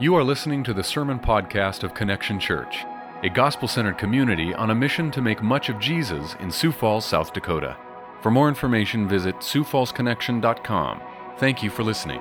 You 0.00 0.14
are 0.14 0.24
listening 0.24 0.64
to 0.64 0.72
the 0.72 0.82
sermon 0.82 1.18
podcast 1.18 1.82
of 1.82 1.92
Connection 1.92 2.40
Church, 2.40 2.86
a 3.22 3.28
gospel 3.28 3.68
centered 3.68 3.98
community 3.98 4.54
on 4.54 4.70
a 4.70 4.74
mission 4.74 5.10
to 5.10 5.20
make 5.20 5.42
much 5.42 5.68
of 5.68 5.78
Jesus 5.78 6.36
in 6.40 6.50
Sioux 6.50 6.72
Falls, 6.72 7.04
South 7.04 7.34
Dakota. 7.34 7.76
For 8.22 8.30
more 8.30 8.48
information, 8.48 9.06
visit 9.06 9.36
SiouxFallsConnection.com. 9.40 11.02
Thank 11.36 11.62
you 11.62 11.68
for 11.68 11.82
listening. 11.82 12.20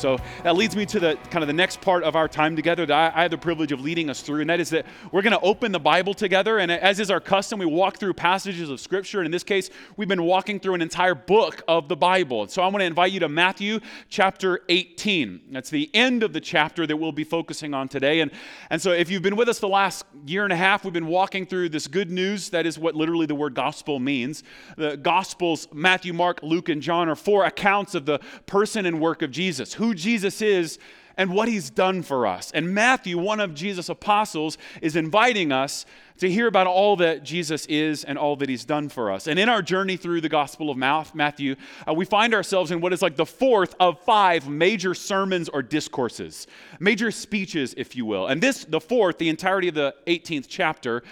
So 0.00 0.18
that 0.42 0.56
leads 0.56 0.74
me 0.74 0.86
to 0.86 1.00
the 1.00 1.18
kind 1.30 1.42
of 1.42 1.46
the 1.46 1.52
next 1.52 1.80
part 1.80 2.02
of 2.04 2.16
our 2.16 2.28
time 2.28 2.56
together 2.56 2.86
that 2.86 3.14
I, 3.14 3.18
I 3.18 3.22
have 3.22 3.30
the 3.30 3.38
privilege 3.38 3.72
of 3.72 3.80
leading 3.80 4.10
us 4.10 4.22
through, 4.22 4.40
and 4.40 4.50
that 4.50 4.60
is 4.60 4.70
that 4.70 4.86
we're 5.12 5.22
going 5.22 5.32
to 5.32 5.40
open 5.40 5.72
the 5.72 5.80
Bible 5.80 6.14
together. 6.14 6.58
And 6.58 6.70
as 6.70 7.00
is 7.00 7.10
our 7.10 7.20
custom, 7.20 7.58
we 7.58 7.66
walk 7.66 7.98
through 7.98 8.14
passages 8.14 8.70
of 8.70 8.80
Scripture. 8.80 9.18
And 9.20 9.26
in 9.26 9.32
this 9.32 9.44
case, 9.44 9.70
we've 9.96 10.08
been 10.08 10.22
walking 10.22 10.58
through 10.58 10.74
an 10.74 10.82
entire 10.82 11.14
book 11.14 11.62
of 11.68 11.88
the 11.88 11.96
Bible. 11.96 12.48
So 12.48 12.62
I 12.62 12.66
want 12.66 12.78
to 12.78 12.84
invite 12.84 13.12
you 13.12 13.20
to 13.20 13.28
Matthew 13.28 13.80
chapter 14.08 14.60
18. 14.68 15.42
That's 15.50 15.70
the 15.70 15.90
end 15.94 16.22
of 16.22 16.32
the 16.32 16.40
chapter 16.40 16.86
that 16.86 16.96
we'll 16.96 17.12
be 17.12 17.24
focusing 17.24 17.74
on 17.74 17.88
today. 17.88 18.20
And, 18.20 18.30
and 18.70 18.80
so 18.80 18.92
if 18.92 19.10
you've 19.10 19.22
been 19.22 19.36
with 19.36 19.48
us 19.48 19.58
the 19.58 19.68
last 19.68 20.04
year 20.26 20.44
and 20.44 20.52
a 20.52 20.56
half, 20.56 20.84
we've 20.84 20.92
been 20.92 21.06
walking 21.06 21.46
through 21.46 21.68
this 21.68 21.86
good 21.86 22.10
news. 22.10 22.50
That 22.50 22.66
is 22.66 22.78
what 22.78 22.94
literally 22.94 23.26
the 23.26 23.34
word 23.34 23.54
gospel 23.54 23.98
means. 23.98 24.42
The 24.76 24.96
Gospels, 24.96 25.68
Matthew, 25.72 26.12
Mark, 26.12 26.40
Luke, 26.42 26.68
and 26.68 26.80
John, 26.80 27.08
are 27.08 27.16
four 27.16 27.44
accounts 27.44 27.94
of 27.94 28.06
the 28.06 28.20
person 28.46 28.86
and 28.86 29.00
work 29.00 29.22
of 29.22 29.30
Jesus. 29.30 29.74
Who 29.74 29.89
Jesus 29.94 30.42
is 30.42 30.78
and 31.16 31.34
what 31.34 31.48
he's 31.48 31.68
done 31.68 32.02
for 32.02 32.26
us. 32.26 32.50
And 32.52 32.74
Matthew, 32.74 33.18
one 33.18 33.40
of 33.40 33.54
Jesus' 33.54 33.90
apostles, 33.90 34.56
is 34.80 34.96
inviting 34.96 35.52
us 35.52 35.84
to 36.18 36.30
hear 36.30 36.46
about 36.46 36.66
all 36.66 36.96
that 36.96 37.24
Jesus 37.24 37.66
is 37.66 38.04
and 38.04 38.16
all 38.18 38.36
that 38.36 38.48
he's 38.48 38.64
done 38.64 38.88
for 38.88 39.10
us. 39.10 39.26
And 39.26 39.38
in 39.38 39.48
our 39.48 39.62
journey 39.62 39.96
through 39.96 40.20
the 40.20 40.28
Gospel 40.28 40.70
of 40.70 40.76
Matthew, 40.76 41.56
uh, 41.88 41.94
we 41.94 42.04
find 42.04 42.32
ourselves 42.32 42.70
in 42.70 42.80
what 42.80 42.92
is 42.92 43.02
like 43.02 43.16
the 43.16 43.26
fourth 43.26 43.74
of 43.80 44.00
five 44.00 44.48
major 44.48 44.94
sermons 44.94 45.48
or 45.48 45.62
discourses, 45.62 46.46
major 46.78 47.10
speeches, 47.10 47.74
if 47.76 47.96
you 47.96 48.06
will. 48.06 48.26
And 48.26 48.42
this, 48.42 48.64
the 48.64 48.80
fourth, 48.80 49.18
the 49.18 49.28
entirety 49.28 49.68
of 49.68 49.74
the 49.74 49.94
18th 50.06 50.46
chapter, 50.48 51.02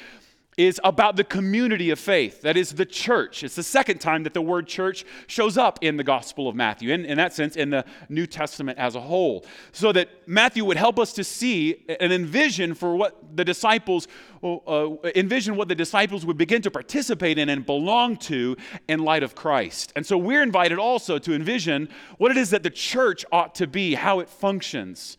is 0.58 0.80
about 0.82 1.14
the 1.14 1.22
community 1.22 1.90
of 1.90 1.98
faith. 2.00 2.42
That 2.42 2.56
is 2.56 2.72
the 2.72 2.84
church. 2.84 3.44
It's 3.44 3.54
the 3.54 3.62
second 3.62 4.00
time 4.00 4.24
that 4.24 4.34
the 4.34 4.42
word 4.42 4.66
church 4.66 5.06
shows 5.28 5.56
up 5.56 5.78
in 5.82 5.96
the 5.96 6.02
Gospel 6.02 6.48
of 6.48 6.56
Matthew, 6.56 6.92
in, 6.92 7.04
in 7.04 7.16
that 7.16 7.32
sense, 7.32 7.54
in 7.54 7.70
the 7.70 7.84
New 8.08 8.26
Testament 8.26 8.76
as 8.76 8.96
a 8.96 9.00
whole. 9.00 9.46
So 9.70 9.92
that 9.92 10.08
Matthew 10.26 10.64
would 10.64 10.76
help 10.76 10.98
us 10.98 11.12
to 11.12 11.22
see 11.22 11.84
and 12.00 12.12
envision 12.12 12.74
for 12.74 12.96
what 12.96 13.36
the 13.36 13.44
disciples, 13.44 14.08
uh, 14.42 14.88
envision 15.14 15.54
what 15.54 15.68
the 15.68 15.76
disciples 15.76 16.26
would 16.26 16.36
begin 16.36 16.60
to 16.62 16.72
participate 16.72 17.38
in 17.38 17.48
and 17.48 17.64
belong 17.64 18.16
to 18.16 18.56
in 18.88 18.98
light 18.98 19.22
of 19.22 19.36
Christ. 19.36 19.92
And 19.94 20.04
so 20.04 20.18
we're 20.18 20.42
invited 20.42 20.78
also 20.80 21.20
to 21.20 21.34
envision 21.34 21.88
what 22.16 22.32
it 22.32 22.36
is 22.36 22.50
that 22.50 22.64
the 22.64 22.70
church 22.70 23.24
ought 23.30 23.54
to 23.54 23.68
be, 23.68 23.94
how 23.94 24.18
it 24.18 24.28
functions. 24.28 25.18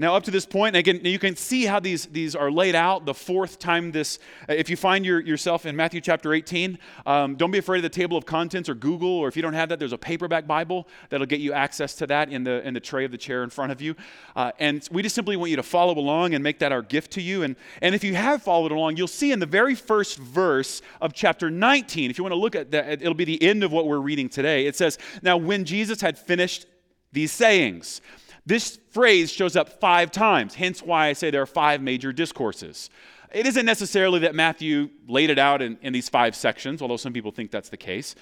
Now, 0.00 0.14
up 0.14 0.22
to 0.24 0.30
this 0.30 0.46
point, 0.46 0.76
again, 0.76 1.00
you 1.04 1.18
can 1.18 1.34
see 1.34 1.66
how 1.66 1.80
these, 1.80 2.06
these 2.06 2.36
are 2.36 2.52
laid 2.52 2.76
out. 2.76 3.04
The 3.04 3.14
fourth 3.14 3.58
time 3.58 3.90
this, 3.90 4.20
if 4.48 4.70
you 4.70 4.76
find 4.76 5.04
your, 5.04 5.18
yourself 5.18 5.66
in 5.66 5.74
Matthew 5.74 6.00
chapter 6.00 6.32
18, 6.32 6.78
um, 7.04 7.34
don't 7.34 7.50
be 7.50 7.58
afraid 7.58 7.78
of 7.78 7.82
the 7.82 7.88
table 7.88 8.16
of 8.16 8.24
contents 8.24 8.68
or 8.68 8.76
Google, 8.76 9.08
or 9.08 9.26
if 9.26 9.34
you 9.34 9.42
don't 9.42 9.54
have 9.54 9.70
that, 9.70 9.80
there's 9.80 9.92
a 9.92 9.98
paperback 9.98 10.46
Bible 10.46 10.86
that'll 11.08 11.26
get 11.26 11.40
you 11.40 11.52
access 11.52 11.96
to 11.96 12.06
that 12.06 12.30
in 12.30 12.44
the, 12.44 12.64
in 12.64 12.74
the 12.74 12.80
tray 12.80 13.04
of 13.04 13.10
the 13.10 13.18
chair 13.18 13.42
in 13.42 13.50
front 13.50 13.72
of 13.72 13.82
you. 13.82 13.96
Uh, 14.36 14.52
and 14.60 14.88
we 14.92 15.02
just 15.02 15.16
simply 15.16 15.36
want 15.36 15.50
you 15.50 15.56
to 15.56 15.64
follow 15.64 15.98
along 15.98 16.32
and 16.32 16.44
make 16.44 16.60
that 16.60 16.70
our 16.70 16.82
gift 16.82 17.10
to 17.12 17.20
you. 17.20 17.42
And, 17.42 17.56
and 17.82 17.92
if 17.92 18.04
you 18.04 18.14
have 18.14 18.40
followed 18.40 18.70
along, 18.70 18.98
you'll 18.98 19.08
see 19.08 19.32
in 19.32 19.40
the 19.40 19.46
very 19.46 19.74
first 19.74 20.16
verse 20.18 20.80
of 21.00 21.12
chapter 21.12 21.50
19, 21.50 22.08
if 22.08 22.18
you 22.18 22.22
want 22.22 22.32
to 22.32 22.38
look 22.38 22.54
at 22.54 22.70
that, 22.70 23.02
it'll 23.02 23.14
be 23.14 23.24
the 23.24 23.42
end 23.42 23.64
of 23.64 23.72
what 23.72 23.88
we're 23.88 23.98
reading 23.98 24.28
today. 24.28 24.66
It 24.66 24.76
says, 24.76 24.96
Now, 25.22 25.36
when 25.36 25.64
Jesus 25.64 26.00
had 26.00 26.16
finished 26.16 26.66
these 27.10 27.32
sayings, 27.32 28.00
this 28.48 28.78
phrase 28.90 29.30
shows 29.30 29.56
up 29.56 29.78
five 29.78 30.10
times, 30.10 30.54
hence 30.54 30.82
why 30.82 31.08
I 31.08 31.12
say 31.12 31.30
there 31.30 31.42
are 31.42 31.46
five 31.46 31.82
major 31.82 32.12
discourses. 32.12 32.88
It 33.30 33.46
isn't 33.46 33.66
necessarily 33.66 34.20
that 34.20 34.34
Matthew 34.34 34.88
laid 35.06 35.28
it 35.28 35.38
out 35.38 35.60
in, 35.60 35.76
in 35.82 35.92
these 35.92 36.08
five 36.08 36.34
sections, 36.34 36.80
although 36.80 36.96
some 36.96 37.12
people 37.12 37.30
think 37.30 37.50
that's 37.50 37.68
the 37.68 37.76
case. 37.76 38.14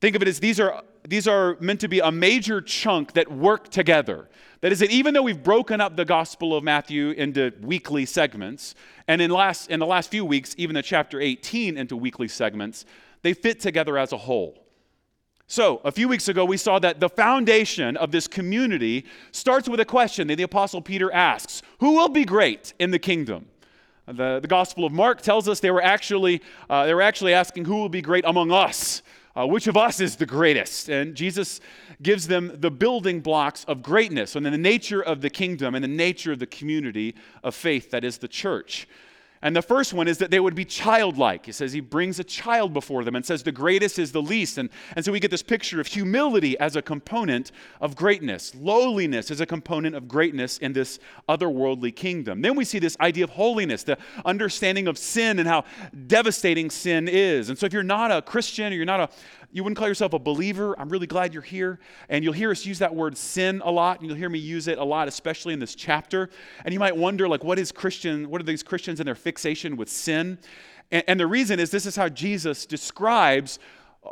Think 0.00 0.16
of 0.16 0.22
it 0.22 0.28
as 0.28 0.40
these 0.40 0.58
are, 0.58 0.82
these 1.06 1.28
are 1.28 1.58
meant 1.60 1.80
to 1.80 1.88
be 1.88 2.00
a 2.00 2.10
major 2.10 2.62
chunk 2.62 3.12
that 3.12 3.30
work 3.30 3.68
together. 3.68 4.30
That 4.62 4.72
is, 4.72 4.78
that 4.78 4.90
even 4.90 5.12
though 5.12 5.22
we've 5.22 5.42
broken 5.42 5.82
up 5.82 5.96
the 5.96 6.06
Gospel 6.06 6.56
of 6.56 6.64
Matthew 6.64 7.10
into 7.10 7.52
weekly 7.60 8.06
segments, 8.06 8.74
and 9.06 9.20
in, 9.20 9.30
last, 9.30 9.68
in 9.68 9.80
the 9.80 9.86
last 9.86 10.10
few 10.10 10.24
weeks, 10.24 10.54
even 10.56 10.74
the 10.74 10.82
chapter 10.82 11.20
18 11.20 11.76
into 11.76 11.94
weekly 11.94 12.28
segments, 12.28 12.86
they 13.20 13.34
fit 13.34 13.60
together 13.60 13.98
as 13.98 14.12
a 14.12 14.16
whole. 14.16 14.69
So, 15.50 15.80
a 15.82 15.90
few 15.90 16.06
weeks 16.06 16.28
ago, 16.28 16.44
we 16.44 16.56
saw 16.56 16.78
that 16.78 17.00
the 17.00 17.08
foundation 17.08 17.96
of 17.96 18.12
this 18.12 18.28
community 18.28 19.04
starts 19.32 19.68
with 19.68 19.80
a 19.80 19.84
question 19.84 20.28
that 20.28 20.36
the 20.36 20.44
Apostle 20.44 20.80
Peter 20.80 21.12
asks 21.12 21.62
Who 21.80 21.96
will 21.96 22.08
be 22.08 22.24
great 22.24 22.72
in 22.78 22.92
the 22.92 23.00
kingdom? 23.00 23.46
The, 24.06 24.38
the 24.38 24.46
Gospel 24.46 24.84
of 24.84 24.92
Mark 24.92 25.22
tells 25.22 25.48
us 25.48 25.58
they 25.58 25.72
were 25.72 25.82
actually, 25.82 26.40
uh, 26.68 26.86
they 26.86 26.94
were 26.94 27.02
actually 27.02 27.34
asking 27.34 27.64
who 27.64 27.74
will 27.74 27.88
be 27.88 28.00
great 28.00 28.24
among 28.24 28.52
us. 28.52 29.02
Uh, 29.36 29.44
which 29.44 29.66
of 29.66 29.76
us 29.76 29.98
is 29.98 30.14
the 30.14 30.24
greatest? 30.24 30.88
And 30.88 31.16
Jesus 31.16 31.60
gives 32.00 32.28
them 32.28 32.52
the 32.54 32.70
building 32.70 33.18
blocks 33.18 33.64
of 33.64 33.82
greatness 33.82 34.36
and 34.36 34.46
the 34.46 34.56
nature 34.56 35.02
of 35.02 35.20
the 35.20 35.30
kingdom 35.30 35.74
and 35.74 35.82
the 35.82 35.88
nature 35.88 36.30
of 36.30 36.38
the 36.38 36.46
community 36.46 37.16
of 37.42 37.56
faith 37.56 37.90
that 37.90 38.04
is 38.04 38.18
the 38.18 38.28
church. 38.28 38.86
And 39.42 39.56
the 39.56 39.62
first 39.62 39.94
one 39.94 40.06
is 40.06 40.18
that 40.18 40.30
they 40.30 40.38
would 40.38 40.54
be 40.54 40.66
childlike. 40.66 41.46
He 41.46 41.52
says 41.52 41.72
he 41.72 41.80
brings 41.80 42.18
a 42.18 42.24
child 42.24 42.74
before 42.74 43.04
them 43.04 43.16
and 43.16 43.24
says 43.24 43.42
the 43.42 43.52
greatest 43.52 43.98
is 43.98 44.12
the 44.12 44.20
least. 44.20 44.58
And, 44.58 44.68
and 44.94 45.02
so 45.02 45.12
we 45.12 45.20
get 45.20 45.30
this 45.30 45.42
picture 45.42 45.80
of 45.80 45.86
humility 45.86 46.58
as 46.58 46.76
a 46.76 46.82
component 46.82 47.50
of 47.80 47.96
greatness, 47.96 48.54
lowliness 48.54 49.30
as 49.30 49.40
a 49.40 49.46
component 49.46 49.96
of 49.96 50.06
greatness 50.06 50.58
in 50.58 50.74
this 50.74 50.98
otherworldly 51.26 51.96
kingdom. 51.96 52.42
Then 52.42 52.54
we 52.54 52.66
see 52.66 52.78
this 52.78 52.98
idea 53.00 53.24
of 53.24 53.30
holiness, 53.30 53.82
the 53.82 53.96
understanding 54.26 54.86
of 54.86 54.98
sin 54.98 55.38
and 55.38 55.48
how 55.48 55.64
devastating 56.06 56.68
sin 56.68 57.08
is. 57.08 57.48
And 57.48 57.58
so 57.58 57.64
if 57.64 57.72
you're 57.72 57.82
not 57.82 58.12
a 58.12 58.20
Christian 58.20 58.74
or 58.74 58.76
you're 58.76 58.84
not 58.84 59.00
a, 59.00 59.08
you 59.52 59.64
wouldn't 59.64 59.78
call 59.78 59.88
yourself 59.88 60.12
a 60.12 60.18
believer, 60.18 60.78
I'm 60.78 60.88
really 60.88 61.06
glad 61.06 61.34
you're 61.34 61.42
here. 61.42 61.80
And 62.08 62.22
you'll 62.22 62.32
hear 62.32 62.50
us 62.50 62.64
use 62.64 62.78
that 62.78 62.94
word 62.94 63.16
sin 63.16 63.60
a 63.64 63.70
lot, 63.70 64.00
and 64.00 64.08
you'll 64.08 64.18
hear 64.18 64.28
me 64.28 64.38
use 64.38 64.68
it 64.68 64.78
a 64.78 64.84
lot, 64.84 65.08
especially 65.08 65.52
in 65.52 65.58
this 65.58 65.74
chapter. 65.74 66.30
And 66.64 66.72
you 66.72 66.78
might 66.80 66.96
wonder, 66.96 67.28
like, 67.28 67.42
what 67.42 67.58
is 67.58 67.72
Christian, 67.72 68.30
what 68.30 68.40
are 68.40 68.44
these 68.44 68.62
Christians 68.62 69.00
and 69.00 69.06
their 69.06 69.14
fixation 69.14 69.76
with 69.76 69.88
sin? 69.88 70.38
And, 70.90 71.04
and 71.08 71.20
the 71.20 71.26
reason 71.26 71.58
is 71.58 71.70
this 71.70 71.86
is 71.86 71.96
how 71.96 72.08
Jesus 72.08 72.66
describes 72.66 73.58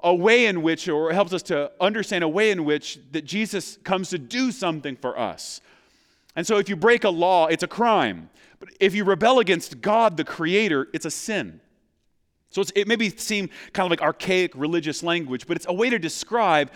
a 0.03 0.15
way 0.15 0.47
in 0.47 0.63
which, 0.63 0.89
or 0.89 1.13
helps 1.13 1.33
us 1.33 1.43
to 1.45 1.71
understand 1.81 2.25
a 2.25 2.29
way 2.29 2.51
in 2.51 2.65
which 2.65 2.99
that 3.13 3.25
Jesus 3.25 3.79
comes 3.85 4.11
to 4.11 4.19
do 4.19 4.53
something 4.53 4.97
for 4.97 5.19
us. 5.19 5.61
And 6.37 6.47
so 6.47 6.59
if 6.59 6.69
you 6.69 6.77
break 6.77 7.05
a 7.05 7.11
law, 7.11 7.47
it's 7.47 7.63
a 7.63 7.69
crime. 7.69 8.31
But 8.61 8.71
if 8.81 8.95
you 8.95 9.05
rebel 9.05 9.39
against 9.39 9.81
God, 9.81 10.17
the 10.17 10.25
Creator, 10.25 10.89
it's 10.93 11.07
a 11.07 11.11
sin. 11.11 11.61
So 12.51 12.63
it 12.75 12.89
may 12.89 13.11
seem 13.11 13.51
kind 13.73 13.87
of 13.87 13.91
like 13.91 14.03
archaic 14.03 14.53
religious 14.55 15.03
language, 15.03 15.47
but 15.47 15.57
it's 15.57 15.67
a 15.69 15.75
way 15.75 15.91
to 15.91 15.99
describe 15.99 16.71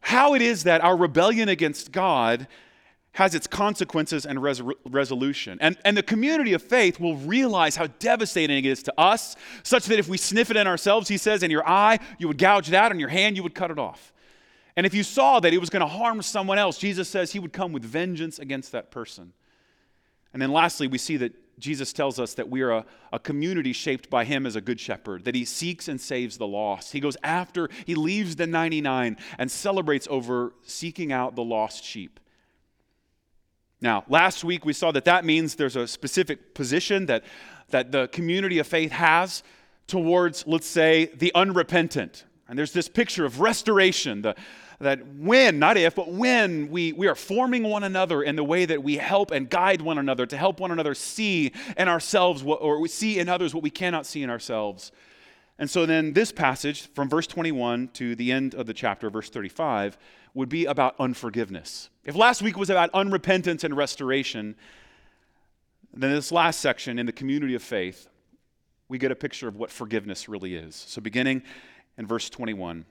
how 0.00 0.34
it 0.34 0.42
is 0.42 0.64
that 0.64 0.82
our 0.82 0.96
rebellion 0.96 1.48
against 1.48 1.92
God 1.92 2.48
has 3.12 3.34
its 3.34 3.46
consequences 3.46 4.24
and 4.24 4.40
res- 4.40 4.62
resolution. 4.86 5.58
And, 5.60 5.76
and 5.84 5.96
the 5.96 6.02
community 6.02 6.52
of 6.52 6.62
faith 6.62 7.00
will 7.00 7.16
realize 7.16 7.74
how 7.74 7.88
devastating 7.98 8.58
it 8.58 8.66
is 8.66 8.82
to 8.84 8.94
us, 8.98 9.34
such 9.64 9.86
that 9.86 9.98
if 9.98 10.08
we 10.08 10.16
sniff 10.16 10.50
it 10.50 10.56
in 10.56 10.66
ourselves, 10.66 11.08
he 11.08 11.18
says, 11.18 11.42
in 11.42 11.50
your 11.50 11.68
eye, 11.68 11.98
you 12.18 12.28
would 12.28 12.38
gouge 12.38 12.68
it 12.68 12.74
out, 12.74 12.92
in 12.92 13.00
your 13.00 13.08
hand, 13.08 13.36
you 13.36 13.42
would 13.42 13.54
cut 13.54 13.70
it 13.70 13.78
off. 13.78 14.12
And 14.76 14.86
if 14.86 14.94
you 14.94 15.02
saw 15.02 15.40
that 15.40 15.52
it 15.52 15.58
was 15.58 15.70
going 15.70 15.80
to 15.80 15.88
harm 15.88 16.22
someone 16.22 16.58
else, 16.58 16.78
Jesus 16.78 17.08
says 17.08 17.32
he 17.32 17.40
would 17.40 17.52
come 17.52 17.72
with 17.72 17.82
vengeance 17.82 18.38
against 18.38 18.70
that 18.72 18.92
person. 18.92 19.32
And 20.32 20.40
then 20.40 20.52
lastly, 20.52 20.86
we 20.86 20.98
see 20.98 21.16
that 21.16 21.32
Jesus 21.58 21.92
tells 21.92 22.18
us 22.18 22.34
that 22.34 22.48
we 22.48 22.62
are 22.62 22.70
a, 22.70 22.86
a, 23.12 23.18
community 23.18 23.72
shaped 23.72 24.08
by 24.08 24.24
him 24.24 24.46
as 24.46 24.56
a 24.56 24.60
good 24.60 24.78
shepherd, 24.78 25.24
that 25.24 25.34
he 25.34 25.44
seeks 25.44 25.88
and 25.88 26.00
saves 26.00 26.38
the 26.38 26.46
lost. 26.46 26.92
He 26.92 27.00
goes 27.00 27.16
after, 27.22 27.68
he 27.84 27.94
leaves 27.94 28.36
the 28.36 28.46
99 28.46 29.16
and 29.38 29.50
celebrates 29.50 30.06
over 30.10 30.52
seeking 30.62 31.12
out 31.12 31.36
the 31.36 31.44
lost 31.44 31.84
sheep. 31.84 32.20
Now, 33.80 34.04
last 34.08 34.44
week 34.44 34.64
we 34.64 34.72
saw 34.72 34.92
that 34.92 35.04
that 35.04 35.24
means 35.24 35.54
there's 35.54 35.76
a 35.76 35.86
specific 35.86 36.54
position 36.54 37.06
that, 37.06 37.24
that 37.70 37.92
the 37.92 38.08
community 38.08 38.58
of 38.58 38.66
faith 38.66 38.92
has 38.92 39.42
towards, 39.86 40.46
let's 40.46 40.66
say, 40.66 41.06
the 41.16 41.32
unrepentant. 41.34 42.24
And 42.48 42.58
there's 42.58 42.72
this 42.72 42.88
picture 42.88 43.24
of 43.24 43.40
restoration, 43.40 44.22
the, 44.22 44.34
that 44.80 45.04
when, 45.16 45.58
not 45.58 45.76
if, 45.76 45.94
but 45.94 46.12
when 46.12 46.70
we, 46.70 46.92
we 46.92 47.08
are 47.08 47.16
forming 47.16 47.64
one 47.64 47.82
another 47.82 48.22
in 48.22 48.36
the 48.36 48.44
way 48.44 48.64
that 48.64 48.82
we 48.82 48.96
help 48.96 49.32
and 49.32 49.50
guide 49.50 49.82
one 49.82 49.98
another 49.98 50.24
to 50.26 50.36
help 50.36 50.60
one 50.60 50.70
another 50.70 50.94
see 50.94 51.52
in 51.76 51.88
ourselves 51.88 52.44
what, 52.44 52.62
or 52.62 52.86
see 52.86 53.18
in 53.18 53.28
others 53.28 53.52
what 53.54 53.62
we 53.62 53.70
cannot 53.70 54.06
see 54.06 54.22
in 54.22 54.30
ourselves. 54.30 54.92
And 55.58 55.68
so 55.68 55.84
then 55.84 56.12
this 56.12 56.30
passage 56.30 56.86
from 56.94 57.08
verse 57.08 57.26
21 57.26 57.88
to 57.94 58.14
the 58.14 58.30
end 58.30 58.54
of 58.54 58.66
the 58.66 58.74
chapter, 58.74 59.10
verse 59.10 59.28
35, 59.28 59.98
would 60.34 60.48
be 60.48 60.66
about 60.66 60.94
unforgiveness. 61.00 61.90
If 62.04 62.14
last 62.14 62.42
week 62.42 62.56
was 62.56 62.70
about 62.70 62.92
unrepentance 62.92 63.64
and 63.64 63.76
restoration, 63.76 64.54
then 65.92 66.12
this 66.12 66.30
last 66.30 66.60
section 66.60 67.00
in 67.00 67.06
the 67.06 67.12
community 67.12 67.56
of 67.56 67.62
faith, 67.62 68.08
we 68.88 68.98
get 68.98 69.10
a 69.10 69.16
picture 69.16 69.48
of 69.48 69.56
what 69.56 69.72
forgiveness 69.72 70.28
really 70.28 70.54
is. 70.54 70.76
So 70.76 71.00
beginning 71.00 71.42
in 71.96 72.06
verse 72.06 72.30
21. 72.30 72.84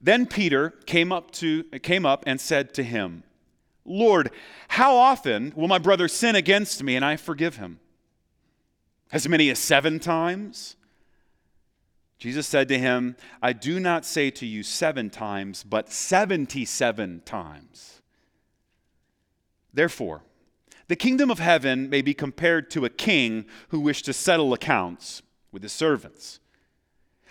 Then 0.00 0.26
Peter 0.26 0.70
came 0.86 1.12
up, 1.12 1.30
to, 1.32 1.64
came 1.82 2.06
up 2.06 2.24
and 2.26 2.40
said 2.40 2.72
to 2.74 2.82
him, 2.82 3.22
Lord, 3.84 4.30
how 4.68 4.96
often 4.96 5.52
will 5.56 5.68
my 5.68 5.78
brother 5.78 6.08
sin 6.08 6.36
against 6.36 6.82
me 6.82 6.96
and 6.96 7.04
I 7.04 7.16
forgive 7.16 7.56
him? 7.56 7.80
As 9.12 9.28
many 9.28 9.50
as 9.50 9.58
seven 9.58 9.98
times? 9.98 10.76
Jesus 12.18 12.46
said 12.46 12.68
to 12.68 12.78
him, 12.78 13.16
I 13.42 13.52
do 13.52 13.80
not 13.80 14.04
say 14.04 14.30
to 14.30 14.46
you 14.46 14.62
seven 14.62 15.08
times, 15.08 15.64
but 15.64 15.90
77 15.90 17.22
times. 17.24 18.02
Therefore, 19.72 20.22
the 20.88 20.96
kingdom 20.96 21.30
of 21.30 21.38
heaven 21.38 21.88
may 21.88 22.02
be 22.02 22.12
compared 22.12 22.70
to 22.72 22.84
a 22.84 22.90
king 22.90 23.46
who 23.68 23.80
wished 23.80 24.04
to 24.04 24.12
settle 24.12 24.52
accounts 24.52 25.22
with 25.52 25.62
his 25.62 25.72
servants. 25.72 26.39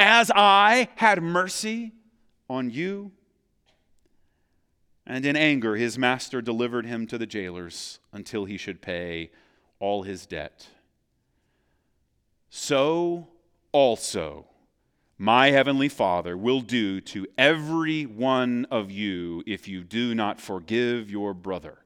As 0.00 0.30
I 0.34 0.88
had 0.96 1.22
mercy 1.22 1.92
on 2.48 2.70
you. 2.70 3.12
And 5.06 5.26
in 5.26 5.36
anger, 5.36 5.76
his 5.76 5.98
master 5.98 6.40
delivered 6.40 6.86
him 6.86 7.06
to 7.08 7.18
the 7.18 7.26
jailers 7.26 7.98
until 8.12 8.46
he 8.46 8.56
should 8.56 8.80
pay 8.80 9.30
all 9.78 10.02
his 10.02 10.26
debt. 10.26 10.68
So 12.48 13.28
also 13.72 14.46
my 15.18 15.50
heavenly 15.50 15.90
Father 15.90 16.36
will 16.36 16.62
do 16.62 17.00
to 17.02 17.26
every 17.36 18.06
one 18.06 18.66
of 18.70 18.90
you 18.90 19.42
if 19.46 19.68
you 19.68 19.84
do 19.84 20.14
not 20.14 20.40
forgive 20.40 21.10
your 21.10 21.34
brother 21.34 21.76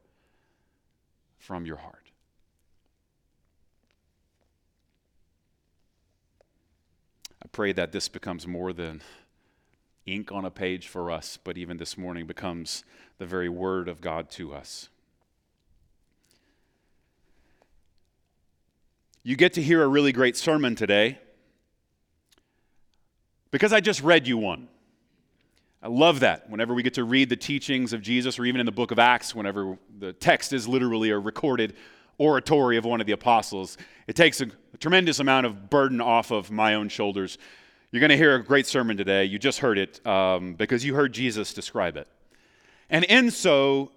from 1.39 1.67
your 1.67 1.79
heart. 1.79 2.04
Pray 7.55 7.73
that 7.73 7.93
this 7.93 8.09
becomes 8.09 8.49
more 8.49 8.73
than 8.73 9.01
ink 10.07 10.33
on 10.33 10.45
a 10.45 10.51
page 10.51 10.89
for 10.89 11.09
us, 11.09 11.39
but 11.45 11.57
even 11.57 11.77
this 11.77 11.97
morning 11.97 12.27
becomes 12.27 12.83
the 13.19 13.27
very 13.27 13.49
word 13.49 13.89
of 13.89 14.01
God 14.01 14.29
to 14.33 14.53
us. 14.53 14.89
You 19.23 19.37
get 19.37 19.53
to 19.53 19.63
hear 19.63 19.85
a 19.85 19.87
really 19.87 20.11
great 20.11 20.37
sermon 20.37 20.75
today 20.75 21.21
because 23.53 23.73
I 23.73 23.79
just 23.79 24.03
read 24.03 24.27
you 24.27 24.37
one. 24.37 24.67
I 25.81 25.87
love 25.87 26.21
that 26.21 26.51
whenever 26.51 26.75
we 26.75 26.83
get 26.83 26.95
to 26.95 27.05
read 27.05 27.29
the 27.29 27.37
teachings 27.37 27.93
of 27.93 28.03
Jesus, 28.03 28.37
or 28.37 28.47
even 28.47 28.59
in 28.59 28.67
the 28.67 28.73
book 28.73 28.91
of 28.91 28.99
Acts, 28.99 29.33
whenever 29.33 29.79
the 30.01 30.13
text 30.13 30.53
is 30.53 30.67
literally 30.67 31.11
a 31.11 31.19
recorded 31.21 31.75
oratory 32.19 32.77
of 32.77 32.85
one 32.85 33.01
of 33.01 33.07
the 33.07 33.13
apostles. 33.13 33.77
It 34.07 34.17
takes 34.17 34.41
a, 34.41 34.47
tremendous 34.79 35.19
amount 35.19 35.47
of 35.47 35.71
burden 35.71 36.01
off 36.01 36.31
of 36.31 36.51
my 36.51 36.75
own 36.75 36.89
shoulders. 36.89 37.39
You're 37.91 38.01
going 38.01 38.11
to 38.11 38.17
hear 38.17 38.35
a 38.35 38.45
great 38.45 38.67
sermon 38.67 38.97
today. 38.97 39.25
You 39.25 39.39
just 39.39 39.61
heard 39.61 39.79
it 39.79 40.05
um, 40.07 40.55
because 40.55 40.85
you 40.85 40.95
heard 40.95 41.13
Jesus 41.13 41.55
describe 41.55 41.97
it. 41.97 42.09
And 42.91 43.05
in 43.05 43.31
so, 43.31 43.93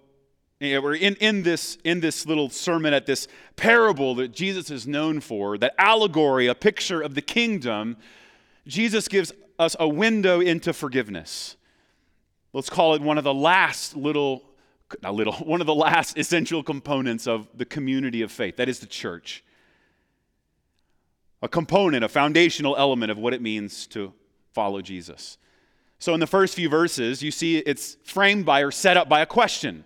we're 0.60 0.94
in, 0.94 1.16
in, 1.16 1.42
this, 1.42 1.78
in 1.84 2.00
this 2.00 2.26
little 2.26 2.48
sermon 2.48 2.94
at 2.94 3.06
this 3.06 3.28
parable 3.56 4.14
that 4.14 4.32
Jesus 4.32 4.70
is 4.70 4.86
known 4.86 5.20
for, 5.20 5.58
that 5.58 5.74
allegory, 5.78 6.46
a 6.46 6.54
picture 6.54 7.00
of 7.02 7.14
the 7.14 7.22
kingdom, 7.22 7.96
Jesus 8.66 9.08
gives 9.08 9.32
us 9.58 9.76
a 9.78 9.88
window 9.88 10.40
into 10.40 10.72
forgiveness. 10.72 11.56
Let's 12.52 12.70
call 12.70 12.94
it 12.94 13.02
one 13.02 13.18
of 13.18 13.24
the 13.24 13.34
last 13.34 13.96
little 13.96 14.47
a 15.02 15.12
little, 15.12 15.32
one 15.44 15.60
of 15.60 15.66
the 15.66 15.74
last 15.74 16.18
essential 16.18 16.62
components 16.62 17.26
of 17.26 17.48
the 17.54 17.64
community 17.64 18.22
of 18.22 18.32
faith. 18.32 18.56
That 18.56 18.68
is 18.68 18.80
the 18.80 18.86
church. 18.86 19.44
A 21.42 21.48
component, 21.48 22.04
a 22.04 22.08
foundational 22.08 22.76
element 22.76 23.12
of 23.12 23.18
what 23.18 23.32
it 23.32 23.40
means 23.40 23.86
to 23.88 24.12
follow 24.52 24.82
Jesus. 24.82 25.38
So, 26.00 26.14
in 26.14 26.20
the 26.20 26.26
first 26.26 26.54
few 26.54 26.68
verses, 26.68 27.22
you 27.22 27.30
see 27.30 27.58
it's 27.58 27.96
framed 28.04 28.44
by 28.44 28.60
or 28.60 28.70
set 28.70 28.96
up 28.96 29.08
by 29.08 29.20
a 29.20 29.26
question 29.26 29.84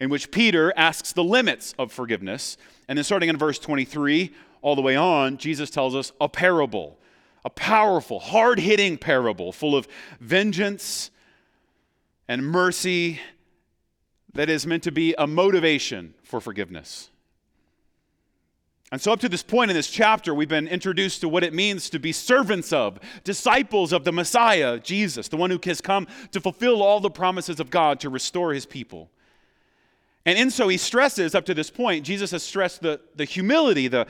in 0.00 0.08
which 0.08 0.30
Peter 0.30 0.72
asks 0.76 1.12
the 1.12 1.24
limits 1.24 1.74
of 1.78 1.92
forgiveness. 1.92 2.56
And 2.88 2.96
then, 2.96 3.04
starting 3.04 3.28
in 3.28 3.36
verse 3.36 3.58
23 3.58 4.32
all 4.62 4.74
the 4.74 4.82
way 4.82 4.96
on, 4.96 5.38
Jesus 5.38 5.70
tells 5.70 5.94
us 5.94 6.12
a 6.20 6.28
parable, 6.28 6.98
a 7.44 7.50
powerful, 7.50 8.18
hard 8.18 8.58
hitting 8.58 8.98
parable 8.98 9.52
full 9.52 9.76
of 9.76 9.88
vengeance 10.20 11.10
and 12.28 12.44
mercy 12.44 13.20
that 14.34 14.48
is 14.48 14.66
meant 14.66 14.82
to 14.84 14.92
be 14.92 15.14
a 15.18 15.26
motivation 15.26 16.14
for 16.22 16.40
forgiveness. 16.40 17.10
And 18.92 19.00
so, 19.00 19.12
up 19.12 19.20
to 19.20 19.28
this 19.28 19.44
point 19.44 19.70
in 19.70 19.76
this 19.76 19.88
chapter, 19.88 20.34
we've 20.34 20.48
been 20.48 20.66
introduced 20.66 21.20
to 21.20 21.28
what 21.28 21.44
it 21.44 21.54
means 21.54 21.90
to 21.90 22.00
be 22.00 22.10
servants 22.10 22.72
of, 22.72 22.98
disciples 23.22 23.92
of 23.92 24.02
the 24.02 24.10
Messiah, 24.10 24.80
Jesus, 24.80 25.28
the 25.28 25.36
one 25.36 25.50
who 25.50 25.60
has 25.64 25.80
come 25.80 26.08
to 26.32 26.40
fulfill 26.40 26.82
all 26.82 26.98
the 26.98 27.10
promises 27.10 27.60
of 27.60 27.70
God 27.70 28.00
to 28.00 28.10
restore 28.10 28.52
his 28.52 28.66
people. 28.66 29.08
And 30.26 30.36
in 30.36 30.50
so, 30.50 30.66
he 30.66 30.76
stresses, 30.76 31.36
up 31.36 31.44
to 31.46 31.54
this 31.54 31.70
point, 31.70 32.04
Jesus 32.04 32.32
has 32.32 32.42
stressed 32.42 32.82
the, 32.82 33.00
the 33.14 33.24
humility, 33.24 33.86
the, 33.86 34.08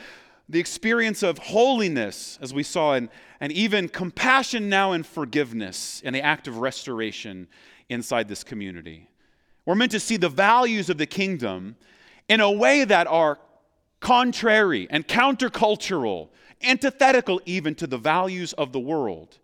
the 0.48 0.58
experience 0.58 1.22
of 1.22 1.36
holiness, 1.36 2.38
as 2.40 2.54
we 2.54 2.62
saw, 2.62 2.94
and, 2.94 3.10
and 3.38 3.52
even 3.52 3.86
compassion 3.86 4.70
now 4.70 4.92
and 4.92 5.06
forgiveness 5.06 6.00
and 6.06 6.14
the 6.14 6.22
act 6.22 6.48
of 6.48 6.56
restoration 6.56 7.48
inside 7.90 8.28
this 8.28 8.42
community. 8.42 9.09
We're 9.70 9.76
meant 9.76 9.92
to 9.92 10.00
see 10.00 10.16
the 10.16 10.28
values 10.28 10.90
of 10.90 10.98
the 10.98 11.06
kingdom 11.06 11.76
in 12.28 12.40
a 12.40 12.50
way 12.50 12.82
that 12.82 13.06
are 13.06 13.38
contrary 14.00 14.88
and 14.90 15.06
countercultural, 15.06 16.30
antithetical 16.60 17.40
even 17.46 17.76
to 17.76 17.86
the 17.86 17.96
values 17.96 18.52
of 18.54 18.72
the 18.72 18.80
world. 18.80 19.38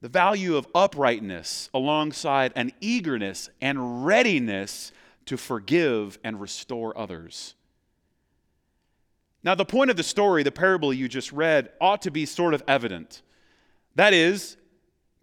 The 0.00 0.08
value 0.08 0.56
of 0.56 0.66
uprightness 0.74 1.68
alongside 1.74 2.54
an 2.56 2.72
eagerness 2.80 3.50
and 3.60 4.06
readiness 4.06 4.90
to 5.26 5.36
forgive 5.36 6.18
and 6.24 6.40
restore 6.40 6.96
others. 6.96 7.56
Now, 9.44 9.54
the 9.54 9.66
point 9.66 9.90
of 9.90 9.98
the 9.98 10.02
story, 10.02 10.42
the 10.42 10.50
parable 10.50 10.94
you 10.94 11.08
just 11.08 11.30
read, 11.30 11.68
ought 11.78 12.00
to 12.00 12.10
be 12.10 12.24
sort 12.24 12.54
of 12.54 12.62
evident. 12.66 13.20
That 13.96 14.14
is, 14.14 14.56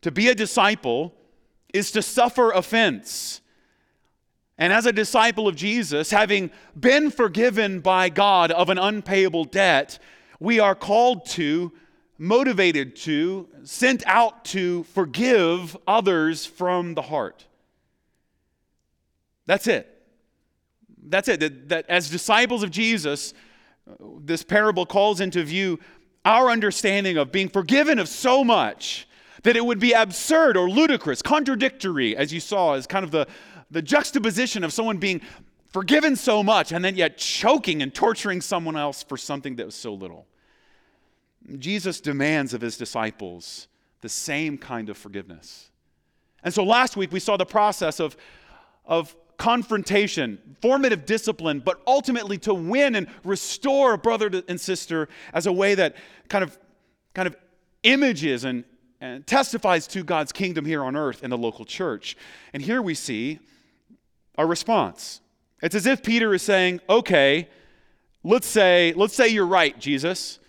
to 0.02 0.12
be 0.12 0.28
a 0.28 0.36
disciple 0.36 1.16
is 1.74 1.90
to 1.94 2.04
suffer 2.04 2.52
offense 2.52 3.42
and 4.58 4.72
as 4.72 4.86
a 4.86 4.94
disciple 4.94 5.48
of 5.48 5.56
Jesus, 5.56 6.12
having 6.12 6.50
been 6.80 7.12
forgiven 7.12 7.82
by 7.82 8.10
God 8.10 8.52
of 8.52 8.70
an 8.70 8.78
unpayable 8.78 9.44
debt, 9.44 10.00
we 10.40 10.60
are 10.60 10.76
called 10.76 11.26
to, 11.32 11.74
motivated 12.18 12.96
to, 12.96 13.50
sent 13.64 14.04
out 14.06 14.46
to 14.46 14.84
forgive 14.84 15.76
others 15.86 16.46
from 16.46 16.94
the 16.94 17.02
heart. 17.02 17.46
That's 19.46 19.68
it. 19.68 19.92
That's 21.08 21.28
it. 21.28 21.42
That, 21.42 21.70
that 21.70 21.86
as 21.90 22.10
disciples 22.10 22.64
of 22.64 22.72
Jesus, 22.72 23.34
this 24.22 24.44
parable 24.44 24.86
calls 24.86 25.20
into 25.20 25.44
view 25.44 25.80
our 26.24 26.50
understanding 26.50 27.18
of 27.18 27.32
being 27.32 27.50
forgiven 27.50 28.00
of 28.00 28.08
so 28.08 28.44
much 28.44 29.08
that 29.44 29.56
it 29.56 29.64
would 29.64 29.78
be 29.80 29.92
absurd 29.92 30.58
or 30.58 30.68
ludicrous, 30.68 31.22
contradictory, 31.22 32.18
as 32.18 32.34
you 32.34 32.40
saw, 32.40 32.74
as 32.74 32.88
kind 32.88 33.06
of 33.06 33.12
the, 33.12 33.28
the 33.76 33.82
juxtaposition 33.82 34.64
of 34.64 34.72
someone 34.72 35.00
being 35.00 35.20
forgiven 35.68 36.16
so 36.16 36.42
much 36.42 36.72
and 36.72 36.84
then 36.84 36.96
yet 36.96 37.18
choking 37.18 37.82
and 37.82 37.94
torturing 37.94 38.40
someone 38.40 38.78
else 38.78 39.04
for 39.04 39.18
something 39.18 39.58
that 39.58 39.66
was 39.66 39.76
so 39.76 39.94
little. 39.94 40.26
Jesus 41.60 42.00
demands 42.00 42.54
of 42.54 42.62
his 42.62 42.78
disciples 42.78 43.68
the 44.00 44.08
same 44.08 44.58
kind 44.58 44.88
of 44.88 44.96
forgiveness. 44.96 45.72
And 46.42 46.54
so 46.54 46.64
last 46.64 46.96
week 46.96 47.12
we 47.12 47.20
saw 47.20 47.36
the 47.36 47.46
process 47.46 48.00
of, 48.00 48.16
of 48.86 49.14
confrontation, 49.38 50.56
formative 50.62 51.06
discipline, 51.06 51.60
but 51.60 51.82
ultimately 51.86 52.38
to 52.38 52.54
win 52.54 52.96
and 52.96 53.08
restore 53.26 53.96
a 53.96 53.98
brother 53.98 54.42
and 54.48 54.62
sister 54.62 55.10
as 55.34 55.48
a 55.48 55.52
way 55.52 55.76
that 55.76 55.98
kind 56.30 56.46
of, 56.46 56.58
kind 57.14 57.28
of 57.28 57.36
images 57.84 58.46
and, 58.46 58.64
and 59.02 59.28
testifies 59.28 59.86
to 59.88 60.02
God's 60.06 60.32
kingdom 60.32 60.64
here 60.64 60.82
on 60.82 60.96
earth 60.96 61.26
in 61.26 61.30
the 61.30 61.38
local 61.38 61.66
church. 61.66 62.16
And 62.54 62.64
here 62.64 62.82
we 62.82 62.94
see 62.94 63.40
a 64.38 64.46
response. 64.46 65.22
It's 65.62 65.76
as 65.76 65.86
if 65.86 66.04
Peter 66.04 66.34
is 66.34 66.42
saying, 66.42 66.82
okay, 66.90 67.50
let's 68.24 68.48
say, 68.48 68.94
let's 68.96 69.16
say 69.16 69.28
you're 69.28 69.48
right, 69.48 69.78
Jesus. 69.80 70.40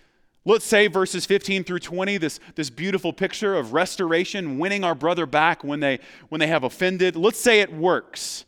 Let's 0.45 0.65
say 0.65 0.87
verses 0.87 1.25
15 1.25 1.65
through 1.65 1.79
20, 1.79 2.17
this, 2.17 2.39
this 2.55 2.69
beautiful 2.69 3.11
picture 3.11 3.55
of 3.55 3.73
restoration, 3.73 4.59
winning 4.59 4.83
our 4.83 4.95
brother 4.95 5.25
back 5.25 5.63
when 5.63 5.81
they, 5.81 5.99
when 6.29 6.39
they 6.39 6.47
have 6.47 6.63
offended. 6.63 7.15
Let's 7.15 7.39
say 7.39 7.59
it 7.59 7.73
works. 7.73 8.45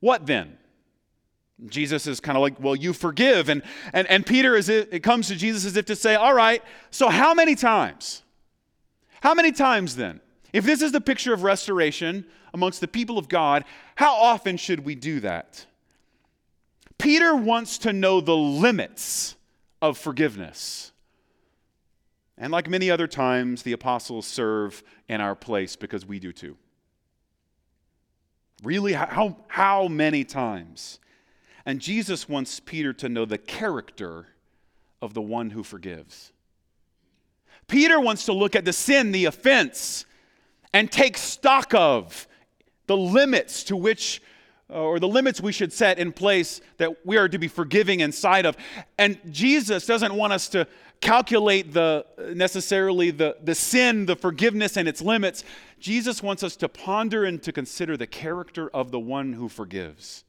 What 0.00 0.26
then? 0.26 0.56
Jesus 1.66 2.06
is 2.06 2.20
kind 2.20 2.36
of 2.36 2.42
like, 2.42 2.58
well, 2.60 2.74
you 2.74 2.92
forgive. 2.92 3.48
And, 3.48 3.62
and, 3.92 4.08
and 4.08 4.24
Peter, 4.24 4.56
is 4.56 4.68
it, 4.68 4.88
it 4.92 5.00
comes 5.00 5.28
to 5.28 5.36
Jesus 5.36 5.64
as 5.64 5.76
if 5.76 5.86
to 5.86 5.96
say, 5.96 6.14
all 6.14 6.34
right, 6.34 6.62
so 6.90 7.08
how 7.08 7.34
many 7.34 7.54
times? 7.54 8.22
How 9.20 9.34
many 9.34 9.52
times 9.52 9.96
then? 9.96 10.20
If 10.52 10.64
this 10.64 10.82
is 10.82 10.92
the 10.92 11.00
picture 11.00 11.32
of 11.32 11.42
restoration 11.42 12.24
amongst 12.52 12.80
the 12.80 12.88
people 12.88 13.18
of 13.18 13.28
God, 13.28 13.64
how 13.94 14.14
often 14.14 14.56
should 14.56 14.84
we 14.84 14.94
do 14.94 15.20
that? 15.20 15.66
Peter 16.98 17.34
wants 17.34 17.78
to 17.78 17.92
know 17.92 18.20
the 18.20 18.36
limits 18.36 19.36
of 19.82 19.98
forgiveness. 19.98 20.92
And 22.36 22.52
like 22.52 22.68
many 22.68 22.90
other 22.90 23.06
times, 23.06 23.62
the 23.62 23.72
apostles 23.72 24.26
serve 24.26 24.82
in 25.08 25.20
our 25.20 25.34
place 25.34 25.76
because 25.76 26.04
we 26.06 26.18
do 26.18 26.32
too. 26.32 26.56
Really? 28.62 28.94
How, 28.94 29.36
how 29.48 29.88
many 29.88 30.24
times? 30.24 30.98
And 31.66 31.80
Jesus 31.80 32.28
wants 32.28 32.60
Peter 32.60 32.92
to 32.94 33.08
know 33.08 33.24
the 33.24 33.38
character 33.38 34.28
of 35.00 35.14
the 35.14 35.22
one 35.22 35.50
who 35.50 35.62
forgives. 35.62 36.32
Peter 37.68 38.00
wants 38.00 38.26
to 38.26 38.32
look 38.32 38.56
at 38.56 38.64
the 38.64 38.72
sin, 38.72 39.12
the 39.12 39.26
offense, 39.26 40.06
and 40.72 40.90
take 40.90 41.16
stock 41.16 41.74
of 41.74 42.26
the 42.86 42.96
limits 42.96 43.64
to 43.64 43.76
which, 43.76 44.22
uh, 44.70 44.74
or 44.74 44.98
the 44.98 45.08
limits 45.08 45.40
we 45.40 45.52
should 45.52 45.72
set 45.72 45.98
in 45.98 46.12
place 46.12 46.60
that 46.78 47.06
we 47.06 47.16
are 47.16 47.28
to 47.28 47.38
be 47.38 47.48
forgiving 47.48 48.00
inside 48.00 48.46
of. 48.46 48.56
And 48.98 49.18
Jesus 49.30 49.86
doesn't 49.86 50.14
want 50.14 50.32
us 50.32 50.48
to 50.50 50.66
calculate 51.00 51.72
the 51.72 52.06
necessarily 52.34 53.10
the, 53.10 53.36
the 53.42 53.54
sin, 53.54 54.06
the 54.06 54.16
forgiveness, 54.16 54.76
and 54.76 54.88
its 54.88 55.02
limits. 55.02 55.44
Jesus 55.78 56.22
wants 56.22 56.42
us 56.42 56.56
to 56.56 56.68
ponder 56.68 57.24
and 57.24 57.42
to 57.42 57.52
consider 57.52 57.96
the 57.96 58.06
character 58.06 58.70
of 58.70 58.90
the 58.90 59.00
one 59.00 59.34
who 59.34 59.48
forgives. 59.48 60.24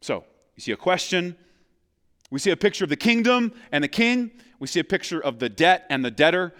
So, 0.00 0.24
you 0.54 0.60
see 0.60 0.72
a 0.72 0.76
question, 0.76 1.34
we 2.30 2.38
see 2.38 2.50
a 2.50 2.56
picture 2.56 2.84
of 2.84 2.90
the 2.90 2.96
kingdom 2.96 3.52
and 3.72 3.82
the 3.82 3.88
king, 3.88 4.30
we 4.58 4.66
see 4.66 4.80
a 4.80 4.84
picture 4.84 5.20
of 5.20 5.38
the 5.38 5.48
debt 5.48 5.86
and 5.88 6.04
the 6.04 6.10
debtor. 6.10 6.52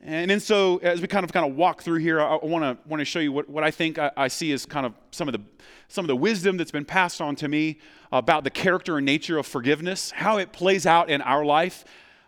And 0.00 0.30
then 0.30 0.38
so 0.38 0.78
as 0.78 1.00
we 1.00 1.08
kind 1.08 1.24
of 1.24 1.32
kind 1.32 1.44
of 1.44 1.56
walk 1.56 1.82
through 1.82 1.98
here, 1.98 2.20
I 2.20 2.36
want 2.36 2.62
to 2.62 2.88
want 2.88 3.00
to 3.00 3.04
show 3.04 3.18
you 3.18 3.32
what, 3.32 3.48
what 3.48 3.64
I 3.64 3.70
think 3.70 3.98
I, 3.98 4.10
I, 4.16 4.28
see 4.28 4.52
as 4.52 4.64
kind 4.64 4.86
of 4.86 4.94
some 5.10 5.26
of 5.26 5.32
the 5.32 5.40
some 5.88 6.04
of 6.04 6.08
the 6.08 6.16
wisdom 6.16 6.56
that's 6.56 6.70
been 6.70 6.84
passed 6.84 7.20
on 7.20 7.34
to 7.36 7.48
me 7.48 7.78
about 8.12 8.44
the 8.44 8.50
character 8.50 8.98
and 8.98 9.04
nature 9.04 9.38
of 9.38 9.46
forgiveness, 9.46 10.12
how 10.12 10.36
it 10.36 10.52
plays 10.52 10.86
out 10.86 11.10
in 11.10 11.20
our 11.22 11.44
life, 11.44 11.84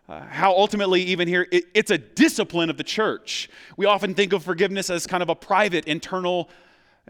uh, 0.08 0.20
how 0.22 0.50
ultimately, 0.50 1.02
even 1.02 1.28
here, 1.28 1.46
it, 1.52 1.66
it's 1.72 1.92
a 1.92 1.98
discipline 1.98 2.70
of 2.70 2.76
the 2.76 2.82
church. 2.82 3.48
We 3.76 3.86
often 3.86 4.14
think 4.14 4.32
of 4.32 4.42
forgiveness 4.42 4.90
as 4.90 5.06
kind 5.06 5.22
of 5.22 5.28
a 5.28 5.36
private, 5.36 5.84
internal, 5.84 6.50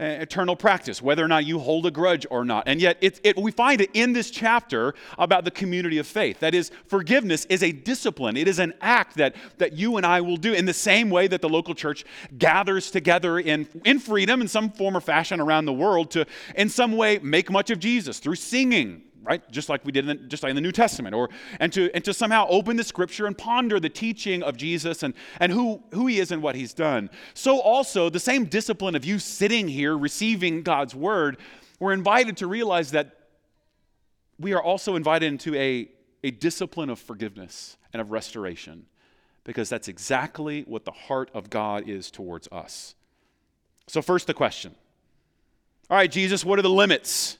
Uh, 0.01 0.17
eternal 0.19 0.55
practice, 0.55 0.99
whether 0.99 1.23
or 1.23 1.27
not 1.27 1.45
you 1.45 1.59
hold 1.59 1.85
a 1.85 1.91
grudge 1.91 2.25
or 2.31 2.43
not. 2.43 2.63
And 2.65 2.81
yet, 2.81 2.97
it, 3.01 3.19
it, 3.23 3.37
we 3.37 3.51
find 3.51 3.81
it 3.81 3.91
in 3.93 4.13
this 4.13 4.31
chapter 4.31 4.95
about 5.19 5.45
the 5.45 5.51
community 5.51 5.99
of 5.99 6.07
faith. 6.07 6.39
That 6.39 6.55
is, 6.55 6.71
forgiveness 6.87 7.45
is 7.45 7.61
a 7.61 7.71
discipline, 7.71 8.35
it 8.35 8.47
is 8.47 8.57
an 8.57 8.73
act 8.81 9.17
that, 9.17 9.35
that 9.59 9.73
you 9.73 9.97
and 9.97 10.05
I 10.05 10.21
will 10.21 10.37
do 10.37 10.53
in 10.53 10.65
the 10.65 10.73
same 10.73 11.11
way 11.11 11.27
that 11.27 11.43
the 11.43 11.49
local 11.49 11.75
church 11.75 12.03
gathers 12.35 12.89
together 12.89 13.37
in, 13.37 13.67
in 13.85 13.99
freedom 13.99 14.41
in 14.41 14.47
some 14.47 14.71
form 14.71 14.97
or 14.97 15.01
fashion 15.01 15.39
around 15.39 15.65
the 15.65 15.73
world 15.73 16.09
to, 16.11 16.25
in 16.55 16.69
some 16.69 16.93
way, 16.93 17.19
make 17.19 17.51
much 17.51 17.69
of 17.69 17.77
Jesus 17.77 18.17
through 18.17 18.37
singing, 18.37 19.03
right? 19.23 19.49
Just 19.51 19.69
like 19.69 19.85
we 19.85 19.91
did 19.91 20.07
in 20.07 20.17
the, 20.17 20.27
just 20.27 20.43
like 20.43 20.49
in 20.49 20.55
the 20.55 20.61
New 20.61 20.71
Testament, 20.71 21.15
or 21.15 21.29
and 21.59 21.71
to 21.73 21.89
and 21.93 22.03
to 22.05 22.13
somehow 22.13 22.47
open 22.49 22.77
the 22.77 22.83
Scripture 22.83 23.27
and 23.27 23.37
ponder 23.37 23.79
the 23.79 23.89
teaching 23.89 24.43
of 24.43 24.57
Jesus 24.57 25.03
and 25.03 25.13
and 25.39 25.51
who 25.51 25.83
who 25.93 26.07
He 26.07 26.19
is 26.19 26.31
and 26.31 26.41
what 26.41 26.55
He's 26.55 26.73
done. 26.73 27.09
So 27.33 27.59
also 27.59 28.09
the 28.09 28.19
same 28.19 28.45
discipline 28.45 28.95
of 28.95 29.05
you 29.05 29.19
sitting 29.19 29.67
here 29.67 29.97
receiving 29.97 30.63
God's 30.63 30.95
Word, 30.95 31.37
we're 31.79 31.93
invited 31.93 32.37
to 32.37 32.47
realize 32.47 32.91
that 32.91 33.17
we 34.39 34.53
are 34.53 34.61
also 34.61 34.95
invited 34.95 35.27
into 35.27 35.55
a 35.55 35.89
a 36.23 36.31
discipline 36.31 36.89
of 36.89 36.99
forgiveness 36.99 37.77
and 37.93 38.01
of 38.01 38.11
restoration, 38.11 38.85
because 39.43 39.69
that's 39.69 39.87
exactly 39.87 40.61
what 40.63 40.85
the 40.85 40.91
heart 40.91 41.31
of 41.33 41.49
God 41.49 41.89
is 41.89 42.11
towards 42.11 42.47
us. 42.51 42.95
So 43.87 44.01
first 44.01 44.27
the 44.27 44.33
question. 44.33 44.75
All 45.89 45.97
right, 45.97 46.09
Jesus, 46.09 46.45
what 46.45 46.57
are 46.57 46.61
the 46.61 46.69
limits? 46.69 47.37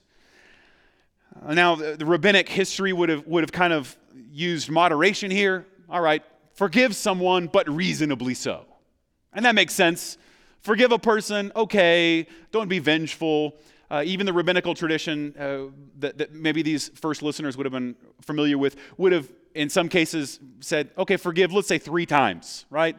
Uh, 1.46 1.54
now, 1.54 1.76
the, 1.76 2.06
rabbinic 2.06 2.50
history 2.50 2.94
would 2.94 3.10
have, 3.10 3.26
would 3.26 3.44
have 3.44 3.52
kind 3.52 3.74
of 3.74 3.98
used 4.32 4.70
moderation 4.70 5.32
here. 5.32 5.66
All 5.90 6.02
right, 6.02 6.24
forgive 6.54 6.96
someone, 6.96 7.48
but 7.48 7.70
reasonably 7.70 8.34
so. 8.34 8.66
And 9.34 9.46
that 9.46 9.56
makes 9.56 9.74
sense. 9.74 10.18
Forgive 10.60 10.92
a 10.92 11.00
person, 11.00 11.52
okay, 11.56 12.28
don't 12.52 12.68
be 12.68 12.80
vengeful. 12.80 13.56
Uh, 13.90 14.04
even 14.06 14.26
the 14.26 14.34
rabbinical 14.34 14.74
tradition 14.74 15.36
uh, 15.38 15.64
that, 16.00 16.18
that, 16.18 16.34
maybe 16.34 16.62
these 16.62 16.90
first 16.90 17.22
listeners 17.22 17.58
would 17.58 17.66
have 17.66 17.74
been 17.74 17.96
familiar 18.22 18.58
with 18.58 18.78
would 18.98 19.12
have, 19.12 19.30
in 19.56 19.70
some 19.70 19.90
cases, 19.90 20.40
said, 20.60 20.92
okay, 20.98 21.18
forgive, 21.18 21.52
let's 21.52 21.68
say 21.68 21.78
three 21.78 22.06
times, 22.06 22.66
right? 22.70 22.98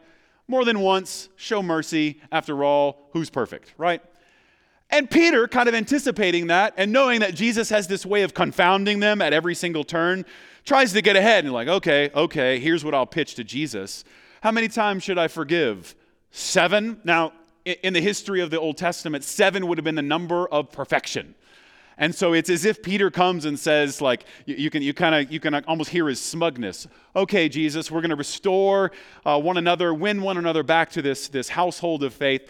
More 0.48 0.64
than 0.64 0.80
once, 0.80 1.28
show 1.36 1.62
mercy. 1.62 2.20
After 2.30 2.64
all, 2.64 3.08
who's 3.12 3.30
perfect, 3.30 3.72
right? 3.78 4.02
And 4.92 5.10
Peter, 5.10 5.48
kind 5.48 5.70
of 5.70 5.74
anticipating 5.74 6.48
that 6.48 6.74
and 6.76 6.92
knowing 6.92 7.20
that 7.20 7.34
Jesus 7.34 7.70
has 7.70 7.88
this 7.88 8.04
way 8.04 8.22
of 8.22 8.34
confounding 8.34 9.00
them 9.00 9.22
at 9.22 9.32
every 9.32 9.54
single 9.54 9.84
turn, 9.84 10.26
tries 10.66 10.92
to 10.92 11.00
get 11.00 11.16
ahead 11.16 11.44
and, 11.44 11.52
like, 11.52 11.66
okay, 11.66 12.10
okay, 12.14 12.60
here's 12.60 12.84
what 12.84 12.94
I'll 12.94 13.06
pitch 13.06 13.34
to 13.36 13.44
Jesus. 13.44 14.04
How 14.42 14.52
many 14.52 14.68
times 14.68 15.02
should 15.02 15.16
I 15.16 15.28
forgive? 15.28 15.94
Seven? 16.30 17.00
Now, 17.04 17.32
in 17.64 17.94
the 17.94 18.00
history 18.00 18.40
of 18.40 18.50
the 18.50 18.60
Old 18.60 18.76
Testament, 18.76 19.24
seven 19.24 19.66
would 19.66 19.78
have 19.78 19.84
been 19.84 19.94
the 19.94 20.02
number 20.02 20.46
of 20.48 20.70
perfection. 20.70 21.34
And 21.96 22.14
so 22.14 22.32
it's 22.32 22.50
as 22.50 22.64
if 22.64 22.82
Peter 22.82 23.10
comes 23.10 23.44
and 23.44 23.58
says, 23.58 24.00
like, 24.00 24.24
you, 24.46 24.56
you 24.56 24.70
can 24.70 24.82
you 24.82 24.92
kind 24.92 25.14
of 25.14 25.32
you 25.32 25.38
can 25.40 25.54
almost 25.66 25.90
hear 25.90 26.08
his 26.08 26.20
smugness. 26.20 26.88
Okay, 27.14 27.48
Jesus, 27.48 27.90
we're 27.90 28.00
going 28.00 28.10
to 28.10 28.16
restore 28.16 28.92
uh, 29.24 29.38
one 29.40 29.56
another, 29.56 29.94
win 29.94 30.22
one 30.22 30.38
another 30.38 30.62
back 30.62 30.90
to 30.92 31.02
this 31.02 31.28
this 31.28 31.48
household 31.48 32.02
of 32.02 32.12
faith. 32.12 32.48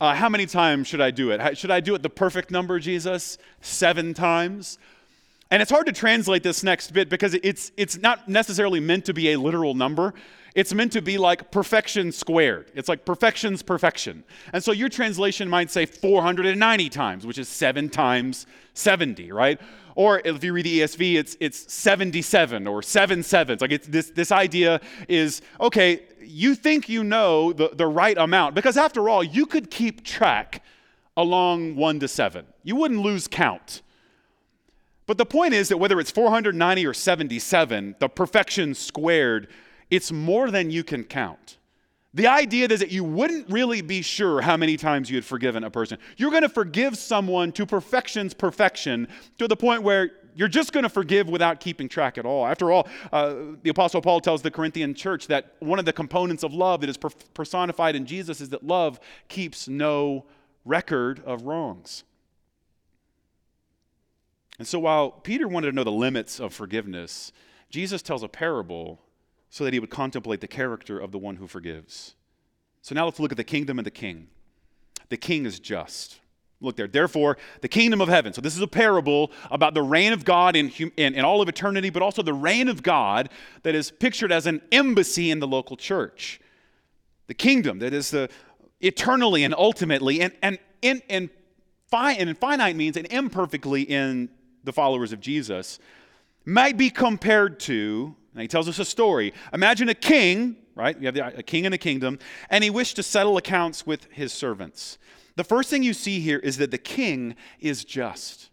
Uh, 0.00 0.14
how 0.14 0.28
many 0.28 0.46
times 0.46 0.88
should 0.88 1.00
I 1.00 1.10
do 1.10 1.30
it? 1.30 1.56
Should 1.56 1.70
I 1.70 1.80
do 1.80 1.94
it 1.94 2.02
the 2.02 2.10
perfect 2.10 2.50
number, 2.50 2.78
Jesus? 2.78 3.38
Seven 3.60 4.14
times? 4.14 4.78
And 5.50 5.60
it's 5.60 5.70
hard 5.70 5.86
to 5.86 5.92
translate 5.92 6.42
this 6.42 6.62
next 6.62 6.92
bit 6.92 7.10
because 7.10 7.34
it's, 7.34 7.72
it's 7.76 7.98
not 7.98 8.26
necessarily 8.26 8.80
meant 8.80 9.04
to 9.04 9.14
be 9.14 9.32
a 9.32 9.38
literal 9.38 9.74
number. 9.74 10.14
It's 10.54 10.72
meant 10.72 10.92
to 10.92 11.02
be 11.02 11.18
like 11.18 11.50
perfection 11.50 12.10
squared. 12.10 12.70
It's 12.74 12.88
like 12.88 13.04
perfection's 13.04 13.62
perfection. 13.62 14.24
And 14.52 14.64
so 14.64 14.72
your 14.72 14.88
translation 14.88 15.48
might 15.48 15.70
say 15.70 15.84
490 15.86 16.88
times, 16.88 17.26
which 17.26 17.38
is 17.38 17.48
seven 17.48 17.90
times 17.90 18.46
70, 18.74 19.30
right? 19.30 19.60
Or 19.94 20.22
if 20.24 20.42
you 20.42 20.52
read 20.52 20.64
the 20.64 20.80
ESV, 20.80 21.16
it's, 21.16 21.36
it's 21.38 21.72
77 21.72 22.66
or 22.66 22.82
seven 22.82 23.22
sevens. 23.22 23.60
Like 23.60 23.72
it's 23.72 23.86
this, 23.86 24.10
this 24.10 24.32
idea 24.32 24.80
is 25.08 25.42
okay, 25.60 26.02
you 26.24 26.54
think 26.54 26.88
you 26.88 27.04
know 27.04 27.52
the, 27.52 27.70
the 27.72 27.86
right 27.86 28.16
amount, 28.16 28.54
because 28.54 28.76
after 28.76 29.08
all, 29.08 29.22
you 29.22 29.46
could 29.46 29.70
keep 29.70 30.04
track 30.04 30.62
along 31.16 31.76
one 31.76 32.00
to 32.00 32.08
seven. 32.08 32.46
You 32.62 32.76
wouldn't 32.76 33.00
lose 33.00 33.28
count. 33.28 33.82
But 35.06 35.18
the 35.18 35.26
point 35.26 35.52
is 35.54 35.68
that 35.68 35.78
whether 35.78 35.98
it's 36.00 36.10
490 36.10 36.86
or 36.86 36.94
77, 36.94 37.96
the 37.98 38.08
perfection 38.08 38.74
squared, 38.74 39.48
it's 39.90 40.12
more 40.12 40.50
than 40.50 40.70
you 40.70 40.84
can 40.84 41.04
count. 41.04 41.58
The 42.14 42.26
idea 42.26 42.68
is 42.68 42.80
that 42.80 42.92
you 42.92 43.04
wouldn't 43.04 43.48
really 43.50 43.80
be 43.80 44.02
sure 44.02 44.42
how 44.42 44.56
many 44.56 44.76
times 44.76 45.08
you 45.08 45.16
had 45.16 45.24
forgiven 45.24 45.64
a 45.64 45.70
person. 45.70 45.98
You're 46.18 46.30
going 46.30 46.42
to 46.42 46.48
forgive 46.48 46.96
someone 46.98 47.52
to 47.52 47.64
perfection's 47.64 48.34
perfection 48.34 49.08
to 49.38 49.48
the 49.48 49.56
point 49.56 49.82
where 49.82 50.10
you're 50.34 50.48
just 50.48 50.72
going 50.72 50.82
to 50.82 50.88
forgive 50.88 51.28
without 51.28 51.60
keeping 51.60 51.88
track 51.88 52.18
at 52.18 52.26
all. 52.26 52.46
After 52.46 52.70
all, 52.70 52.88
uh, 53.12 53.34
the 53.62 53.70
Apostle 53.70 54.00
Paul 54.00 54.20
tells 54.20 54.42
the 54.42 54.50
Corinthian 54.50 54.94
church 54.94 55.26
that 55.28 55.54
one 55.60 55.78
of 55.78 55.84
the 55.84 55.92
components 55.92 56.42
of 56.42 56.52
love 56.52 56.80
that 56.80 56.90
is 56.90 56.96
per- 56.96 57.10
personified 57.34 57.96
in 57.96 58.06
Jesus 58.06 58.40
is 58.40 58.48
that 58.50 58.66
love 58.66 58.98
keeps 59.28 59.68
no 59.68 60.24
record 60.64 61.22
of 61.24 61.42
wrongs. 61.42 62.04
And 64.58 64.66
so 64.66 64.78
while 64.78 65.10
Peter 65.10 65.48
wanted 65.48 65.70
to 65.70 65.76
know 65.76 65.84
the 65.84 65.90
limits 65.90 66.38
of 66.38 66.54
forgiveness, 66.54 67.32
Jesus 67.68 68.02
tells 68.02 68.22
a 68.22 68.28
parable 68.28 69.00
so 69.50 69.64
that 69.64 69.72
he 69.72 69.80
would 69.80 69.90
contemplate 69.90 70.40
the 70.40 70.48
character 70.48 70.98
of 70.98 71.12
the 71.12 71.18
one 71.18 71.36
who 71.36 71.46
forgives. 71.46 72.14
So 72.80 72.94
now 72.94 73.04
let's 73.04 73.20
look 73.20 73.32
at 73.32 73.36
the 73.36 73.44
kingdom 73.44 73.78
and 73.78 73.86
the 73.86 73.90
king. 73.90 74.28
The 75.08 75.16
king 75.16 75.46
is 75.46 75.60
just. 75.60 76.20
Look 76.62 76.76
there. 76.76 76.86
Therefore, 76.86 77.36
the 77.60 77.68
kingdom 77.68 78.00
of 78.00 78.08
heaven. 78.08 78.32
So, 78.32 78.40
this 78.40 78.56
is 78.56 78.62
a 78.62 78.66
parable 78.66 79.30
about 79.50 79.74
the 79.74 79.82
reign 79.82 80.12
of 80.12 80.24
God 80.24 80.56
in, 80.56 80.70
in, 80.96 81.14
in, 81.14 81.24
all 81.24 81.42
of 81.42 81.48
eternity, 81.48 81.90
but 81.90 82.02
also 82.02 82.22
the 82.22 82.32
reign 82.32 82.68
of 82.68 82.82
God 82.82 83.28
that 83.62 83.74
is 83.74 83.90
pictured 83.90 84.32
as 84.32 84.46
an 84.46 84.62
embassy 84.72 85.30
in 85.30 85.40
the 85.40 85.48
local 85.48 85.76
church. 85.76 86.40
The 87.26 87.34
kingdom 87.34 87.80
that 87.80 87.92
is 87.92 88.10
the 88.10 88.30
eternally 88.80 89.44
and 89.44 89.54
ultimately 89.54 90.22
and, 90.22 90.32
and, 90.42 90.58
in, 90.80 91.02
and, 91.08 91.30
fi- 91.90 92.14
and 92.14 92.36
finite 92.38 92.76
means 92.76 92.96
and 92.96 93.06
imperfectly 93.12 93.82
in 93.82 94.28
the 94.64 94.72
followers 94.72 95.12
of 95.12 95.20
Jesus 95.20 95.78
might 96.44 96.76
be 96.76 96.90
compared 96.90 97.60
to 97.60 98.16
and 98.34 98.42
he 98.42 98.48
tells 98.48 98.68
us 98.68 98.78
a 98.78 98.84
story. 98.84 99.32
Imagine 99.52 99.88
a 99.88 99.94
king, 99.94 100.56
right? 100.74 100.98
You 100.98 101.06
have 101.06 101.38
a 101.38 101.42
king 101.42 101.64
in 101.64 101.72
a 101.72 101.78
kingdom, 101.78 102.18
and 102.48 102.64
he 102.64 102.70
wished 102.70 102.96
to 102.96 103.02
settle 103.02 103.36
accounts 103.36 103.86
with 103.86 104.06
his 104.10 104.32
servants. 104.32 104.98
The 105.36 105.44
first 105.44 105.70
thing 105.70 105.82
you 105.82 105.94
see 105.94 106.20
here 106.20 106.38
is 106.38 106.58
that 106.58 106.70
the 106.70 106.78
king 106.78 107.36
is 107.60 107.84
just. 107.84 108.50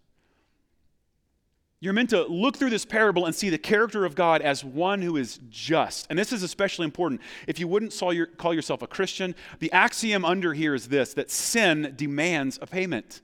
You're 1.81 1.93
meant 1.93 2.09
to 2.09 2.25
look 2.25 2.57
through 2.57 2.71
this 2.71 2.83
parable 2.83 3.25
and 3.25 3.33
see 3.33 3.49
the 3.49 3.57
character 3.57 4.03
of 4.03 4.13
God 4.13 4.41
as 4.41 4.65
one 4.65 5.01
who 5.01 5.15
is 5.15 5.39
just. 5.49 6.07
And 6.09 6.19
this 6.19 6.33
is 6.33 6.43
especially 6.43 6.83
important. 6.83 7.21
If 7.47 7.57
you 7.57 7.69
wouldn't 7.69 7.97
call 8.37 8.53
yourself 8.53 8.81
a 8.81 8.87
Christian, 8.87 9.33
the 9.59 9.71
axiom 9.71 10.25
under 10.25 10.53
here 10.53 10.75
is 10.75 10.89
this 10.89 11.13
that 11.13 11.31
sin 11.31 11.93
demands 11.95 12.59
a 12.61 12.67
payment. 12.67 13.21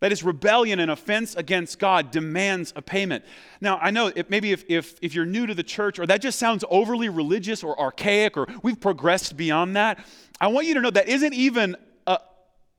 That 0.00 0.12
is, 0.12 0.22
rebellion 0.22 0.78
and 0.78 0.92
offense 0.92 1.34
against 1.34 1.80
God 1.80 2.12
demands 2.12 2.72
a 2.76 2.82
payment. 2.82 3.24
Now, 3.60 3.78
I 3.82 3.90
know 3.90 4.12
if, 4.14 4.30
maybe 4.30 4.52
if, 4.52 4.64
if, 4.68 4.96
if 5.02 5.12
you're 5.12 5.26
new 5.26 5.44
to 5.46 5.54
the 5.54 5.64
church 5.64 5.98
or 5.98 6.06
that 6.06 6.20
just 6.20 6.38
sounds 6.38 6.64
overly 6.70 7.08
religious 7.08 7.64
or 7.64 7.78
archaic 7.80 8.36
or 8.36 8.46
we've 8.62 8.80
progressed 8.80 9.36
beyond 9.36 9.74
that, 9.74 9.98
I 10.40 10.48
want 10.48 10.66
you 10.66 10.74
to 10.74 10.80
know 10.80 10.90
that 10.90 11.08
isn't 11.08 11.34
even, 11.34 11.76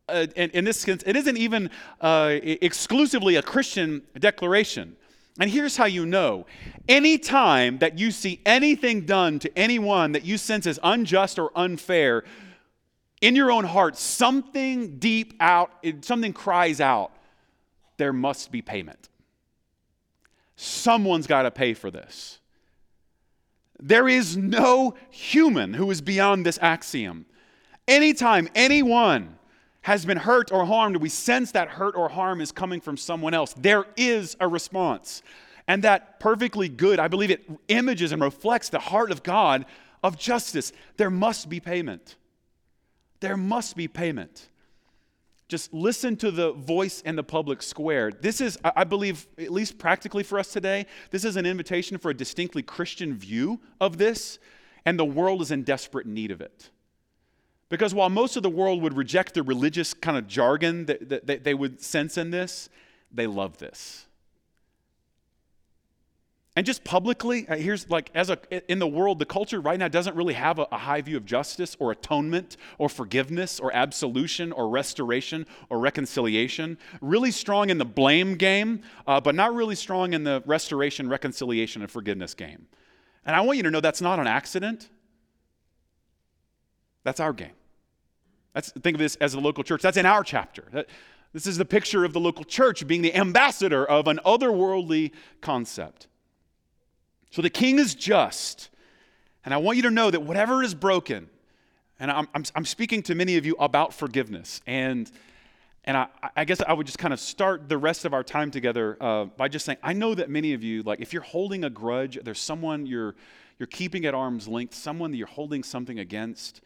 in, 0.09 0.49
in, 0.51 0.65
this 0.65 0.79
sense, 0.79 1.03
it 1.05 1.15
isn't 1.15 1.37
even 1.37 1.69
uh, 2.01 2.37
exclusively 2.41 3.35
a 3.35 3.41
Christian 3.41 4.03
declaration. 4.17 4.95
And 5.39 5.49
here's 5.49 5.77
how 5.77 5.85
you 5.85 6.05
know 6.05 6.45
anytime 6.87 7.79
that 7.79 7.97
you 7.97 8.11
see 8.11 8.41
anything 8.45 9.05
done 9.05 9.39
to 9.39 9.57
anyone 9.57 10.11
that 10.11 10.25
you 10.25 10.37
sense 10.37 10.65
is 10.65 10.79
unjust 10.83 11.39
or 11.39 11.51
unfair, 11.55 12.23
in 13.21 13.35
your 13.35 13.51
own 13.51 13.65
heart, 13.65 13.97
something 13.97 14.97
deep 14.97 15.33
out, 15.39 15.71
something 16.01 16.33
cries 16.33 16.79
out, 16.79 17.11
there 17.97 18.13
must 18.13 18.51
be 18.51 18.61
payment. 18.61 19.09
Someone's 20.55 21.27
got 21.27 21.43
to 21.43 21.51
pay 21.51 21.73
for 21.73 21.91
this. 21.91 22.39
There 23.81 24.09
is 24.09 24.35
no 24.35 24.95
human 25.09 25.73
who 25.73 25.89
is 25.89 26.01
beyond 26.01 26.45
this 26.45 26.59
axiom. 26.61 27.25
Anytime 27.89 28.47
anyone 28.53 29.39
has 29.81 30.05
been 30.05 30.17
hurt 30.17 30.51
or 30.51 30.63
harmed, 30.65 30.97
we 30.97 31.09
sense 31.09 31.51
that 31.53 31.69
hurt 31.69 31.95
or 31.95 32.07
harm 32.07 32.39
is 32.39 32.51
coming 32.51 32.79
from 32.79 32.97
someone 32.97 33.33
else, 33.33 33.53
there 33.53 33.85
is 33.97 34.37
a 34.39 34.47
response. 34.47 35.23
And 35.67 35.83
that 35.83 36.19
perfectly 36.19 36.69
good, 36.69 36.99
I 36.99 37.07
believe 37.07 37.31
it 37.31 37.49
images 37.67 38.11
and 38.11 38.21
reflects 38.21 38.69
the 38.69 38.77
heart 38.77 39.11
of 39.11 39.23
God 39.23 39.65
of 40.03 40.19
justice. 40.19 40.71
There 40.97 41.09
must 41.09 41.49
be 41.49 41.59
payment. 41.59 42.15
There 43.21 43.37
must 43.37 43.75
be 43.75 43.87
payment. 43.87 44.49
Just 45.47 45.73
listen 45.73 46.15
to 46.17 46.29
the 46.29 46.51
voice 46.51 47.01
in 47.01 47.15
the 47.15 47.23
public 47.23 47.63
square. 47.63 48.11
This 48.11 48.39
is, 48.39 48.59
I 48.63 48.83
believe, 48.83 49.27
at 49.39 49.51
least 49.51 49.79
practically 49.79 50.21
for 50.21 50.37
us 50.37 50.53
today, 50.53 50.85
this 51.09 51.25
is 51.25 51.37
an 51.37 51.47
invitation 51.47 51.97
for 51.97 52.11
a 52.11 52.13
distinctly 52.13 52.61
Christian 52.61 53.15
view 53.15 53.59
of 53.81 53.97
this, 53.97 54.37
and 54.85 54.99
the 54.99 55.05
world 55.05 55.41
is 55.41 55.49
in 55.49 55.63
desperate 55.63 56.05
need 56.05 56.29
of 56.29 56.39
it. 56.39 56.69
Because 57.69 57.93
while 57.93 58.09
most 58.09 58.35
of 58.35 58.43
the 58.43 58.49
world 58.49 58.81
would 58.81 58.97
reject 58.97 59.35
the 59.35 59.43
religious 59.43 59.93
kind 59.93 60.17
of 60.17 60.27
jargon 60.27 60.85
that, 60.87 61.27
that 61.27 61.43
they 61.43 61.53
would 61.53 61.81
sense 61.81 62.17
in 62.17 62.31
this, 62.31 62.67
they 63.11 63.27
love 63.27 63.57
this. 63.57 64.07
And 66.55 66.65
just 66.65 66.83
publicly, 66.83 67.47
uh, 67.47 67.55
here's 67.55 67.89
like, 67.89 68.09
as 68.13 68.29
a, 68.29 68.37
in 68.69 68.79
the 68.79 68.87
world, 68.87 69.19
the 69.19 69.25
culture 69.25 69.61
right 69.61 69.79
now 69.79 69.87
doesn't 69.87 70.15
really 70.15 70.33
have 70.33 70.59
a, 70.59 70.67
a, 70.73 70.77
high 70.77 70.99
view 70.99 71.15
of 71.15 71.23
justice 71.23 71.77
or 71.79 71.91
atonement 71.91 72.57
or 72.77 72.89
forgiveness 72.89 73.61
or 73.61 73.73
absolution 73.73 74.51
or 74.51 74.67
restoration 74.67 75.45
or 75.69 75.79
reconciliation. 75.79 76.77
Really 76.99 77.31
strong 77.31 77.69
in 77.69 77.77
the 77.77 77.85
blame 77.85 78.35
game, 78.35 78.81
uh, 79.07 79.21
but 79.21 79.35
not 79.35 79.53
really 79.53 79.75
strong 79.75 80.11
in 80.13 80.25
the 80.25 80.43
restoration, 80.45 81.07
reconciliation, 81.07 81.81
and 81.81 81.89
forgiveness 81.89 82.33
game. 82.33 82.67
And 83.25 83.35
I 83.35 83.41
want 83.41 83.57
you 83.57 83.63
to 83.63 83.71
know 83.71 83.79
that's 83.79 84.01
not 84.01 84.19
an 84.19 84.27
accident. 84.27 84.89
That's 87.03 87.21
our 87.21 87.31
game. 87.31 87.51
That's, 88.53 88.71
think 88.71 88.95
of 88.95 88.99
this 88.99 89.15
as 89.17 89.33
a 89.33 89.39
local 89.39 89.63
church. 89.63 89.81
That's 89.81 89.97
in 89.97 90.05
our 90.05 90.23
chapter. 90.23 90.65
That, 90.71 90.87
this 91.33 91.45
is 91.45 91.57
the 91.57 91.65
picture 91.65 92.03
of 92.03 92.13
the 92.13 92.19
local 92.19 92.43
church 92.43 92.85
being 92.87 93.01
the 93.01 93.15
ambassador 93.15 93.85
of 93.85 94.07
an 94.07 94.19
otherworldly 94.25 95.11
concept. 95.41 96.07
So 97.29 97.41
the 97.41 97.49
king 97.49 97.77
is 97.77 97.93
just. 97.93 98.69
And 99.45 99.53
I 99.53 99.57
want 99.57 99.77
you 99.77 99.83
to 99.83 99.91
know 99.91 100.09
that 100.09 100.21
whatever 100.21 100.63
is 100.63 100.73
broken, 100.73 101.29
and 101.99 102.09
I'm, 102.09 102.27
I'm, 102.33 102.43
I'm 102.55 102.65
speaking 102.65 103.03
to 103.03 103.15
many 103.15 103.37
of 103.37 103.45
you 103.45 103.55
about 103.59 103.93
forgiveness. 103.93 104.61
And, 104.65 105.09
and 105.83 105.97
I, 105.97 106.07
I, 106.35 106.45
guess 106.45 106.61
I 106.61 106.73
would 106.73 106.87
just 106.87 106.97
kind 106.97 107.13
of 107.13 107.19
start 107.19 107.69
the 107.69 107.77
rest 107.77 108.05
of 108.05 108.13
our 108.13 108.23
time 108.23 108.51
together 108.51 108.97
uh, 108.99 109.25
by 109.25 109.47
just 109.47 109.65
saying, 109.65 109.77
I 109.83 109.93
know 109.93 110.15
that 110.15 110.29
many 110.29 110.53
of 110.53 110.63
you, 110.63 110.81
like 110.83 110.99
if 110.99 111.13
you're 111.13 111.21
holding 111.21 111.63
a 111.63 111.69
grudge, 111.69 112.17
there's 112.23 112.39
someone 112.39 112.85
you're, 112.85 113.15
you're 113.59 113.67
keeping 113.67 114.05
at 114.05 114.15
arm's 114.15 114.47
length, 114.47 114.73
someone 114.73 115.11
that 115.11 115.17
you're 115.17 115.27
holding 115.27 115.61
something 115.61 115.99
against. 115.99 116.61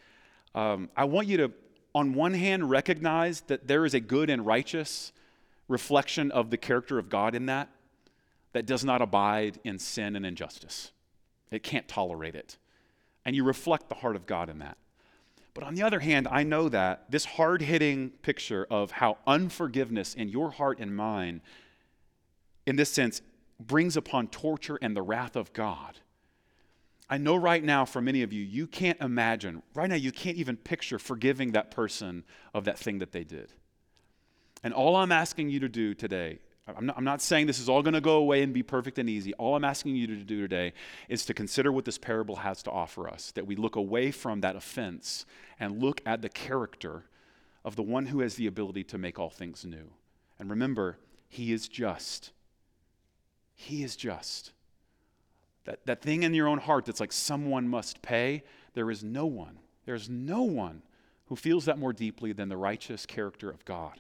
Um, 0.56 0.90
I 0.96 1.06
want 1.06 1.28
you 1.28 1.38
to, 1.38 1.52
on 1.96 2.14
one 2.14 2.34
hand, 2.34 2.70
recognize 2.70 3.42
that 3.42 3.68
there 3.68 3.86
is 3.86 3.94
a 3.94 4.00
good 4.00 4.30
and 4.30 4.46
righteous 4.46 5.12
reflection 5.68 6.32
of 6.32 6.50
the 6.50 6.58
character 6.58 7.00
of 7.00 7.10
God 7.10 7.36
in 7.36 7.46
that 7.46 7.70
that 8.54 8.66
does 8.66 8.84
not 8.84 9.02
abide 9.02 9.60
in 9.64 9.80
sin 9.80 10.16
and 10.16 10.26
injustice. 10.26 10.92
It 11.52 11.64
can't 11.64 11.88
tolerate 11.88 12.36
it. 12.36 12.58
And 13.26 13.36
you 13.36 13.44
reflect 13.44 13.90
the 13.90 13.96
heart 13.96 14.16
of 14.16 14.26
God 14.26 14.50
in 14.50 14.60
that. 14.60 14.78
But 15.54 15.64
on 15.64 15.76
the 15.76 15.84
other 15.84 16.00
hand, 16.00 16.28
I 16.30 16.44
know 16.44 16.68
that 16.70 17.12
this 17.12 17.26
hard 17.26 17.62
hitting 17.62 18.10
picture 18.22 18.66
of 18.70 18.92
how 18.92 19.20
unforgiveness 19.28 20.16
in 20.16 20.30
your 20.30 20.52
heart 20.52 20.80
and 20.80 20.96
mine, 20.96 21.42
in 22.66 22.76
this 22.76 22.92
sense, 22.92 23.22
brings 23.60 23.96
upon 23.96 24.28
torture 24.28 24.80
and 24.82 24.96
the 24.96 25.04
wrath 25.04 25.36
of 25.36 25.54
God. 25.54 26.00
I 27.10 27.18
know 27.18 27.36
right 27.36 27.64
now 27.64 27.86
for 27.86 28.02
many 28.02 28.24
of 28.24 28.32
you, 28.34 28.42
you 28.42 28.66
can't 28.66 29.00
imagine, 29.02 29.62
right 29.74 29.90
now, 29.90 29.96
you 29.96 30.12
can't 30.12 30.38
even 30.38 30.58
picture 30.58 30.98
forgiving 30.98 31.52
that 31.52 31.70
person 31.70 32.24
of 32.54 32.66
that 32.66 32.80
thing 32.80 33.00
that 33.00 33.12
they 33.12 33.24
did. 33.24 33.52
And 34.64 34.74
all 34.74 34.96
I'm 34.96 35.12
asking 35.12 35.50
you 35.50 35.60
to 35.60 35.70
do 35.70 35.94
today 35.94 36.40
I'm 36.68 36.86
not, 36.86 36.98
I'm 36.98 37.04
not 37.04 37.22
saying 37.22 37.48
this 37.48 37.60
is 37.60 37.68
all 37.68 37.82
going 37.82 37.94
to 37.94 38.02
go 38.02 38.18
away 38.18 38.42
and 38.42 38.54
be 38.54 38.64
perfect 38.64 38.98
and 38.98 39.10
easy. 39.10 39.34
All 39.34 39.56
I'm 39.56 39.66
asking 39.66 39.96
you 39.96 40.08
to 40.08 40.16
do 40.16 40.40
today 40.40 40.74
is 41.10 41.26
to 41.26 41.34
consider 41.34 41.72
what 41.72 41.84
this 41.84 41.98
parable 41.98 42.38
has 42.38 42.64
to 42.64 42.72
offer 42.72 43.10
us, 43.10 43.32
that 43.32 43.46
we 43.46 43.56
look 43.56 43.76
away 43.76 44.12
from 44.12 44.42
that 44.42 44.56
offense 44.56 45.26
and 45.60 45.82
look 45.82 46.02
at 46.06 46.22
the 46.22 46.30
character 46.30 47.04
of 47.66 47.76
the 47.76 47.84
one 47.84 48.06
who 48.06 48.22
has 48.22 48.36
the 48.36 48.48
ability 48.48 48.86
to 48.86 48.98
make 48.98 49.20
all 49.20 49.30
things 49.30 49.66
new. 49.66 49.92
And 50.40 50.50
remember, 50.50 51.00
he 51.28 51.52
is 51.52 51.68
just. 51.68 52.32
He 53.54 53.84
is 53.84 53.98
just. 53.98 54.52
That, 55.66 55.86
that 55.86 56.02
thing 56.02 56.24
in 56.24 56.34
your 56.34 56.48
own 56.48 56.60
heart 56.60 56.86
that's 56.86 57.00
like 57.00 57.12
someone 57.12 57.68
must 57.68 58.02
pay, 58.02 58.44
there 58.74 58.92
is 58.92 59.04
no 59.04 59.26
one, 59.26 59.60
there's 59.86 60.10
no 60.10 60.44
one 60.44 60.82
who 61.28 61.36
feels 61.36 61.66
that 61.66 61.80
more 61.80 61.94
deeply 61.94 62.34
than 62.34 62.50
the 62.50 62.58
righteous 62.58 63.06
character 63.06 63.50
of 63.50 63.64
God. 63.66 64.00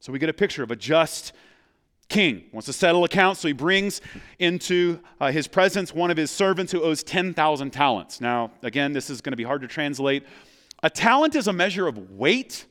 So 0.00 0.12
we 0.12 0.18
get 0.18 0.28
a 0.28 0.34
picture 0.34 0.62
of 0.62 0.70
a 0.70 0.76
just 0.76 1.32
king 2.08 2.44
wants 2.52 2.66
to 2.66 2.72
settle 2.72 3.04
accounts 3.04 3.40
so 3.40 3.48
he 3.48 3.54
brings 3.54 4.02
into 4.38 5.00
uh, 5.18 5.30
his 5.30 5.48
presence 5.48 5.94
one 5.94 6.10
of 6.10 6.16
his 6.16 6.30
servants 6.30 6.70
who 6.70 6.82
owes 6.82 7.02
10,000 7.02 7.70
talents. 7.70 8.20
Now, 8.20 8.50
again, 8.62 8.92
this 8.92 9.08
is 9.08 9.22
going 9.22 9.32
to 9.32 9.36
be 9.36 9.44
hard 9.44 9.62
to 9.62 9.68
translate. 9.68 10.24
A 10.82 10.90
talent 10.90 11.34
is 11.36 11.48
a 11.48 11.52
measure 11.52 11.86
of 11.88 12.10
weight 12.10 12.66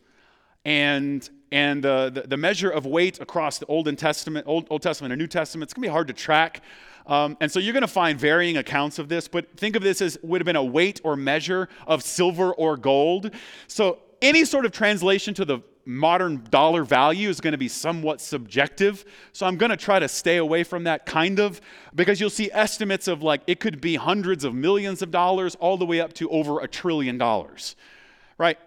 and 0.64 1.28
and 1.54 1.86
uh, 1.86 2.10
the, 2.10 2.22
the 2.22 2.38
measure 2.38 2.70
of 2.70 2.86
weight 2.86 3.20
across 3.20 3.58
the 3.58 3.66
Old 3.66 3.98
Testament, 3.98 4.48
Old, 4.48 4.68
Old 4.70 4.82
Testament 4.82 5.12
and 5.12 5.20
New 5.20 5.28
Testament, 5.28 5.68
it's 5.68 5.74
going 5.74 5.82
to 5.82 5.88
be 5.90 5.92
hard 5.92 6.08
to 6.08 6.14
track. 6.14 6.62
Um, 7.08 7.38
and 7.42 7.52
so 7.52 7.60
you're 7.60 7.74
going 7.74 7.82
to 7.82 7.88
find 7.88 8.20
varying 8.20 8.58
accounts 8.58 9.00
of 9.00 9.10
this, 9.10 9.28
but 9.28 9.58
think 9.58 9.76
of 9.76 9.84
this 9.84 10.02
as 10.02 10.18
would 10.22 10.42
have 10.42 10.46
been 10.46 10.56
a 10.56 10.64
weight 10.64 11.02
or 11.04 11.16
measure 11.16 11.70
of 11.88 12.04
silver 12.04 12.54
or 12.54 12.78
gold. 12.78 13.32
So 13.68 14.00
any 14.22 14.46
sort 14.46 14.66
of 14.66 14.72
translation 14.72 15.34
to 15.36 15.46
the 15.46 15.60
modern 15.86 16.44
dollar 16.50 16.84
value 16.84 17.30
is 17.30 17.42
going 17.42 17.54
to 17.54 17.58
be 17.58 17.68
somewhat 17.68 18.22
subjective. 18.22 19.04
So 19.34 19.46
I'm 19.46 19.58
going 19.58 19.72
to 19.72 19.78
try 19.78 20.00
to 20.00 20.08
stay 20.08 20.38
away 20.38 20.64
from 20.64 20.84
that 20.84 21.06
kind 21.06 21.40
of 21.40 21.60
because 21.96 22.20
you'll 22.20 22.30
see 22.30 22.52
estimates 22.52 23.08
of 23.08 23.24
like 23.24 23.42
it 23.48 23.60
could 23.60 23.82
be 23.82 23.96
hundreds 23.96 24.44
of 24.44 24.54
millions 24.54 25.02
of 25.02 25.12
dollars 25.12 25.56
all 25.56 25.78
the 25.78 25.86
way 25.86 26.00
up 26.00 26.14
to 26.14 26.30
over 26.30 26.60
a 26.62 26.68
trillion 26.68 27.18
dollars 27.18 27.76
right? 28.38 28.58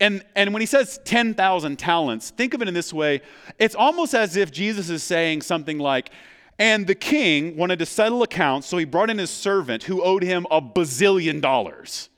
And, 0.00 0.24
and 0.34 0.52
when 0.52 0.58
he 0.58 0.66
says 0.66 0.98
10,000 1.04 1.78
talents, 1.78 2.30
think 2.30 2.54
of 2.54 2.62
it 2.62 2.66
in 2.66 2.74
this 2.74 2.92
way 2.92 3.22
it's 3.56 3.76
almost 3.76 4.14
as 4.14 4.34
if 4.34 4.50
Jesus 4.50 4.90
is 4.90 5.04
saying 5.04 5.42
something 5.42 5.78
like, 5.78 6.10
and 6.58 6.86
the 6.86 6.94
king 6.94 7.56
wanted 7.56 7.78
to 7.80 7.86
settle 7.86 8.22
accounts, 8.22 8.66
so 8.66 8.76
he 8.76 8.84
brought 8.84 9.10
in 9.10 9.18
his 9.18 9.30
servant 9.30 9.84
who 9.84 10.02
owed 10.02 10.22
him 10.22 10.46
a 10.50 10.60
bazillion 10.60 11.40
dollars. 11.40 12.08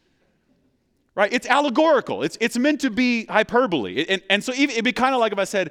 Right? 1.14 1.32
It's 1.32 1.46
allegorical. 1.46 2.24
It's, 2.24 2.36
it's 2.40 2.58
meant 2.58 2.80
to 2.80 2.90
be 2.90 3.26
hyperbole. 3.26 4.04
And, 4.08 4.22
and 4.28 4.42
so 4.42 4.52
it'd 4.52 4.84
be 4.84 4.92
kind 4.92 5.14
of 5.14 5.20
like 5.20 5.32
if 5.32 5.38
I 5.38 5.44
said, 5.44 5.70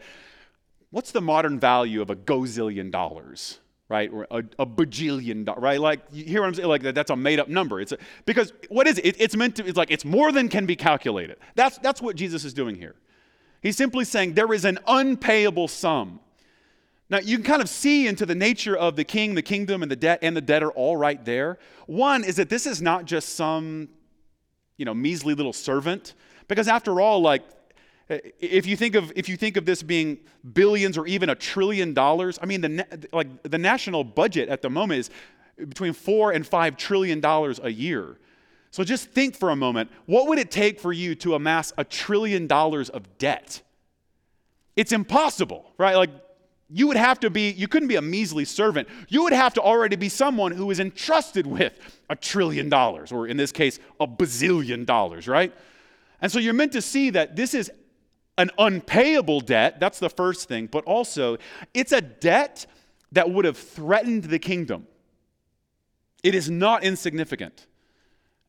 What's 0.89 1.11
the 1.11 1.21
modern 1.21 1.59
value 1.59 2.03
of 2.03 2.11
a 2.11 2.15
gozillion 2.15 2.91
dollars? 2.91 3.59
right? 3.89 4.11
Or 4.11 4.25
a, 4.31 4.43
a 4.57 4.65
bajillion, 4.65 5.47
right? 5.61 5.79
Like, 5.79 5.99
you 6.11 6.23
hear 6.25 6.41
what 6.41 6.47
I'm 6.47 6.53
saying? 6.55 6.67
Like, 6.67 6.81
that's 6.81 7.11
a 7.11 7.15
made 7.15 7.39
up 7.39 7.47
number. 7.47 7.79
It's 7.79 7.91
a, 7.91 7.97
because 8.25 8.51
what 8.69 8.87
is 8.87 8.97
it? 8.97 9.05
it? 9.05 9.15
It's 9.19 9.35
meant 9.35 9.57
to, 9.57 9.67
it's 9.67 9.77
like, 9.77 9.91
it's 9.91 10.03
more 10.03 10.31
than 10.31 10.49
can 10.49 10.65
be 10.65 10.75
calculated. 10.75 11.37
That's, 11.53 11.77
that's 11.77 12.01
what 12.01 12.15
Jesus 12.15 12.43
is 12.43 12.55
doing 12.55 12.75
here. 12.75 12.95
He's 13.61 13.77
simply 13.77 14.03
saying 14.05 14.33
there 14.33 14.51
is 14.51 14.65
an 14.65 14.79
unpayable 14.87 15.67
sum. 15.67 16.19
Now, 17.13 17.19
you 17.19 17.37
can 17.37 17.45
kind 17.45 17.61
of 17.61 17.69
see 17.69 18.07
into 18.07 18.25
the 18.25 18.33
nature 18.33 18.75
of 18.75 18.95
the 18.95 19.03
king, 19.03 19.35
the 19.35 19.43
kingdom, 19.43 19.83
and 19.83 19.91
the 19.91 19.95
debt 19.95 20.17
and 20.23 20.35
the 20.35 20.41
debtor 20.41 20.71
all 20.71 20.97
right 20.97 21.23
there. 21.23 21.59
One 21.85 22.23
is 22.23 22.37
that 22.37 22.49
this 22.49 22.65
is 22.65 22.81
not 22.81 23.05
just 23.05 23.35
some, 23.35 23.89
you 24.77 24.85
know, 24.85 24.95
measly 24.95 25.35
little 25.35 25.53
servant, 25.53 26.15
because 26.47 26.67
after 26.67 26.99
all, 26.99 27.21
like, 27.21 27.43
if 28.09 28.65
you 28.65 28.75
think 28.75 28.95
of 28.95 29.13
if 29.15 29.29
you 29.29 29.37
think 29.37 29.57
of 29.57 29.65
this 29.67 29.83
being 29.83 30.21
billions 30.53 30.97
or 30.97 31.05
even 31.05 31.29
a 31.29 31.35
trillion 31.35 31.93
dollars, 31.93 32.39
I 32.41 32.47
mean 32.47 32.61
the 32.61 33.07
like 33.13 33.43
the 33.43 33.59
national 33.59 34.03
budget 34.03 34.49
at 34.49 34.63
the 34.63 34.71
moment 34.71 35.01
is 35.01 35.09
between 35.67 35.93
4 35.93 36.31
and 36.31 36.47
5 36.47 36.77
trillion 36.77 37.19
dollars 37.19 37.59
a 37.61 37.71
year. 37.71 38.17
So 38.71 38.83
just 38.83 39.11
think 39.11 39.35
for 39.35 39.51
a 39.51 39.55
moment, 39.55 39.91
what 40.07 40.27
would 40.27 40.39
it 40.39 40.49
take 40.49 40.79
for 40.79 40.91
you 40.91 41.13
to 41.17 41.35
amass 41.35 41.73
a 41.77 41.83
trillion 41.83 42.47
dollars 42.47 42.89
of 42.89 43.19
debt? 43.19 43.61
It's 44.75 44.91
impossible, 44.91 45.71
right? 45.77 45.95
Like 45.95 46.09
you 46.73 46.87
would 46.87 46.97
have 46.97 47.19
to 47.19 47.29
be 47.29 47.51
you 47.51 47.67
couldn't 47.67 47.87
be 47.87 47.97
a 47.97 48.01
measly 48.01 48.45
servant. 48.45 48.89
You 49.07 49.23
would 49.23 49.33
have 49.33 49.53
to 49.53 49.61
already 49.61 49.95
be 49.95 50.09
someone 50.09 50.51
who 50.51 50.71
is 50.71 50.79
entrusted 50.79 51.45
with 51.45 51.77
a 52.09 52.15
trillion 52.15 52.67
dollars 52.67 53.11
or 53.11 53.27
in 53.27 53.37
this 53.37 53.51
case 53.51 53.79
a 53.99 54.07
bazillion 54.07 54.85
dollars, 54.85 55.27
right? 55.27 55.53
And 56.19 56.31
so 56.31 56.39
you're 56.39 56.53
meant 56.53 56.71
to 56.71 56.81
see 56.81 57.11
that 57.11 57.35
this 57.35 57.53
is 57.53 57.71
an 58.39 58.49
unpayable 58.57 59.39
debt, 59.39 59.79
that's 59.79 59.99
the 59.99 60.09
first 60.09 60.47
thing, 60.47 60.65
but 60.65 60.83
also 60.85 61.37
it's 61.75 61.91
a 61.91 62.01
debt 62.01 62.65
that 63.11 63.29
would 63.29 63.45
have 63.45 63.57
threatened 63.57 64.23
the 64.23 64.39
kingdom. 64.39 64.87
It 66.23 66.33
is 66.33 66.49
not 66.49 66.83
insignificant. 66.83 67.67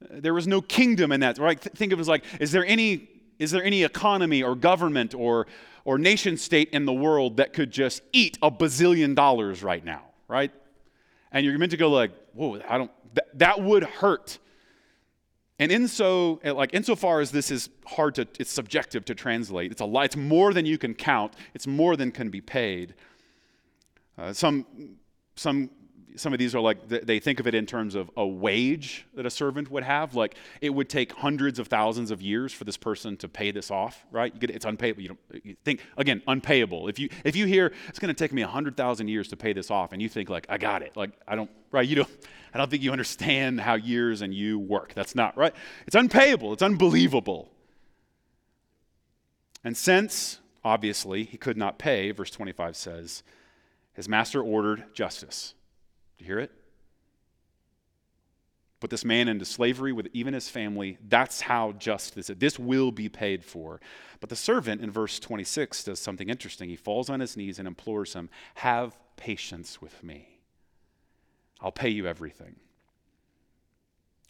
There 0.00 0.32
was 0.32 0.46
no 0.46 0.62
kingdom 0.62 1.12
in 1.12 1.20
that, 1.20 1.36
right? 1.38 1.60
Think 1.60 1.92
of 1.92 1.98
it 1.98 2.00
as 2.00 2.08
like, 2.08 2.24
is 2.40 2.52
there 2.52 2.64
any, 2.64 3.08
is 3.38 3.50
there 3.50 3.62
any 3.62 3.82
economy 3.82 4.42
or 4.42 4.54
government 4.54 5.14
or, 5.14 5.46
or 5.84 5.98
nation 5.98 6.36
state 6.36 6.70
in 6.70 6.84
the 6.84 6.92
world 6.92 7.36
that 7.38 7.52
could 7.52 7.70
just 7.70 8.02
eat 8.12 8.38
a 8.42 8.50
bazillion 8.50 9.14
dollars 9.14 9.62
right 9.62 9.84
now, 9.84 10.02
right? 10.28 10.52
And 11.32 11.44
you're 11.44 11.58
meant 11.58 11.72
to 11.72 11.76
go 11.76 11.90
like, 11.90 12.12
whoa, 12.32 12.60
I 12.68 12.78
don't, 12.78 12.90
that, 13.34 13.60
would 13.60 13.84
hurt 13.84 14.38
and 15.58 15.70
in 15.70 15.86
so, 15.86 16.40
like 16.44 16.74
insofar 16.74 17.20
as 17.20 17.30
this 17.30 17.50
is 17.50 17.70
hard 17.86 18.16
to, 18.16 18.26
it's 18.40 18.50
subjective 18.50 19.04
to 19.04 19.14
translate. 19.14 19.70
It's 19.70 19.80
a 19.80 19.84
lot. 19.84 20.06
It's 20.06 20.16
more 20.16 20.52
than 20.52 20.66
you 20.66 20.78
can 20.78 20.94
count. 20.94 21.34
It's 21.54 21.66
more 21.66 21.96
than 21.96 22.10
can 22.10 22.28
be 22.28 22.40
paid. 22.40 22.94
Uh, 24.18 24.32
some, 24.32 24.66
some, 25.36 25.70
some 26.16 26.32
of 26.32 26.38
these 26.38 26.54
are 26.54 26.60
like 26.60 26.88
they 26.88 27.18
think 27.18 27.40
of 27.40 27.46
it 27.46 27.54
in 27.54 27.66
terms 27.66 27.94
of 27.94 28.10
a 28.16 28.26
wage 28.26 29.06
that 29.14 29.26
a 29.26 29.30
servant 29.30 29.70
would 29.70 29.82
have. 29.82 30.14
Like 30.14 30.36
it 30.60 30.70
would 30.70 30.88
take 30.88 31.12
hundreds 31.12 31.58
of 31.58 31.68
thousands 31.68 32.10
of 32.10 32.22
years 32.22 32.52
for 32.52 32.64
this 32.64 32.76
person 32.76 33.16
to 33.18 33.28
pay 33.28 33.50
this 33.50 33.70
off, 33.70 34.04
right? 34.10 34.32
You 34.32 34.40
get, 34.40 34.50
it's 34.50 34.64
unpayable. 34.64 35.02
You, 35.02 35.08
don't, 35.08 35.44
you 35.44 35.56
think 35.64 35.80
again, 35.96 36.22
unpayable. 36.26 36.88
If 36.88 36.98
you 36.98 37.08
if 37.24 37.36
you 37.36 37.46
hear 37.46 37.72
it's 37.88 37.98
going 37.98 38.14
to 38.14 38.18
take 38.18 38.32
me 38.32 38.42
a 38.42 38.46
hundred 38.46 38.76
thousand 38.76 39.08
years 39.08 39.28
to 39.28 39.36
pay 39.36 39.52
this 39.52 39.70
off, 39.70 39.92
and 39.92 40.00
you 40.00 40.08
think 40.08 40.28
like 40.28 40.46
I 40.48 40.58
got 40.58 40.82
it, 40.82 40.96
like 40.96 41.10
I 41.26 41.34
don't, 41.36 41.50
right? 41.72 41.86
You 41.86 41.96
don't 41.96 42.10
I 42.54 42.58
don't 42.58 42.70
think 42.70 42.82
you 42.82 42.92
understand 42.92 43.60
how 43.60 43.74
years 43.74 44.22
and 44.22 44.32
you 44.32 44.60
work. 44.60 44.94
That's 44.94 45.16
not 45.16 45.36
right. 45.36 45.54
It's 45.86 45.96
unpayable, 45.96 46.52
it's 46.52 46.62
unbelievable. 46.62 47.50
And 49.64 49.76
since, 49.76 50.40
obviously, 50.62 51.24
he 51.24 51.38
could 51.38 51.56
not 51.56 51.78
pay, 51.78 52.10
verse 52.10 52.30
25 52.30 52.76
says, 52.76 53.22
his 53.94 54.08
master 54.08 54.42
ordered 54.42 54.84
justice. 54.92 55.54
Do 56.18 56.24
you 56.24 56.26
hear 56.26 56.38
it? 56.38 56.52
Put 58.84 58.90
this 58.90 59.04
man 59.04 59.28
into 59.28 59.46
slavery 59.46 59.92
with 59.92 60.08
even 60.12 60.34
his 60.34 60.50
family. 60.50 60.98
That's 61.08 61.40
how 61.40 61.72
just 61.72 62.14
this 62.14 62.28
is. 62.28 62.36
This 62.36 62.58
will 62.58 62.92
be 62.92 63.08
paid 63.08 63.42
for. 63.42 63.80
But 64.20 64.28
the 64.28 64.36
servant 64.36 64.82
in 64.82 64.90
verse 64.90 65.18
26 65.18 65.84
does 65.84 65.98
something 65.98 66.28
interesting. 66.28 66.68
He 66.68 66.76
falls 66.76 67.08
on 67.08 67.20
his 67.20 67.34
knees 67.34 67.58
and 67.58 67.66
implores 67.66 68.12
him, 68.12 68.28
Have 68.56 68.98
patience 69.16 69.80
with 69.80 70.02
me. 70.04 70.40
I'll 71.62 71.72
pay 71.72 71.88
you 71.88 72.06
everything. 72.06 72.56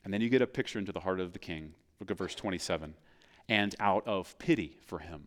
And 0.05 0.15
then 0.15 0.21
you 0.21 0.29
get 0.29 0.41
a 0.41 0.47
picture 0.47 0.79
into 0.79 0.93
the 0.93 1.01
heart 1.01 1.19
of 1.19 1.33
the 1.33 1.41
king. 1.41 1.75
Look 1.99 2.13
at 2.13 2.17
verse 2.17 2.37
27. 2.37 2.95
And 3.49 3.75
out 3.81 4.07
of 4.07 4.39
pity 4.39 4.79
for 4.87 5.01
him, 5.01 5.27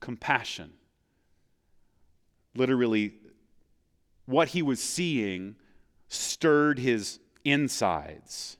compassion. 0.00 0.72
Literally, 2.54 3.14
what 4.24 4.48
he 4.48 4.62
was 4.62 4.82
seeing 4.82 5.56
stirred 6.10 6.78
his 6.78 7.20
insides. 7.44 8.58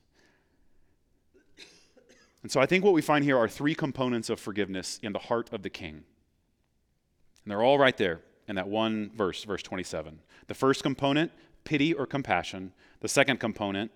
And 2.43 2.51
so 2.51 2.61
I 2.61 2.67
think 2.67 2.85
what 2.85 2.95
we 2.95 3.03
find 3.03 3.25
here 3.25 3.37
are 3.37 3.49
three 3.49 3.75
components 3.75 4.31
of 4.31 4.41
forgiveness 4.41 4.99
in 5.03 5.13
the 5.13 5.19
heart 5.19 5.53
of 5.53 5.63
the 5.63 5.69
king. 5.69 6.05
And 7.45 7.51
they're 7.51 7.63
all 7.63 7.79
right 7.79 7.97
there 7.97 8.21
in 8.49 8.57
that 8.57 8.69
one 8.69 9.11
verse, 9.15 9.45
verse 9.45 9.63
27. 9.63 10.21
The 10.47 10.55
first 10.55 10.83
component, 10.83 11.33
pity 11.65 11.93
or 11.93 12.07
compassion. 12.07 12.73
The 13.01 13.09
second 13.09 13.41
component, 13.41 13.91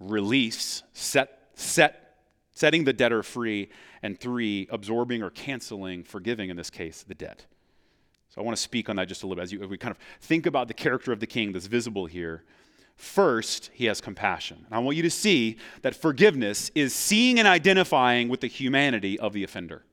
release, 0.00 0.82
set, 0.92 1.50
set, 1.54 2.16
setting 2.52 2.84
the 2.84 2.92
debtor 2.92 3.22
free. 3.22 3.70
And 4.02 4.18
three, 4.18 4.66
absorbing 4.70 5.22
or 5.22 5.30
canceling, 5.30 6.02
forgiving 6.02 6.50
in 6.50 6.56
this 6.56 6.70
case, 6.70 7.04
the 7.04 7.14
debt. 7.14 7.46
I 8.38 8.42
want 8.42 8.56
to 8.56 8.62
speak 8.62 8.88
on 8.88 8.96
that 8.96 9.08
just 9.08 9.22
a 9.22 9.26
little 9.26 9.36
bit 9.36 9.42
as, 9.42 9.52
you, 9.52 9.62
as 9.62 9.68
we 9.68 9.78
kind 9.78 9.90
of 9.90 9.98
think 10.20 10.46
about 10.46 10.68
the 10.68 10.74
character 10.74 11.12
of 11.12 11.20
the 11.20 11.26
king 11.26 11.52
that's 11.52 11.66
visible 11.66 12.06
here. 12.06 12.44
First, 12.96 13.70
he 13.72 13.84
has 13.86 14.00
compassion. 14.00 14.64
And 14.66 14.74
I 14.74 14.78
want 14.78 14.96
you 14.96 15.02
to 15.04 15.10
see 15.10 15.56
that 15.82 15.94
forgiveness 15.94 16.70
is 16.74 16.94
seeing 16.94 17.38
and 17.38 17.46
identifying 17.46 18.28
with 18.28 18.40
the 18.40 18.48
humanity 18.48 19.18
of 19.18 19.32
the 19.32 19.44
offender. 19.44 19.84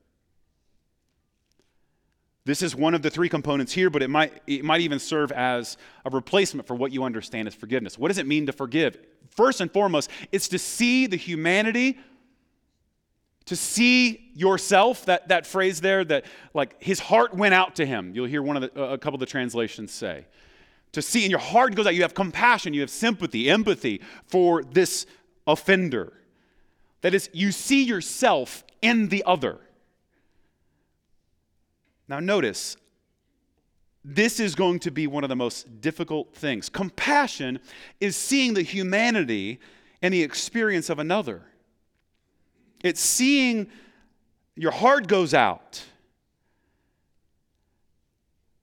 This 2.44 2.62
is 2.62 2.76
one 2.76 2.94
of 2.94 3.02
the 3.02 3.10
three 3.10 3.28
components 3.28 3.72
here, 3.72 3.90
but 3.90 4.02
it 4.02 4.08
might, 4.08 4.32
it 4.46 4.64
might 4.64 4.80
even 4.80 5.00
serve 5.00 5.32
as 5.32 5.76
a 6.04 6.10
replacement 6.10 6.66
for 6.66 6.76
what 6.76 6.92
you 6.92 7.02
understand 7.02 7.48
as 7.48 7.54
forgiveness. 7.54 7.98
What 7.98 8.08
does 8.08 8.18
it 8.18 8.26
mean 8.26 8.46
to 8.46 8.52
forgive? 8.52 8.98
First 9.30 9.60
and 9.60 9.70
foremost, 9.70 10.10
it's 10.30 10.46
to 10.48 10.58
see 10.58 11.06
the 11.06 11.16
humanity, 11.16 11.98
to 13.46 13.56
see 13.56 14.30
yourself, 14.34 15.06
that, 15.06 15.28
that 15.28 15.46
phrase 15.46 15.80
there, 15.80 16.04
that 16.04 16.24
like 16.52 16.82
his 16.82 16.98
heart 16.98 17.34
went 17.34 17.54
out 17.54 17.76
to 17.76 17.86
him. 17.86 18.12
You'll 18.14 18.26
hear 18.26 18.42
one 18.42 18.56
of 18.56 18.74
the, 18.74 18.82
a 18.82 18.98
couple 18.98 19.14
of 19.14 19.20
the 19.20 19.26
translations 19.26 19.92
say. 19.92 20.26
To 20.92 21.02
see, 21.02 21.22
and 21.22 21.30
your 21.30 21.40
heart 21.40 21.74
goes 21.74 21.86
out, 21.86 21.94
you 21.94 22.02
have 22.02 22.14
compassion, 22.14 22.74
you 22.74 22.80
have 22.80 22.90
sympathy, 22.90 23.48
empathy 23.48 24.00
for 24.26 24.62
this 24.62 25.06
offender. 25.46 26.12
That 27.02 27.14
is, 27.14 27.30
you 27.32 27.52
see 27.52 27.84
yourself 27.84 28.64
in 28.82 29.08
the 29.08 29.22
other. 29.24 29.60
Now, 32.08 32.20
notice, 32.20 32.76
this 34.04 34.40
is 34.40 34.54
going 34.54 34.80
to 34.80 34.90
be 34.90 35.06
one 35.06 35.24
of 35.24 35.28
the 35.28 35.36
most 35.36 35.80
difficult 35.80 36.34
things. 36.34 36.68
Compassion 36.68 37.58
is 38.00 38.16
seeing 38.16 38.54
the 38.54 38.62
humanity 38.62 39.60
and 40.02 40.14
the 40.14 40.22
experience 40.22 40.88
of 40.88 40.98
another. 40.98 41.42
It's 42.86 43.00
seeing 43.00 43.66
your 44.54 44.70
heart 44.70 45.08
goes 45.08 45.34
out. 45.34 45.82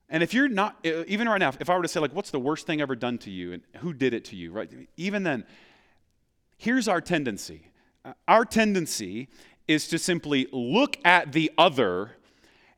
And 0.08 0.22
if 0.22 0.32
you're 0.32 0.48
not, 0.48 0.76
even 0.84 1.28
right 1.28 1.38
now, 1.38 1.52
if 1.60 1.68
I 1.68 1.76
were 1.76 1.82
to 1.82 1.88
say, 1.88 2.00
like, 2.00 2.14
what's 2.14 2.30
the 2.30 2.38
worst 2.38 2.66
thing 2.66 2.80
ever 2.80 2.96
done 2.96 3.18
to 3.18 3.30
you 3.30 3.52
and 3.52 3.62
who 3.78 3.92
did 3.92 4.14
it 4.14 4.24
to 4.26 4.36
you, 4.36 4.50
right? 4.52 4.70
Even 4.96 5.24
then, 5.24 5.44
here's 6.56 6.88
our 6.88 7.00
tendency. 7.00 7.68
Uh, 8.04 8.12
our 8.28 8.44
tendency 8.44 9.28
is 9.66 9.88
to 9.88 9.98
simply 9.98 10.46
look 10.52 10.96
at 11.04 11.32
the 11.32 11.50
other 11.58 12.12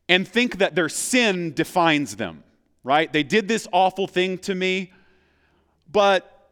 and 0.09 0.27
think 0.27 0.59
that 0.59 0.75
their 0.75 0.89
sin 0.89 1.53
defines 1.53 2.17
them, 2.17 2.43
right? 2.83 3.13
They 3.13 3.23
did 3.23 3.49
this 3.49 3.69
awful 3.73 4.07
thing 4.07 4.39
to 4.39 4.55
me, 4.55 4.93
but 5.91 6.51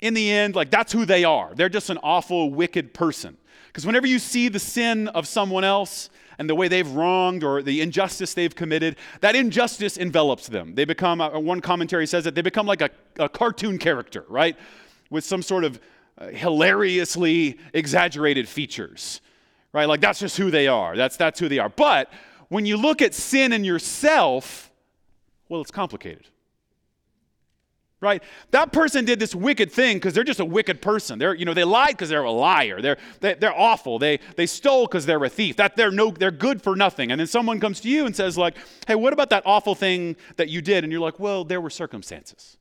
in 0.00 0.14
the 0.14 0.30
end, 0.30 0.54
like 0.54 0.70
that's 0.70 0.92
who 0.92 1.04
they 1.04 1.24
are. 1.24 1.54
They're 1.54 1.68
just 1.68 1.90
an 1.90 1.98
awful, 2.02 2.50
wicked 2.50 2.94
person. 2.94 3.36
Because 3.72 3.86
whenever 3.86 4.06
you 4.06 4.18
see 4.18 4.48
the 4.48 4.58
sin 4.58 5.08
of 5.08 5.26
someone 5.26 5.64
else 5.64 6.10
and 6.38 6.48
the 6.48 6.54
way 6.54 6.68
they've 6.68 6.90
wronged 6.90 7.42
or 7.42 7.62
the 7.62 7.80
injustice 7.80 8.34
they've 8.34 8.54
committed, 8.54 8.96
that 9.22 9.34
injustice 9.34 9.96
envelops 9.96 10.46
them. 10.46 10.74
They 10.74 10.84
become, 10.84 11.22
uh, 11.22 11.38
one 11.38 11.62
commentary 11.62 12.06
says 12.06 12.24
that 12.24 12.34
they 12.34 12.42
become 12.42 12.66
like 12.66 12.82
a, 12.82 12.90
a 13.18 13.30
cartoon 13.30 13.78
character, 13.78 14.26
right? 14.28 14.58
With 15.08 15.24
some 15.24 15.40
sort 15.40 15.64
of 15.64 15.80
uh, 16.18 16.26
hilariously 16.26 17.58
exaggerated 17.72 18.46
features, 18.46 19.22
right? 19.72 19.86
Like 19.86 20.02
that's 20.02 20.18
just 20.18 20.36
who 20.36 20.50
they 20.50 20.68
are. 20.68 20.94
That's, 20.94 21.16
that's 21.16 21.40
who 21.40 21.48
they 21.48 21.58
are. 21.58 21.70
But 21.70 22.12
when 22.48 22.66
you 22.66 22.76
look 22.76 23.00
at 23.00 23.14
sin 23.14 23.54
in 23.54 23.64
yourself, 23.64 24.70
well, 25.48 25.62
it's 25.62 25.70
complicated 25.70 26.26
right? 28.02 28.22
That 28.50 28.72
person 28.72 29.04
did 29.04 29.20
this 29.20 29.34
wicked 29.34 29.72
thing 29.72 29.96
because 29.96 30.12
they're 30.12 30.24
just 30.24 30.40
a 30.40 30.44
wicked 30.44 30.82
person. 30.82 31.18
They're 31.18 31.34
you 31.34 31.46
know 31.46 31.54
they 31.54 31.64
lied 31.64 31.92
because 31.92 32.10
they're 32.10 32.24
a 32.24 32.30
liar. 32.30 32.82
They're 32.82 32.98
they, 33.20 33.32
are 33.32 33.34
they 33.36 33.46
are 33.46 33.56
awful. 33.56 33.98
They 33.98 34.18
they 34.36 34.44
stole 34.44 34.86
because 34.86 35.06
they're 35.06 35.24
a 35.24 35.30
thief. 35.30 35.56
That 35.56 35.76
they're 35.76 35.92
no 35.92 36.10
they're 36.10 36.32
good 36.32 36.60
for 36.60 36.76
nothing. 36.76 37.12
And 37.12 37.20
then 37.20 37.28
someone 37.28 37.60
comes 37.60 37.80
to 37.82 37.88
you 37.88 38.04
and 38.04 38.14
says 38.14 38.36
like 38.36 38.58
hey 38.86 38.96
what 38.96 39.14
about 39.14 39.30
that 39.30 39.44
awful 39.46 39.74
thing 39.74 40.16
that 40.36 40.50
you 40.50 40.60
did? 40.60 40.84
And 40.84 40.92
you're 40.92 41.00
like 41.00 41.18
well 41.18 41.44
there 41.44 41.60
were 41.60 41.70
circumstances. 41.70 42.58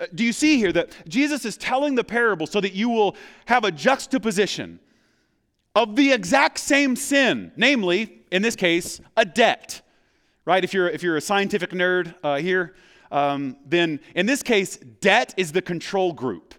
Uh, 0.00 0.06
do 0.14 0.24
you 0.24 0.32
see 0.32 0.56
here 0.56 0.72
that 0.72 0.90
jesus 1.06 1.44
is 1.44 1.58
telling 1.58 1.94
the 1.94 2.02
parable 2.02 2.46
so 2.46 2.62
that 2.62 2.72
you 2.72 2.88
will 2.88 3.14
have 3.44 3.62
a 3.62 3.70
juxtaposition 3.70 4.80
of 5.74 5.96
the 5.96 6.10
exact 6.12 6.58
same 6.58 6.96
sin 6.96 7.52
namely 7.56 8.22
in 8.30 8.40
this 8.40 8.56
case 8.56 9.02
a 9.18 9.24
debt 9.26 9.82
right? 10.44 10.64
If 10.64 10.74
you're, 10.74 10.88
if 10.88 11.02
you're 11.02 11.16
a 11.16 11.20
scientific 11.20 11.70
nerd 11.70 12.14
uh, 12.22 12.36
here, 12.36 12.74
um, 13.10 13.56
then 13.66 14.00
in 14.14 14.26
this 14.26 14.42
case, 14.42 14.76
debt 14.76 15.34
is 15.36 15.52
the 15.52 15.62
control 15.62 16.12
group. 16.12 16.54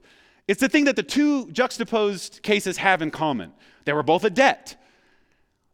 It's 0.48 0.60
the 0.60 0.70
thing 0.70 0.86
that 0.86 0.96
the 0.96 1.04
two 1.04 1.50
juxtaposed 1.52 2.44
cases 2.44 2.78
have 2.78 3.02
in 3.02 3.12
common. 3.12 3.54
They 3.86 3.94
were 3.94 4.04
both 4.04 4.24
a 4.24 4.30
debt. 4.30 4.76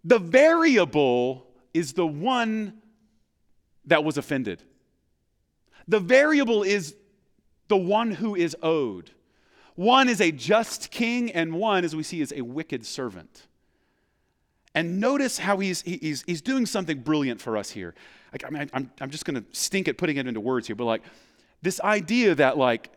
The 0.04 0.20
variable 0.20 1.48
is 1.74 1.94
the 1.94 2.08
one 2.08 2.82
that 3.86 4.04
was 4.04 4.18
offended. 4.18 4.64
The 5.88 6.00
variable 6.00 6.64
is 6.64 6.96
the 7.68 7.78
one 7.78 8.12
who 8.12 8.36
is 8.36 8.56
owed. 8.62 9.12
One 9.76 10.10
is 10.10 10.22
a 10.22 10.32
just 10.32 10.92
king, 10.92 11.32
and 11.32 11.54
one, 11.54 11.84
as 11.84 11.96
we 11.96 12.04
see, 12.04 12.22
is 12.22 12.34
a 12.36 12.42
wicked 12.42 12.86
servant. 12.86 13.48
And 14.76 15.00
notice 15.00 15.40
how 15.40 15.58
he's, 15.58 15.82
he's, 15.82 16.24
he's 16.28 16.42
doing 16.42 16.66
something 16.66 17.00
brilliant 17.00 17.42
for 17.42 17.58
us 17.58 17.72
here. 17.72 17.96
Like, 18.32 18.46
I 18.46 18.50
mean, 18.50 18.70
I'm, 18.74 18.92
I'm 19.02 19.10
just 19.10 19.26
going 19.26 19.42
to 19.42 19.46
stink 19.52 19.88
at 19.88 19.98
putting 19.98 20.18
it 20.18 20.28
into 20.28 20.40
words 20.40 20.68
here, 20.68 20.76
but 20.76 20.86
like 20.86 21.02
this 21.62 21.82
idea 21.82 22.36
that 22.36 22.58
like 22.58 22.90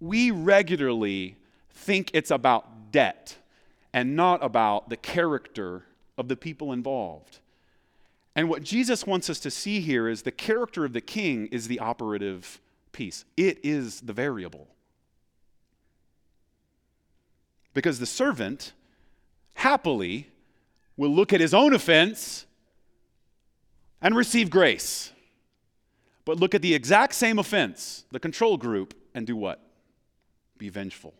we 0.00 0.30
regularly 0.30 1.36
think 1.70 2.10
it's 2.14 2.30
about 2.30 2.92
debt 2.92 3.36
and 3.92 4.16
not 4.16 4.42
about 4.42 4.88
the 4.88 4.96
character 4.96 5.84
of 6.16 6.28
the 6.28 6.36
people 6.36 6.72
involved. 6.72 7.40
And 8.34 8.48
what 8.48 8.62
Jesus 8.62 9.06
wants 9.06 9.28
us 9.28 9.38
to 9.40 9.50
see 9.50 9.80
here 9.80 10.08
is 10.08 10.22
the 10.22 10.30
character 10.30 10.84
of 10.84 10.92
the 10.92 11.00
king 11.00 11.46
is 11.48 11.68
the 11.68 11.78
operative 11.80 12.60
piece, 12.92 13.24
it 13.36 13.58
is 13.62 14.00
the 14.00 14.12
variable. 14.12 14.68
Because 17.74 17.98
the 17.98 18.06
servant 18.06 18.72
happily 19.54 20.28
will 20.96 21.10
look 21.10 21.32
at 21.32 21.40
his 21.40 21.54
own 21.54 21.72
offense 21.72 22.46
and 24.00 24.16
receive 24.16 24.50
grace. 24.50 25.12
But 26.24 26.38
look 26.38 26.54
at 26.54 26.62
the 26.62 26.74
exact 26.74 27.14
same 27.14 27.38
offense, 27.38 28.04
the 28.12 28.20
control 28.20 28.56
group, 28.56 28.94
and 29.14 29.26
do 29.26 29.36
what? 29.36 29.60
Be 30.58 30.68
vengeful. 30.68 31.14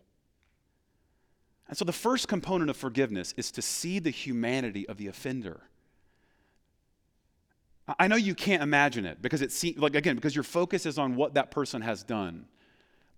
And 1.69 1.77
so 1.77 1.85
the 1.85 1.93
first 1.93 2.29
component 2.29 2.71
of 2.71 2.77
forgiveness 2.77 3.33
is 3.37 3.51
to 3.53 3.63
see 3.63 3.99
the 3.99 4.11
humanity 4.11 4.87
of 4.89 4.99
the 4.99 5.07
offender. 5.07 5.63
I 7.99 8.09
know 8.09 8.17
you 8.17 8.35
can't 8.35 8.63
imagine 8.63 9.07
it 9.07 9.21
because 9.21 9.43
it 9.43 9.51
seems 9.51 9.79
like 9.79 9.97
again 9.97 10.15
because 10.15 10.37
your 10.37 10.45
focus 10.45 10.87
is 10.87 10.99
on 10.99 11.17
what 11.17 11.35
that 11.35 11.51
person 11.51 11.83
has 11.83 12.03
done. 12.03 12.47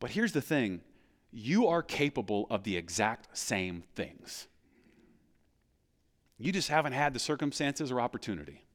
But 0.00 0.10
here's 0.10 0.32
the 0.32 0.40
thing, 0.40 0.80
you 1.32 1.66
are 1.66 1.82
capable 1.82 2.46
of 2.48 2.64
the 2.64 2.76
exact 2.76 3.36
same 3.36 3.82
things. 3.94 4.46
You 6.44 6.52
just 6.52 6.68
haven't 6.68 6.92
had 6.92 7.14
the 7.14 7.18
circumstances 7.18 7.90
or 7.90 8.02
opportunity. 8.02 8.66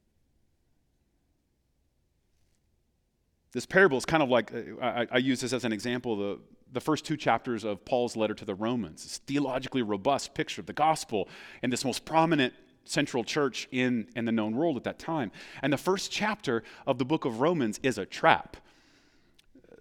This 3.52 3.68
parable 3.68 3.96
is 3.96 4.06
kind 4.06 4.24
of 4.24 4.30
like, 4.30 4.52
uh, 4.52 4.84
I, 4.84 5.08
I, 5.12 5.18
use 5.20 5.42
this 5.42 5.54
as 5.54 5.66
an 5.66 5.72
example, 5.72 6.16
the, 6.16 6.40
the 6.74 6.82
first 6.82 7.06
two 7.06 7.16
chapters 7.16 7.64
of 7.64 7.86
Paul's 7.86 8.16
letter 8.16 8.34
to 8.34 8.44
the 8.44 8.56
Romans. 8.56 9.04
This 9.04 9.20
theologically 9.20 9.84
robust 9.84 10.34
picture 10.34 10.62
of 10.62 10.66
the 10.66 10.74
gospel 10.74 11.30
in 11.62 11.70
this 11.70 11.86
most 11.86 12.06
prominent 12.06 12.56
central 12.86 13.24
church 13.24 13.68
in, 13.72 14.08
in 14.16 14.26
the 14.26 14.32
known 14.32 14.56
world 14.56 14.76
at 14.76 14.84
that 14.86 14.98
time. 14.98 15.32
And 15.62 15.72
the 15.72 15.78
first 15.78 16.12
chapter 16.12 16.64
of 16.88 16.98
the 16.98 17.06
book 17.06 17.24
of 17.24 17.40
Romans 17.40 17.80
is 17.84 18.00
a 18.00 18.06
trap. 18.06 18.58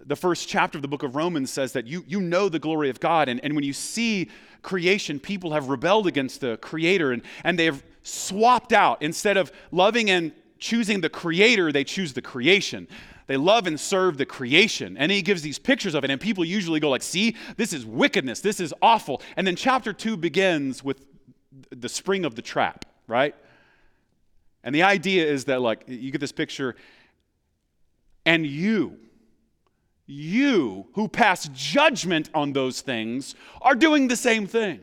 The 0.09 0.17
first 0.17 0.49
chapter 0.49 0.79
of 0.79 0.83
the 0.83 0.89
book 0.89 1.03
of 1.03 1.15
Romans 1.15 1.51
says 1.51 1.73
that 1.75 1.87
you, 1.87 2.03
you 2.09 2.21
know 2.21 2.49
the 2.49 2.59
glory 2.59 2.89
of 2.89 2.99
God, 2.99 3.29
and, 3.29 3.39
and 3.45 3.55
when 3.55 3.63
you 3.63 3.75
see 3.75 4.31
creation, 4.63 5.21
people 5.21 5.53
have 5.53 5.69
rebelled 5.69 6.07
against 6.07 6.41
the 6.41 6.57
Creator, 6.57 7.13
and, 7.13 7.23
and 7.45 7.59
they 7.59 7.67
have 7.67 7.85
swapped 8.03 8.73
out. 8.73 9.03
Instead 9.03 9.37
of 9.37 9.53
loving 9.71 10.09
and 10.09 10.33
choosing 10.59 11.03
the 11.03 11.11
Creator, 11.11 11.73
they 11.73 11.85
choose 11.85 12.15
the 12.15 12.23
creation. 12.23 12.89
They 13.27 13.37
love 13.37 13.67
and 13.67 13.79
serve 13.79 14.17
the 14.17 14.25
creation. 14.25 14.97
And 14.97 15.13
he 15.13 15.21
gives 15.21 15.43
these 15.43 15.59
pictures 15.59 15.95
of 15.95 16.05
it, 16.05 16.11
and 16.11 16.19
people 16.19 16.43
usually 16.43 16.81
go 16.81 16.89
like, 16.89 17.03
see, 17.03 17.37
this 17.59 17.75
is 17.75 17.85
wickedness, 17.85 18.41
this 18.41 18.61
is 18.61 18.73
awful. 18.81 19.21
And 19.37 19.47
then 19.47 19.57
chapter 19.57 19.93
two 19.93 20.17
begins 20.17 20.83
with 20.83 21.05
the 21.69 21.89
spring 21.89 22.25
of 22.25 22.35
the 22.35 22.43
trap, 22.43 22.87
right? 23.07 23.35
And 24.65 24.75
the 24.75 24.85
idea 24.85 25.27
is 25.27 25.45
that, 25.45 25.61
like, 25.61 25.85
you 25.87 26.11
get 26.11 26.21
this 26.21 26.33
picture, 26.33 26.77
and 28.25 28.47
you, 28.47 28.99
you 30.09 30.87
who 30.95 31.07
pass 31.07 31.49
judgment 31.53 32.31
on 32.35 32.55
those 32.55 32.81
things 32.81 33.35
are 33.61 33.75
doing 33.75 34.09
the 34.09 34.17
same 34.17 34.47
thing. 34.47 34.81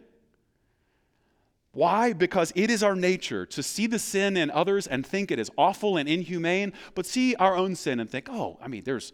Why? 1.71 2.13
Because 2.13 2.53
it 2.55 2.69
is 2.69 2.83
our 2.83 2.95
nature 2.95 3.45
to 3.47 3.63
see 3.63 3.87
the 3.87 3.99
sin 3.99 4.37
in 4.37 4.49
others 4.51 4.87
and 4.87 5.05
think 5.05 5.31
it 5.31 5.39
is 5.39 5.51
awful 5.57 5.97
and 5.97 6.07
inhumane, 6.07 6.71
but 6.93 7.05
see 7.05 7.35
our 7.35 7.55
own 7.55 7.75
sin 7.75 7.99
and 7.99 8.09
think, 8.09 8.29
oh, 8.29 8.57
I 8.61 8.69
mean, 8.69 8.83
there's, 8.85 9.11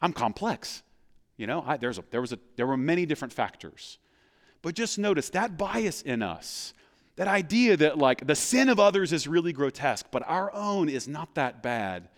I'm 0.00 0.12
complex. 0.12 0.82
You 1.38 1.48
know, 1.48 1.64
I, 1.66 1.78
there's 1.78 1.98
a, 1.98 2.04
there, 2.10 2.20
was 2.20 2.32
a, 2.32 2.38
there 2.56 2.66
were 2.66 2.76
many 2.76 3.06
different 3.06 3.32
factors. 3.32 3.98
But 4.62 4.74
just 4.74 4.98
notice 4.98 5.30
that 5.30 5.56
bias 5.56 6.02
in 6.02 6.22
us, 6.22 6.74
that 7.16 7.26
idea 7.26 7.76
that 7.78 7.98
like 7.98 8.26
the 8.26 8.36
sin 8.36 8.68
of 8.68 8.78
others 8.78 9.12
is 9.12 9.26
really 9.26 9.52
grotesque, 9.52 10.06
but 10.10 10.22
our 10.26 10.54
own 10.54 10.88
is 10.88 11.08
not 11.08 11.34
that 11.34 11.62
bad, 11.62 12.08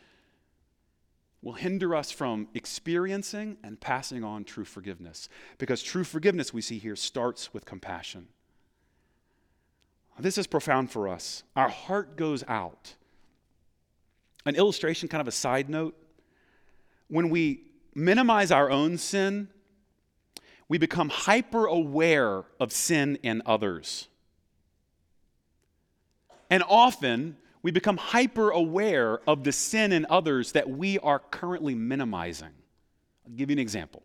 will 1.42 1.52
hinder 1.52 1.94
us 1.94 2.10
from 2.10 2.48
experiencing 2.54 3.56
and 3.62 3.80
passing 3.80 4.24
on 4.24 4.44
true 4.44 4.64
forgiveness. 4.64 5.28
Because 5.58 5.82
true 5.82 6.04
forgiveness, 6.04 6.52
we 6.52 6.60
see 6.60 6.78
here, 6.78 6.96
starts 6.96 7.52
with 7.52 7.64
compassion. 7.64 8.28
This 10.18 10.38
is 10.38 10.46
profound 10.46 10.90
for 10.90 11.08
us. 11.08 11.42
Our 11.54 11.68
heart 11.68 12.16
goes 12.16 12.42
out. 12.48 12.94
An 14.46 14.56
illustration, 14.56 15.08
kind 15.08 15.20
of 15.20 15.28
a 15.28 15.32
side 15.32 15.68
note. 15.68 15.94
When 17.08 17.28
we 17.28 17.64
minimize 17.94 18.50
our 18.50 18.70
own 18.70 18.98
sin, 18.98 19.48
we 20.68 20.78
become 20.78 21.10
hyper 21.10 21.66
aware 21.66 22.44
of 22.58 22.72
sin 22.72 23.18
in 23.22 23.42
others. 23.46 24.08
And 26.50 26.62
often, 26.68 27.36
we 27.66 27.72
become 27.72 27.96
hyper 27.96 28.50
aware 28.50 29.18
of 29.26 29.42
the 29.42 29.50
sin 29.50 29.90
in 29.90 30.06
others 30.08 30.52
that 30.52 30.70
we 30.70 31.00
are 31.00 31.18
currently 31.18 31.74
minimizing. 31.74 32.52
I'll 33.26 33.34
give 33.34 33.50
you 33.50 33.54
an 33.54 33.58
example. 33.58 34.04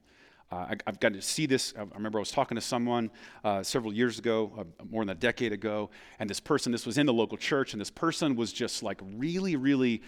Uh, 0.51 0.55
I, 0.71 0.77
have 0.87 0.99
got 0.99 1.13
to 1.13 1.21
see 1.21 1.45
this. 1.45 1.71
I 1.77 1.83
remember 1.93 2.17
I 2.17 2.21
was 2.21 2.31
talking 2.31 2.55
to 2.55 2.61
someone 2.61 3.11
uh, 3.43 3.61
several 3.61 3.93
years 3.93 4.17
ago, 4.17 4.51
uh, 4.57 4.83
more 4.89 5.03
than 5.03 5.11
a 5.11 5.19
decade 5.19 5.53
ago, 5.53 5.91
and 6.17 6.27
this 6.27 6.39
person, 6.39 6.71
this 6.71 6.87
was 6.87 6.97
in 6.97 7.05
the 7.05 7.13
local 7.13 7.37
church, 7.37 7.73
and 7.75 7.79
this 7.79 7.91
person 7.91 8.35
was 8.35 8.51
just 8.51 8.81
like 8.81 8.99
really, 9.03 9.55
really 9.55 10.01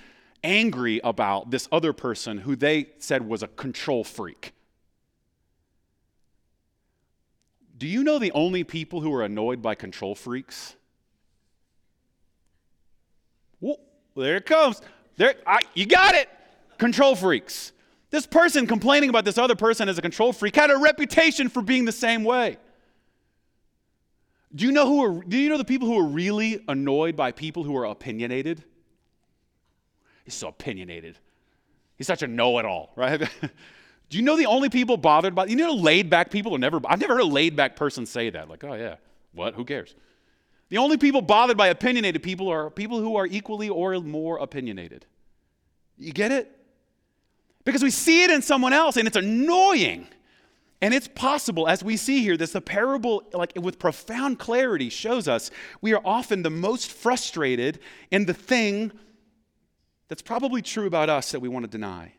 angry 0.43 0.99
about 1.03 1.51
this 1.51 1.67
other 1.71 1.93
person 1.93 2.39
who 2.39 2.55
they 2.55 2.87
said 2.97 3.21
was 3.23 3.43
a 3.43 3.47
control 3.49 4.03
freak. 4.03 4.53
Do 7.77 7.85
you 7.85 8.03
know 8.03 8.17
the 8.17 8.31
only 8.31 8.63
people 8.63 9.01
who 9.01 9.13
are 9.13 9.21
annoyed 9.21 9.61
by 9.61 9.75
control 9.75 10.15
freaks? 10.15 10.75
Well, 14.15 14.25
there 14.25 14.37
it 14.37 14.45
comes. 14.45 14.81
There, 15.17 15.35
I, 15.45 15.59
you 15.73 15.85
got 15.85 16.15
it. 16.15 16.29
Control 16.77 17.15
freaks. 17.15 17.71
This 18.09 18.27
person 18.27 18.67
complaining 18.67 19.09
about 19.09 19.25
this 19.25 19.37
other 19.37 19.55
person 19.55 19.89
as 19.89 19.97
a 19.97 20.01
control 20.01 20.33
freak 20.33 20.55
had 20.55 20.69
a 20.69 20.77
reputation 20.77 21.49
for 21.49 21.61
being 21.61 21.85
the 21.85 21.91
same 21.91 22.23
way. 22.23 22.57
Do 24.53 24.65
you 24.65 24.71
know 24.71 24.87
who 24.87 25.03
are, 25.03 25.23
do 25.23 25.37
you 25.37 25.49
know 25.49 25.57
the 25.57 25.65
people 25.65 25.87
who 25.87 25.97
are 25.97 26.07
really 26.07 26.63
annoyed 26.67 27.15
by 27.15 27.31
people 27.31 27.63
who 27.63 27.75
are 27.75 27.85
opinionated? 27.85 28.63
He's 30.25 30.35
so 30.35 30.49
opinionated. 30.49 31.17
He's 31.97 32.07
such 32.07 32.21
a 32.21 32.27
know-it-all, 32.27 32.91
right? 32.95 33.19
do 34.09 34.17
you 34.17 34.21
know 34.21 34.37
the 34.37 34.45
only 34.45 34.69
people 34.69 34.95
bothered 34.95 35.33
by 35.33 35.45
you 35.45 35.55
know 35.55 35.73
laid 35.73 36.09
back 36.09 36.29
people 36.29 36.53
are 36.53 36.59
never 36.59 36.79
I've 36.85 37.01
never 37.01 37.15
heard 37.15 37.23
a 37.23 37.25
laid 37.25 37.55
back 37.55 37.75
person 37.75 38.05
say 38.05 38.29
that. 38.29 38.49
Like, 38.49 38.63
oh 38.63 38.73
yeah, 38.75 38.95
what? 39.33 39.55
Who 39.55 39.65
cares? 39.65 39.95
The 40.73 40.79
only 40.79 40.97
people 40.97 41.21
bothered 41.21 41.55
by 41.55 41.67
opinionated 41.67 42.23
people 42.23 42.49
are 42.49 42.71
people 42.71 42.99
who 42.99 43.15
are 43.15 43.27
equally 43.27 43.69
or 43.69 43.99
more 43.99 44.39
opinionated. 44.39 45.05
You 45.99 46.11
get 46.11 46.31
it? 46.31 46.49
Because 47.63 47.83
we 47.83 47.91
see 47.91 48.23
it 48.23 48.31
in 48.31 48.41
someone 48.41 48.73
else 48.73 48.97
and 48.97 49.07
it's 49.07 49.15
annoying. 49.15 50.07
And 50.81 50.91
it's 50.91 51.07
possible, 51.07 51.67
as 51.67 51.83
we 51.83 51.95
see 51.95 52.23
here, 52.23 52.37
this 52.37 52.53
the 52.53 52.59
parable, 52.59 53.21
like 53.33 53.53
with 53.55 53.77
profound 53.77 54.39
clarity, 54.39 54.89
shows 54.89 55.27
us 55.27 55.51
we 55.81 55.93
are 55.93 56.01
often 56.03 56.41
the 56.41 56.49
most 56.49 56.91
frustrated 56.91 57.77
in 58.09 58.25
the 58.25 58.33
thing 58.33 58.91
that's 60.07 60.23
probably 60.23 60.63
true 60.63 60.87
about 60.87 61.07
us 61.07 61.33
that 61.33 61.39
we 61.39 61.49
want 61.49 61.65
to 61.65 61.69
deny. 61.69 62.13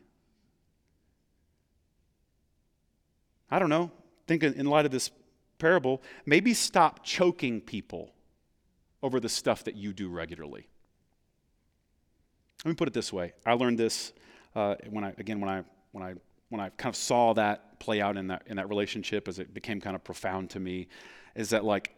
I 3.51 3.59
don't 3.59 3.69
know. 3.69 3.91
Think 4.27 4.43
in 4.43 4.65
light 4.65 4.85
of 4.85 4.93
this 4.93 5.11
parable, 5.57 6.01
maybe 6.25 6.53
stop 6.53 7.03
choking 7.03 7.59
people 7.59 8.14
over 9.05 9.19
the 9.19 9.29
stuff 9.29 9.63
that 9.65 9.75
you 9.75 9.93
do 9.93 10.09
regularly. 10.09 10.67
Let 12.63 12.69
me 12.69 12.75
put 12.75 12.87
it 12.87 12.93
this 12.95 13.13
way. 13.13 13.33
I 13.45 13.53
learned 13.53 13.77
this 13.77 14.13
uh, 14.55 14.75
when 14.89 15.03
I, 15.03 15.13
again, 15.19 15.39
when 15.39 15.49
I, 15.49 15.63
when 15.91 16.03
I 16.03 16.15
when 16.49 16.61
I 16.61 16.69
kind 16.69 16.91
of 16.91 16.95
saw 16.95 17.33
that 17.33 17.79
play 17.79 18.01
out 18.01 18.17
in 18.17 18.27
that 18.27 18.43
in 18.47 18.55
that 18.57 18.69
relationship 18.69 19.27
as 19.27 19.39
it 19.39 19.53
became 19.53 19.81
kind 19.81 19.95
of 19.95 20.03
profound 20.03 20.49
to 20.51 20.59
me, 20.59 20.87
is 21.35 21.49
that 21.49 21.63
like 21.63 21.95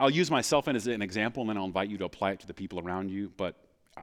I'll 0.00 0.10
use 0.10 0.30
myself 0.30 0.68
as 0.68 0.86
an 0.86 1.02
example 1.02 1.42
and 1.42 1.50
then 1.50 1.56
I'll 1.56 1.64
invite 1.64 1.88
you 1.88 1.98
to 1.98 2.04
apply 2.04 2.32
it 2.32 2.40
to 2.40 2.46
the 2.46 2.54
people 2.54 2.80
around 2.80 3.10
you. 3.10 3.30
But 3.36 3.56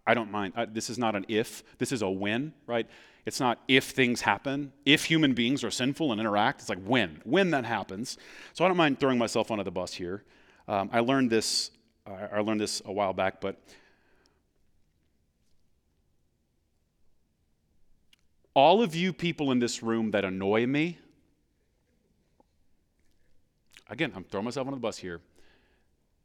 I 0.06 0.14
don't 0.14 0.32
mind. 0.32 0.54
I, 0.56 0.66
this 0.66 0.90
is 0.90 0.98
not 0.98 1.16
an 1.16 1.26
if. 1.28 1.64
This 1.78 1.92
is 1.92 2.02
a 2.02 2.10
when, 2.10 2.54
right? 2.66 2.88
It's 3.26 3.40
not 3.40 3.60
if 3.68 3.86
things 3.86 4.22
happen. 4.22 4.72
If 4.86 5.06
human 5.06 5.34
beings 5.34 5.64
are 5.64 5.72
sinful 5.72 6.12
and 6.12 6.22
interact, 6.22 6.62
it's 6.62 6.70
like 6.70 6.84
when. 6.84 7.22
When 7.24 7.52
that 7.52 7.66
happens. 7.66 8.18
So 8.54 8.64
I 8.64 8.68
don't 8.68 8.78
mind 8.78 9.00
throwing 9.00 9.18
myself 9.18 9.52
under 9.52 9.64
the 9.64 9.72
bus 9.72 9.94
here. 9.94 10.24
Um, 10.68 10.90
I 10.94 11.02
learned 11.02 11.30
this. 11.30 11.72
I 12.06 12.40
learned 12.40 12.60
this 12.60 12.82
a 12.86 12.92
while 12.92 13.14
back, 13.14 13.40
but 13.40 13.58
all 18.54 18.82
of 18.82 18.96
you 18.96 19.14
people 19.14 19.52
in 19.52 19.60
this 19.60 19.82
room 19.84 20.12
that 20.12 20.26
annoy 20.26 20.66
me, 20.66 20.98
again, 23.90 24.12
I'm 24.16 24.24
throwing 24.24 24.46
myself 24.46 24.68
on 24.68 24.74
the 24.74 24.80
bus 24.80 24.98
here, 24.98 25.22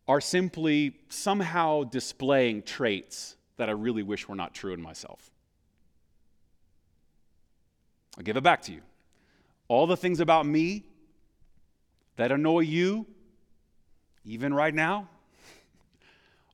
are 0.09 0.21
simply 0.21 0.97
somehow 1.09 1.85
displaying 1.85 2.62
traits 2.62 3.37
that 3.57 3.69
I 3.69 3.73
really 3.73 4.03
wish 4.03 4.29
were 4.29 4.35
not 4.35 4.55
true 4.55 4.73
in 4.73 4.81
myself. 4.81 5.31
I'll 8.17 8.25
give 8.25 8.37
it 8.37 8.43
back 8.43 8.62
to 8.62 8.73
you. 8.73 8.83
All 9.69 9.87
the 9.87 9.97
things 9.97 10.21
about 10.21 10.47
me 10.47 10.85
that 12.17 12.33
annoy 12.33 12.61
you, 12.61 13.07
even 14.25 14.55
right 14.55 14.75
now, 14.75 15.09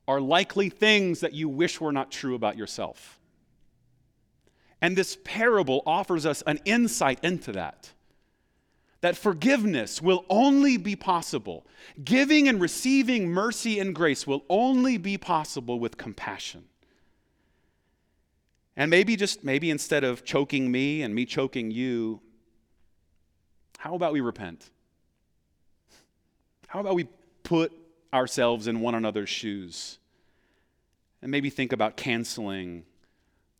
are 0.08 0.20
likely 0.20 0.68
things 0.68 1.20
that 1.20 1.32
you 1.32 1.48
wish 1.48 1.80
were 1.80 1.92
not 1.92 2.10
true 2.10 2.34
about 2.34 2.56
yourself. 2.56 3.18
And 4.80 4.96
this 4.96 5.16
parable 5.22 5.82
offers 5.86 6.26
us 6.26 6.42
an 6.46 6.58
insight 6.64 7.20
into 7.22 7.52
that. 7.52 7.92
That 9.00 9.16
forgiveness 9.16 10.02
will 10.02 10.24
only 10.28 10.76
be 10.76 10.96
possible. 10.96 11.66
Giving 12.04 12.48
and 12.48 12.60
receiving 12.60 13.28
mercy 13.28 13.78
and 13.78 13.94
grace 13.94 14.26
will 14.26 14.44
only 14.48 14.96
be 14.96 15.18
possible 15.18 15.78
with 15.78 15.96
compassion. 15.96 16.64
And 18.76 18.90
maybe 18.90 19.16
just, 19.16 19.44
maybe 19.44 19.70
instead 19.70 20.02
of 20.02 20.24
choking 20.24 20.70
me 20.70 21.02
and 21.02 21.14
me 21.14 21.26
choking 21.26 21.70
you, 21.70 22.20
how 23.78 23.94
about 23.94 24.12
we 24.12 24.20
repent? 24.20 24.70
How 26.68 26.80
about 26.80 26.94
we 26.94 27.08
put 27.42 27.72
ourselves 28.12 28.66
in 28.66 28.80
one 28.80 28.94
another's 28.94 29.28
shoes? 29.28 29.98
And 31.20 31.30
maybe 31.30 31.50
think 31.50 31.72
about 31.72 31.96
canceling 31.96 32.84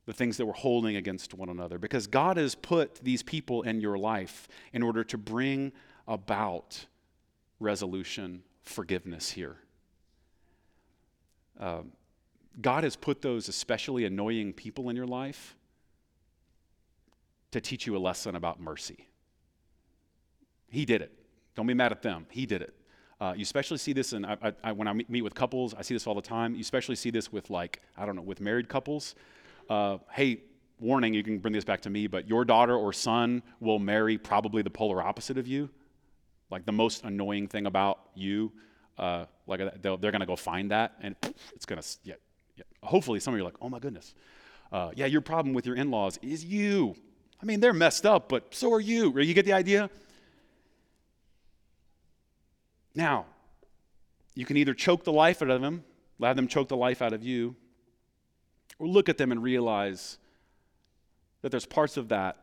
the 0.06 0.12
things 0.12 0.36
that 0.36 0.46
we're 0.46 0.52
holding 0.52 0.96
against 0.96 1.32
one 1.32 1.48
another 1.48 1.78
because 1.78 2.06
God 2.06 2.36
has 2.36 2.54
put 2.54 2.96
these 2.96 3.22
people 3.22 3.62
in 3.62 3.80
your 3.80 3.96
life 3.96 4.48
in 4.72 4.82
order 4.82 5.04
to 5.04 5.16
bring 5.16 5.72
about 6.08 6.86
resolution, 7.60 8.42
forgiveness 8.62 9.30
here. 9.30 9.56
Um, 11.60 11.92
God 12.60 12.84
has 12.84 12.96
put 12.96 13.22
those 13.22 13.48
especially 13.48 14.04
annoying 14.04 14.52
people 14.52 14.90
in 14.90 14.96
your 14.96 15.06
life 15.06 15.56
to 17.52 17.60
teach 17.60 17.86
you 17.86 17.96
a 17.96 17.98
lesson 17.98 18.34
about 18.34 18.60
mercy. 18.60 19.08
He 20.68 20.84
did 20.84 21.02
it. 21.02 21.12
Don't 21.54 21.66
be 21.66 21.74
mad 21.74 21.92
at 21.92 22.02
them. 22.02 22.26
He 22.30 22.46
did 22.46 22.62
it. 22.62 22.74
Uh, 23.22 23.32
you 23.36 23.42
especially 23.42 23.78
see 23.78 23.92
this 23.92 24.12
in, 24.12 24.24
I, 24.24 24.52
I, 24.64 24.72
when 24.72 24.88
I 24.88 24.92
meet 24.92 25.22
with 25.22 25.34
couples, 25.34 25.74
I 25.78 25.82
see 25.82 25.94
this 25.94 26.08
all 26.08 26.14
the 26.22 26.28
time. 26.36 26.54
You 26.54 26.60
especially 26.60 26.96
see 26.96 27.10
this 27.10 27.30
with, 27.30 27.50
like, 27.50 27.80
I 27.96 28.04
don't 28.04 28.16
know, 28.16 28.22
with 28.22 28.40
married 28.40 28.68
couples 28.68 29.14
uh, 29.68 29.98
hey, 30.10 30.42
warning, 30.80 31.14
you 31.14 31.22
can 31.22 31.38
bring 31.38 31.54
this 31.54 31.64
back 31.64 31.80
to 31.82 31.90
me, 31.90 32.06
but 32.06 32.28
your 32.28 32.44
daughter 32.44 32.76
or 32.76 32.92
son 32.92 33.42
will 33.60 33.78
marry 33.78 34.18
probably 34.18 34.62
the 34.62 34.70
polar 34.70 35.02
opposite 35.02 35.38
of 35.38 35.46
you. 35.46 35.70
Like 36.50 36.66
the 36.66 36.72
most 36.72 37.04
annoying 37.04 37.48
thing 37.48 37.66
about 37.66 38.00
you, 38.14 38.52
uh, 38.98 39.24
like 39.46 39.60
they're 39.80 39.96
going 39.96 40.20
to 40.20 40.26
go 40.26 40.36
find 40.36 40.70
that, 40.70 40.94
and 41.00 41.16
it's 41.54 41.64
going 41.64 41.80
to, 41.80 41.88
yeah, 42.04 42.14
yeah. 42.56 42.64
Hopefully, 42.82 43.20
some 43.20 43.32
of 43.32 43.38
you 43.38 43.44
are 43.44 43.46
like, 43.46 43.56
oh 43.62 43.70
my 43.70 43.78
goodness. 43.78 44.14
Uh, 44.70 44.90
yeah, 44.94 45.06
your 45.06 45.22
problem 45.22 45.54
with 45.54 45.66
your 45.66 45.76
in 45.76 45.90
laws 45.90 46.18
is 46.20 46.44
you. 46.44 46.94
I 47.40 47.46
mean, 47.46 47.60
they're 47.60 47.72
messed 47.72 48.04
up, 48.04 48.28
but 48.28 48.54
so 48.54 48.72
are 48.72 48.80
you. 48.80 49.18
You 49.18 49.32
get 49.32 49.46
the 49.46 49.54
idea? 49.54 49.88
Now, 52.94 53.26
you 54.34 54.44
can 54.44 54.56
either 54.56 54.74
choke 54.74 55.04
the 55.04 55.12
life 55.12 55.42
out 55.42 55.50
of 55.50 55.60
them, 55.60 55.84
let 56.18 56.36
them 56.36 56.48
choke 56.48 56.68
the 56.68 56.76
life 56.76 57.02
out 57.02 57.12
of 57.12 57.22
you, 57.22 57.56
or 58.78 58.86
look 58.86 59.08
at 59.08 59.18
them 59.18 59.32
and 59.32 59.42
realize 59.42 60.18
that 61.42 61.50
there's 61.50 61.66
parts 61.66 61.96
of 61.96 62.08
that, 62.08 62.36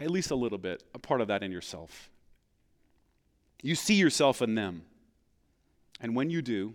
at 0.00 0.10
least 0.10 0.30
a 0.30 0.34
little 0.34 0.58
bit, 0.58 0.82
a 0.94 0.98
part 0.98 1.20
of 1.20 1.28
that 1.28 1.42
in 1.42 1.52
yourself. 1.52 2.10
You 3.62 3.74
see 3.74 3.94
yourself 3.94 4.42
in 4.42 4.54
them. 4.54 4.82
And 6.00 6.14
when 6.14 6.30
you 6.30 6.42
do, 6.42 6.74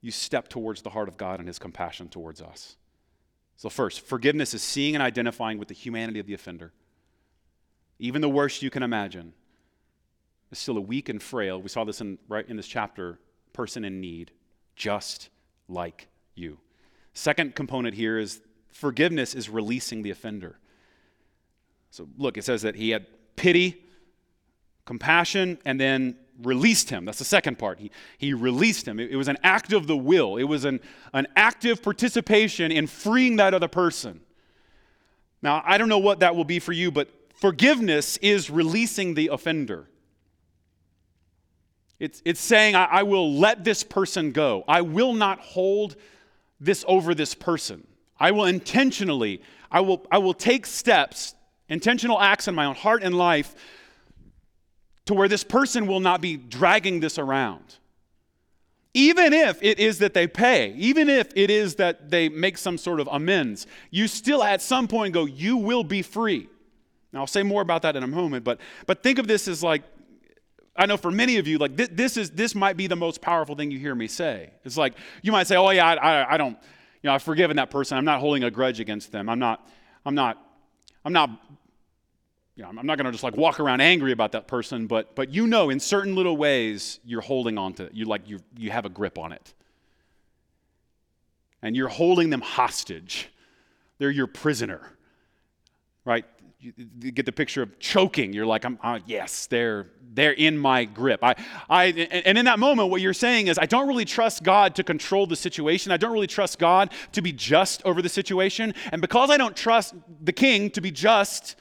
you 0.00 0.10
step 0.10 0.48
towards 0.48 0.82
the 0.82 0.90
heart 0.90 1.08
of 1.08 1.16
God 1.16 1.38
and 1.38 1.48
his 1.48 1.58
compassion 1.58 2.08
towards 2.08 2.40
us. 2.40 2.76
So, 3.56 3.68
first, 3.68 4.00
forgiveness 4.00 4.54
is 4.54 4.62
seeing 4.62 4.94
and 4.94 5.02
identifying 5.02 5.58
with 5.58 5.68
the 5.68 5.74
humanity 5.74 6.18
of 6.18 6.26
the 6.26 6.34
offender. 6.34 6.72
Even 7.98 8.22
the 8.22 8.28
worst 8.28 8.62
you 8.62 8.70
can 8.70 8.82
imagine 8.82 9.34
is 10.50 10.58
still 10.58 10.76
a 10.76 10.80
weak 10.80 11.08
and 11.08 11.22
frail, 11.22 11.60
we 11.60 11.68
saw 11.68 11.84
this 11.84 12.00
in, 12.00 12.18
right 12.28 12.48
in 12.48 12.56
this 12.56 12.66
chapter, 12.66 13.18
person 13.52 13.84
in 13.84 14.00
need, 14.00 14.32
just 14.76 15.28
like 15.68 16.08
you. 16.34 16.58
Second 17.14 17.54
component 17.54 17.94
here 17.94 18.18
is 18.18 18.40
forgiveness 18.70 19.34
is 19.34 19.48
releasing 19.48 20.02
the 20.02 20.10
offender. 20.10 20.58
So 21.90 22.08
look, 22.16 22.36
it 22.36 22.44
says 22.44 22.62
that 22.62 22.76
he 22.76 22.90
had 22.90 23.06
pity, 23.36 23.84
compassion, 24.84 25.58
and 25.64 25.80
then 25.80 26.16
released 26.42 26.90
him. 26.90 27.04
That's 27.04 27.18
the 27.18 27.24
second 27.24 27.58
part. 27.58 27.78
He, 27.78 27.90
he 28.18 28.32
released 28.32 28.86
him. 28.86 28.98
It, 28.98 29.10
it 29.10 29.16
was 29.16 29.28
an 29.28 29.38
act 29.42 29.72
of 29.72 29.86
the 29.86 29.96
will, 29.96 30.36
it 30.36 30.44
was 30.44 30.64
an, 30.64 30.80
an 31.12 31.26
active 31.36 31.82
participation 31.82 32.72
in 32.72 32.86
freeing 32.86 33.36
that 33.36 33.54
other 33.54 33.68
person. 33.68 34.20
Now, 35.42 35.62
I 35.64 35.78
don't 35.78 35.88
know 35.88 35.98
what 35.98 36.20
that 36.20 36.36
will 36.36 36.44
be 36.44 36.58
for 36.58 36.72
you, 36.72 36.90
but 36.90 37.08
forgiveness 37.34 38.18
is 38.18 38.50
releasing 38.50 39.14
the 39.14 39.28
offender. 39.28 39.88
It's, 42.00 42.22
it's 42.24 42.40
saying, 42.40 42.74
I, 42.74 42.84
I 42.86 43.02
will 43.02 43.34
let 43.34 43.62
this 43.62 43.84
person 43.84 44.32
go. 44.32 44.64
I 44.66 44.80
will 44.80 45.12
not 45.12 45.38
hold 45.38 45.96
this 46.58 46.84
over 46.88 47.14
this 47.14 47.34
person. 47.34 47.86
I 48.18 48.32
will 48.32 48.46
intentionally, 48.46 49.42
I 49.70 49.80
will, 49.80 50.04
I 50.10 50.18
will 50.18 50.34
take 50.34 50.66
steps, 50.66 51.34
intentional 51.68 52.20
acts 52.20 52.48
in 52.48 52.54
my 52.54 52.64
own 52.64 52.74
heart 52.74 53.02
and 53.02 53.16
life 53.16 53.54
to 55.06 55.14
where 55.14 55.28
this 55.28 55.44
person 55.44 55.86
will 55.86 56.00
not 56.00 56.20
be 56.20 56.36
dragging 56.36 57.00
this 57.00 57.18
around. 57.18 57.76
Even 58.92 59.32
if 59.32 59.62
it 59.62 59.78
is 59.78 59.98
that 59.98 60.14
they 60.14 60.26
pay, 60.26 60.74
even 60.76 61.08
if 61.08 61.28
it 61.36 61.50
is 61.50 61.76
that 61.76 62.10
they 62.10 62.28
make 62.28 62.58
some 62.58 62.76
sort 62.76 62.98
of 62.98 63.08
amends, 63.12 63.66
you 63.90 64.08
still 64.08 64.42
at 64.42 64.60
some 64.60 64.88
point 64.88 65.14
go, 65.14 65.26
you 65.26 65.56
will 65.56 65.84
be 65.84 66.02
free. 66.02 66.48
Now, 67.12 67.20
I'll 67.20 67.26
say 67.26 67.42
more 67.42 67.62
about 67.62 67.82
that 67.82 67.94
in 67.94 68.02
a 68.02 68.08
moment, 68.08 68.44
but, 68.44 68.58
but 68.86 69.02
think 69.02 69.18
of 69.18 69.26
this 69.26 69.48
as 69.48 69.62
like 69.62 69.82
I 70.80 70.86
know 70.86 70.96
for 70.96 71.10
many 71.10 71.36
of 71.36 71.46
you, 71.46 71.58
like 71.58 71.76
this, 71.76 71.88
this 71.92 72.16
is 72.16 72.30
this 72.30 72.54
might 72.54 72.76
be 72.76 72.86
the 72.86 72.96
most 72.96 73.20
powerful 73.20 73.54
thing 73.54 73.70
you 73.70 73.78
hear 73.78 73.94
me 73.94 74.08
say. 74.08 74.50
It's 74.64 74.78
like 74.78 74.94
you 75.20 75.30
might 75.30 75.46
say, 75.46 75.56
"Oh 75.56 75.68
yeah, 75.68 75.86
I, 75.86 75.94
I, 75.94 76.34
I 76.34 76.36
don't, 76.38 76.56
you 77.02 77.08
know, 77.08 77.12
I've 77.12 77.22
forgiven 77.22 77.58
that 77.58 77.70
person. 77.70 77.98
I'm 77.98 78.04
not 78.06 78.18
holding 78.20 78.44
a 78.44 78.50
grudge 78.50 78.80
against 78.80 79.12
them. 79.12 79.28
I'm 79.28 79.38
not, 79.38 79.68
I'm 80.06 80.14
not, 80.14 80.38
I'm 81.04 81.12
not, 81.12 81.30
you 82.56 82.62
know, 82.62 82.70
I'm 82.70 82.86
not 82.86 82.96
going 82.96 83.04
to 83.04 83.12
just 83.12 83.24
like 83.24 83.36
walk 83.36 83.60
around 83.60 83.82
angry 83.82 84.12
about 84.12 84.32
that 84.32 84.46
person, 84.48 84.86
but, 84.86 85.14
but 85.14 85.30
you 85.30 85.46
know 85.46 85.70
in 85.70 85.80
certain 85.80 86.14
little 86.14 86.36
ways 86.36 86.98
you're 87.04 87.20
holding 87.20 87.58
on 87.58 87.74
to. 87.74 87.90
You 87.92 88.06
like 88.06 88.28
you, 88.28 88.40
you 88.56 88.70
have 88.70 88.84
a 88.86 88.90
grip 88.90 89.18
on 89.18 89.32
it. 89.32 89.54
And 91.62 91.76
you're 91.76 91.88
holding 91.88 92.30
them 92.30 92.40
hostage. 92.40 93.28
They're 93.98 94.10
your 94.10 94.26
prisoner, 94.26 94.80
right? 96.06 96.24
You, 96.60 96.72
get 97.10 97.24
the 97.24 97.32
picture 97.32 97.62
of 97.62 97.78
choking. 97.78 98.34
You're 98.34 98.44
like, 98.44 98.66
I'm, 98.66 98.78
uh, 98.82 98.98
yes, 99.06 99.46
they're, 99.46 99.86
they're 100.12 100.32
in 100.32 100.58
my 100.58 100.84
grip. 100.84 101.20
I, 101.22 101.34
I, 101.70 101.84
and 101.86 102.36
in 102.36 102.44
that 102.44 102.58
moment, 102.58 102.90
what 102.90 103.00
you're 103.00 103.14
saying 103.14 103.46
is, 103.46 103.58
I 103.58 103.64
don't 103.64 103.88
really 103.88 104.04
trust 104.04 104.42
God 104.42 104.74
to 104.74 104.84
control 104.84 105.26
the 105.26 105.36
situation. 105.36 105.90
I 105.90 105.96
don't 105.96 106.12
really 106.12 106.26
trust 106.26 106.58
God 106.58 106.92
to 107.12 107.22
be 107.22 107.32
just 107.32 107.82
over 107.86 108.02
the 108.02 108.10
situation. 108.10 108.74
And 108.92 109.00
because 109.00 109.30
I 109.30 109.38
don't 109.38 109.56
trust 109.56 109.94
the 110.22 110.34
king 110.34 110.68
to 110.72 110.82
be 110.82 110.90
just, 110.90 111.56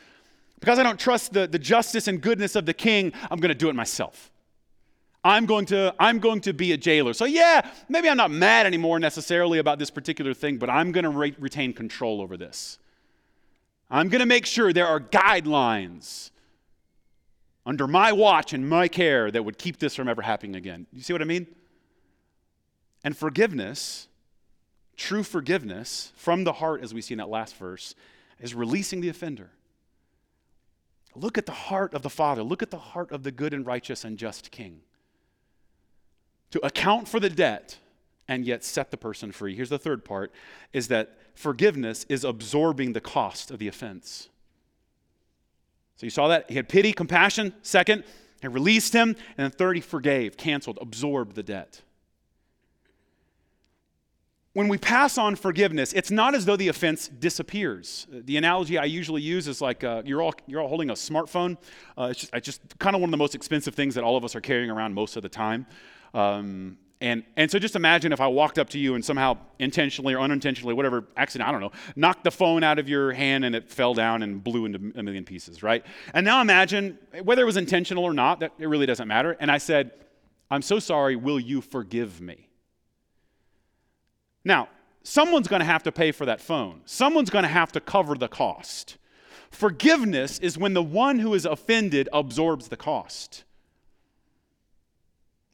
because 0.60 0.80
I 0.80 0.84
don't 0.84 1.00
trust 1.00 1.32
the, 1.32 1.48
the 1.48 1.60
justice 1.60 2.10
and 2.10 2.20
goodness 2.20 2.58
of 2.58 2.66
the 2.66 2.74
king, 2.74 3.14
I'm 3.32 3.40
going 3.40 3.50
to 3.50 3.56
do 3.56 3.70
it 3.70 3.76
myself. 3.76 4.32
I'm 5.24 5.46
going 5.46 5.66
to 5.68 5.94
I'm 6.00 6.20
going 6.20 6.42
to 6.42 6.54
be 6.54 6.72
a 6.74 6.78
jailer. 6.78 7.14
So 7.14 7.26
yeah, 7.26 7.70
maybe 7.88 8.10
I'm 8.10 8.18
not 8.18 8.32
mad 8.32 8.66
anymore 8.66 9.00
necessarily 9.00 9.60
about 9.60 9.80
this 9.80 9.90
particular 9.90 10.34
thing, 10.34 10.58
but 10.58 10.70
I'm 10.70 10.92
going 10.92 11.04
to 11.04 11.10
re- 11.10 11.36
retain 11.40 11.74
control 11.74 12.22
over 12.22 12.36
this. 12.36 12.79
I'm 13.90 14.10
going 14.10 14.20
to 14.20 14.26
make 14.26 14.46
sure 14.46 14.72
there 14.72 14.88
are 14.88 15.00
guidelines 15.00 16.32
under 17.66 17.88
my 17.88 18.12
watch 18.12 18.54
and 18.54 18.68
my 18.68 18.88
care 18.88 19.32
that 19.32 19.44
would 19.44 19.58
keep 19.58 19.78
this 19.78 19.96
from 19.96 20.08
ever 20.08 20.22
happening 20.22 20.56
again. 20.56 20.88
You 20.94 21.02
see 21.02 21.14
what 21.14 21.22
I 21.22 21.26
mean? 21.26 21.48
And 23.04 23.16
forgiveness, 23.18 24.08
true 24.98 25.24
forgiveness 25.24 26.12
from 26.16 26.44
the 26.44 26.54
heart 26.54 26.82
as 26.84 26.94
we 26.94 27.02
see 27.02 27.14
in 27.14 27.18
that 27.20 27.30
last 27.30 27.56
verse, 27.56 27.96
is 28.40 28.54
releasing 28.54 29.02
the 29.02 29.10
offender. 29.10 29.52
Look 31.16 31.38
at 31.38 31.46
the 31.46 31.52
heart 31.52 31.94
of 31.94 32.02
the 32.02 32.10
Father. 32.10 32.44
Look 32.44 32.62
at 32.62 32.72
the 32.72 32.78
heart 32.78 33.12
of 33.12 33.24
the 33.24 33.32
good 33.32 33.54
and 33.54 33.66
righteous 33.66 34.04
and 34.04 34.18
just 34.18 34.52
King. 34.52 34.82
To 36.52 36.66
account 36.66 37.08
for 37.08 37.20
the 37.20 37.30
debt 37.30 37.78
and 38.30 38.46
yet 38.46 38.64
set 38.64 38.92
the 38.92 38.98
person 38.98 39.34
free. 39.34 39.56
Here's 39.56 39.70
the 39.70 39.78
third 39.78 40.06
part 40.06 40.32
is 40.72 40.88
that 40.88 41.18
forgiveness 41.34 42.06
is 42.08 42.24
absorbing 42.24 42.94
the 42.94 43.02
cost 43.02 43.52
of 43.52 43.60
the 43.60 43.68
offense. 43.68 44.30
So 45.98 46.06
you 46.06 46.12
saw 46.12 46.30
that? 46.30 46.50
He 46.50 46.56
had 46.56 46.70
pity, 46.70 46.94
compassion. 46.94 47.54
Second, 47.62 48.06
he 48.42 48.48
released 48.48 48.94
him. 48.94 49.10
And 49.38 49.46
then 49.46 49.52
third, 49.52 49.76
he 49.76 49.82
forgave, 49.82 50.38
canceled, 50.38 50.78
absorbed 50.82 51.36
the 51.36 51.44
debt 51.44 51.82
when 54.54 54.68
we 54.68 54.78
pass 54.78 55.18
on 55.18 55.36
forgiveness, 55.36 55.94
it's 55.94 56.12
not 56.12 56.34
as 56.36 56.44
though 56.44 56.58
the 56.58 56.68
offense 56.68 57.08
disappears. 57.08 58.08
The 58.10 58.36
analogy 58.36 58.78
I 58.78 58.86
usually 58.86 59.22
use 59.22 59.48
is 59.48 59.62
like 59.62 59.84
uh, 59.84 60.02
you're, 60.04 60.22
all, 60.22 60.34
you're 60.48 60.60
all 60.60 60.68
holding 60.68 60.90
a 60.90 60.96
smartphone. 60.96 61.56
Uh, 61.98 62.10
it's 62.12 62.28
just, 62.28 62.44
just 62.44 62.80
kind 62.80 62.96
of 62.96 63.02
one 63.02 63.08
of 63.08 63.12
the 63.12 63.18
most 63.18 63.36
expensive 63.36 63.76
things 63.76 63.96
that 63.96 64.04
all 64.04 64.18
of 64.18 64.26
us 64.26 64.36
are 64.36 64.42
carrying 64.42 64.70
around 64.70 64.94
most 64.94 65.16
of 65.16 65.24
the 65.24 65.30
time. 65.30 65.68
Um, 66.14 66.78
and, 67.02 67.24
and 67.38 67.50
so 67.50 67.60
just 67.60 67.78
imagine 67.78 68.12
if 68.12 68.20
I 68.20 68.28
walked 68.28 68.60
up 68.60 68.70
to 68.72 68.80
you 68.80 68.96
and 68.96 69.06
somehow 69.06 69.38
intentionally 69.58 70.14
or 70.14 70.20
unintentionally, 70.20 70.74
whatever 70.74 71.06
accident, 71.16 71.48
I 71.48 71.52
don't 71.52 71.62
know, 71.62 71.72
knocked 71.96 72.26
the 72.26 72.32
phone 72.32 72.62
out 72.62 72.78
of 72.78 72.90
your 72.90 73.14
hand 73.14 73.46
and 73.46 73.56
it 73.56 73.70
fell 73.70 73.94
down 73.94 74.22
and 74.22 74.44
blew 74.44 74.66
into 74.66 74.92
a 75.00 75.02
million 75.02 75.24
pieces, 75.24 75.64
right? 75.64 75.86
And 76.14 76.26
now 76.26 76.42
imagine, 76.42 76.98
whether 77.24 77.42
it 77.44 77.46
was 77.46 77.56
intentional 77.56 78.04
or 78.04 78.14
not, 78.14 78.42
that 78.42 78.52
it 78.60 78.68
really 78.68 78.86
doesn't 78.86 79.08
matter. 79.08 79.38
And 79.40 79.50
I 79.50 79.60
said, 79.60 79.92
I'm 80.52 80.62
so 80.62 80.80
sorry, 80.80 81.16
will 81.16 81.40
you 81.40 81.62
forgive 81.62 82.20
me? 82.20 82.50
Now, 84.44 84.68
someone's 85.04 85.48
going 85.48 85.62
to 85.62 85.66
have 85.66 85.84
to 85.84 85.94
pay 85.94 86.12
for 86.12 86.26
that 86.26 86.42
phone, 86.42 86.82
someone's 86.84 87.30
going 87.30 87.44
to 87.44 87.50
have 87.50 87.72
to 87.74 87.80
cover 87.80 88.16
the 88.16 88.28
cost. 88.28 88.98
Forgiveness 89.52 90.38
is 90.40 90.58
when 90.58 90.74
the 90.74 90.84
one 90.84 91.18
who 91.20 91.34
is 91.34 91.46
offended 91.46 92.08
absorbs 92.14 92.68
the 92.68 92.78
cost. 92.78 93.46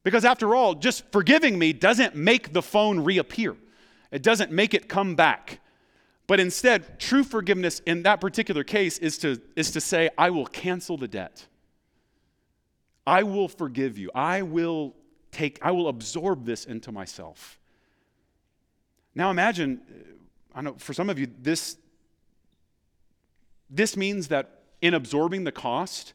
Because 0.06 0.24
after 0.24 0.54
all, 0.54 0.76
just 0.76 1.04
forgiving 1.12 1.58
me 1.58 1.74
doesn't 1.74 2.16
make 2.16 2.54
the 2.54 2.62
phone 2.62 3.04
reappear, 3.04 3.58
it 4.12 4.22
doesn't 4.22 4.52
make 4.52 4.76
it 4.76 4.88
come 4.88 5.16
back. 5.16 5.60
But 6.28 6.40
instead, 6.40 7.00
true 7.00 7.24
forgiveness 7.24 7.82
in 7.88 8.04
that 8.04 8.22
particular 8.22 8.64
case 8.64 9.00
is 9.00 9.18
to, 9.20 9.42
is 9.56 9.72
to 9.72 9.82
say, 9.82 10.10
I 10.18 10.30
will 10.30 10.46
cancel 10.46 10.96
the 10.96 11.08
debt. 11.08 11.46
I 13.06 13.24
will 13.24 13.48
forgive 13.48 13.98
you. 13.98 14.10
I 14.16 14.44
will 14.44 14.96
take, 15.32 15.60
I 15.62 15.72
will 15.72 15.88
absorb 15.88 16.46
this 16.46 16.66
into 16.66 16.92
myself. 16.92 17.60
Now 19.16 19.32
imagine, 19.32 19.82
I 20.54 20.62
know 20.62 20.76
for 20.78 20.94
some 20.94 21.10
of 21.10 21.18
you, 21.18 21.28
this, 21.40 21.78
this 23.72 23.98
means 23.98 24.28
that 24.28 24.62
in 24.82 24.94
absorbing 24.94 25.46
the 25.46 25.52
cost, 25.52 26.14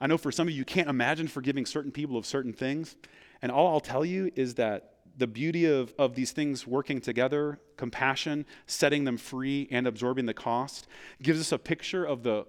I 0.00 0.06
know 0.06 0.18
for 0.18 0.32
some 0.32 0.46
of 0.48 0.52
you, 0.52 0.58
you 0.58 0.64
can't 0.64 0.88
imagine 0.88 1.28
forgiving 1.28 1.66
certain 1.66 1.92
people 1.92 2.16
of 2.16 2.26
certain 2.26 2.52
things. 2.52 2.96
And 3.42 3.52
all 3.52 3.68
I'll 3.68 3.80
tell 3.80 4.04
you 4.04 4.30
is 4.34 4.54
that 4.54 4.94
the 5.18 5.26
beauty 5.26 5.66
of, 5.66 5.92
of 5.98 6.14
these 6.14 6.32
things 6.32 6.66
working 6.66 7.00
together, 7.00 7.58
compassion, 7.76 8.46
setting 8.66 9.04
them 9.04 9.18
free, 9.18 9.68
and 9.70 9.86
absorbing 9.86 10.26
the 10.26 10.34
cost, 10.34 10.86
gives 11.20 11.38
us 11.40 11.52
a 11.52 11.58
picture 11.58 12.04
of 12.04 12.22
the, 12.22 12.46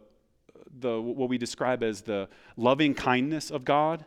the 0.79 1.01
what 1.01 1.27
we 1.27 1.37
describe 1.37 1.83
as 1.83 2.01
the 2.01 2.29
loving 2.55 2.93
kindness 2.93 3.51
of 3.51 3.65
God 3.65 4.05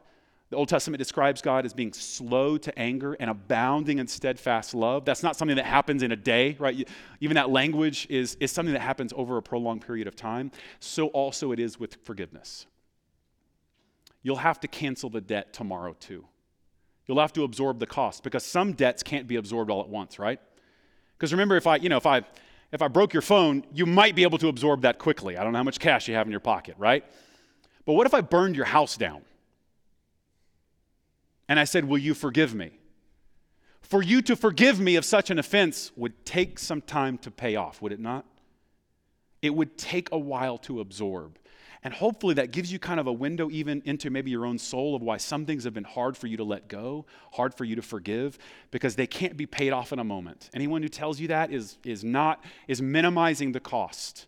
the 0.49 0.57
Old 0.57 0.69
Testament 0.69 0.99
describes 0.99 1.43
God 1.43 1.67
as 1.67 1.75
being 1.75 1.93
slow 1.93 2.57
to 2.59 2.79
anger 2.79 3.15
and 3.15 3.29
abounding 3.29 3.99
in 3.99 4.07
steadfast 4.07 4.75
love. 4.75 5.05
That's 5.05 5.23
not 5.23 5.37
something 5.37 5.57
that 5.57 5.67
happens 5.67 6.05
in 6.05 6.13
a 6.13 6.17
day, 6.17 6.57
right? 6.61 6.89
Even 7.21 7.35
that 7.35 7.51
language 7.51 8.07
is, 8.09 8.37
is 8.39 8.53
something 8.53 8.73
that 8.73 8.81
happens 8.81 9.13
over 9.17 9.37
a 9.39 9.43
prolonged 9.43 9.85
period 9.85 10.07
of 10.07 10.15
time. 10.15 10.53
So 10.79 11.09
also 11.09 11.51
it 11.51 11.59
is 11.59 11.81
with 11.81 11.97
forgiveness. 12.05 12.67
You'll 14.23 14.37
have 14.37 14.61
to 14.61 14.69
cancel 14.69 15.11
the 15.11 15.21
debt 15.21 15.53
tomorrow 15.53 15.97
too. 15.99 16.25
You'll 17.07 17.21
have 17.21 17.33
to 17.35 17.45
absorb 17.45 17.79
the 17.79 17.87
cost 17.87 18.23
because 18.23 18.45
some 18.45 18.73
debts 18.73 19.03
can't 19.03 19.27
be 19.27 19.37
absorbed 19.37 19.71
all 19.71 19.81
at 19.81 19.89
once, 19.89 20.19
right? 20.19 20.41
Because 21.17 21.33
remember, 21.33 21.57
if 21.57 21.67
I, 21.67 21.77
you 21.77 21.89
know, 21.89 21.97
if 21.97 22.07
I 22.07 22.23
if 22.73 22.83
I 22.83 22.89
broke 22.89 23.13
your 23.13 23.23
phone, 23.23 23.65
you 23.73 23.87
might 23.87 24.17
be 24.17 24.25
able 24.25 24.39
to 24.39 24.49
absorb 24.49 24.83
that 24.83 24.99
quickly. 24.99 25.37
I 25.37 25.45
don't 25.45 25.53
know 25.53 25.59
how 25.59 25.65
much 25.65 25.79
cash 25.79 26.09
you 26.09 26.15
have 26.15 26.27
in 26.27 26.31
your 26.33 26.41
pocket, 26.41 26.75
right? 26.79 27.05
But 27.85 27.93
what 27.93 28.07
if 28.07 28.15
I 28.15 28.21
burned 28.21 28.57
your 28.57 28.65
house 28.65 28.97
down? 28.97 29.23
And 31.49 31.61
I 31.61 31.65
said, 31.65 31.85
Will 31.85 31.99
you 31.99 32.15
forgive 32.15 32.55
me? 32.55 32.73
For 33.83 34.03
you 34.03 34.21
to 34.23 34.35
forgive 34.35 34.81
me 34.81 34.97
of 34.97 35.05
such 35.05 35.31
an 35.31 35.39
offense 35.39 35.93
would 35.95 36.27
take 36.27 36.59
some 36.59 36.83
time 36.83 37.19
to 37.19 37.31
pay 37.31 37.55
off, 37.55 37.81
would 37.81 37.93
it 37.93 38.01
not? 38.01 38.27
It 39.43 39.55
would 39.55 39.79
take 39.79 40.11
a 40.11 40.19
while 40.19 40.59
to 40.59 40.81
absorb. 40.81 41.39
And 41.87 41.95
hopefully 41.95 42.35
that 42.35 42.51
gives 42.51 42.73
you 42.73 42.81
kind 42.81 42.99
of 42.99 43.07
a 43.07 43.13
window 43.13 43.49
even 43.49 43.81
into 43.85 44.11
maybe 44.11 44.29
your 44.33 44.45
own 44.45 44.59
soul 44.59 44.97
of 44.97 45.03
why 45.03 45.19
some 45.19 45.47
things 45.47 45.63
have 45.63 45.73
been 45.73 45.85
hard 45.85 46.17
for 46.17 46.27
you 46.27 46.37
to 46.37 46.43
let 46.43 46.67
go, 46.67 47.07
hard 47.31 47.55
for 47.55 47.65
you 47.65 47.77
to 47.77 47.81
forgive, 47.83 48.39
because 48.73 48.97
they 48.97 49.07
can't 49.07 49.37
be 49.37 49.47
paid 49.47 49.71
off 49.71 49.93
in 49.93 50.01
a 50.01 50.05
moment. 50.05 50.51
Anyone 50.53 50.83
who 50.83 50.89
tells 50.89 51.21
you 51.21 51.29
that 51.29 51.53
is, 51.53 51.79
is 51.85 52.03
not, 52.03 52.43
is 52.67 52.83
minimizing 52.83 53.53
the 53.53 53.61
cost. 53.61 54.27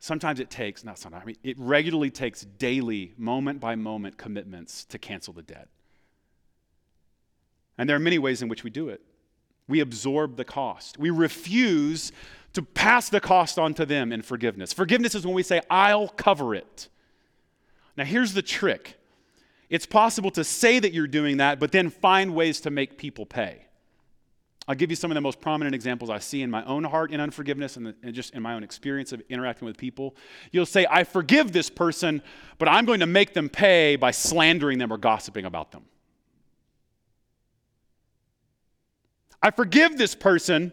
Sometimes 0.00 0.40
it 0.40 0.50
takes, 0.50 0.82
not 0.82 0.98
sometimes, 0.98 1.22
I 1.22 1.26
mean, 1.26 1.36
it 1.44 1.56
regularly 1.56 2.10
takes 2.10 2.40
daily, 2.40 3.12
moment 3.16 3.60
by 3.60 3.76
moment 3.76 4.18
commitments 4.18 4.86
to 4.86 4.98
cancel 4.98 5.32
the 5.32 5.42
debt. 5.42 5.68
And 7.78 7.88
there 7.88 7.94
are 7.94 8.00
many 8.00 8.18
ways 8.18 8.42
in 8.42 8.48
which 8.48 8.64
we 8.64 8.70
do 8.70 8.88
it. 8.88 9.02
We 9.68 9.80
absorb 9.80 10.36
the 10.36 10.44
cost. 10.44 10.98
We 10.98 11.10
refuse 11.10 12.10
to 12.54 12.62
pass 12.62 13.08
the 13.08 13.20
cost 13.20 13.58
on 13.58 13.74
to 13.74 13.86
them 13.86 14.10
in 14.12 14.22
forgiveness. 14.22 14.72
Forgiveness 14.72 15.14
is 15.14 15.26
when 15.26 15.34
we 15.34 15.42
say, 15.42 15.60
I'll 15.70 16.08
cover 16.08 16.54
it. 16.54 16.88
Now, 17.96 18.04
here's 18.04 18.32
the 18.32 18.42
trick 18.42 18.94
it's 19.68 19.84
possible 19.84 20.30
to 20.30 20.44
say 20.44 20.78
that 20.78 20.94
you're 20.94 21.06
doing 21.06 21.36
that, 21.38 21.60
but 21.60 21.72
then 21.72 21.90
find 21.90 22.34
ways 22.34 22.60
to 22.62 22.70
make 22.70 22.96
people 22.96 23.26
pay. 23.26 23.66
I'll 24.66 24.74
give 24.74 24.90
you 24.90 24.96
some 24.96 25.10
of 25.10 25.14
the 25.14 25.22
most 25.22 25.40
prominent 25.40 25.74
examples 25.74 26.10
I 26.10 26.18
see 26.18 26.42
in 26.42 26.50
my 26.50 26.62
own 26.64 26.84
heart 26.84 27.10
in 27.10 27.20
unforgiveness 27.20 27.76
and, 27.76 27.86
the, 27.86 27.94
and, 28.02 28.14
just 28.14 28.34
in 28.34 28.42
my 28.42 28.52
own 28.52 28.62
experience 28.62 29.12
of 29.12 29.22
interacting 29.30 29.66
with 29.66 29.78
people. 29.78 30.14
You'll 30.52 30.66
say, 30.66 30.86
I 30.90 31.04
forgive 31.04 31.52
this 31.52 31.70
person, 31.70 32.22
but 32.58 32.68
I'm 32.68 32.84
going 32.84 33.00
to 33.00 33.06
make 33.06 33.32
them 33.32 33.48
pay 33.48 33.96
by 33.96 34.10
slandering 34.10 34.78
them 34.78 34.92
or 34.92 34.98
gossiping 34.98 35.46
about 35.46 35.72
them. 35.72 35.84
I 39.42 39.50
forgive 39.50 39.96
this 39.96 40.14
person, 40.14 40.72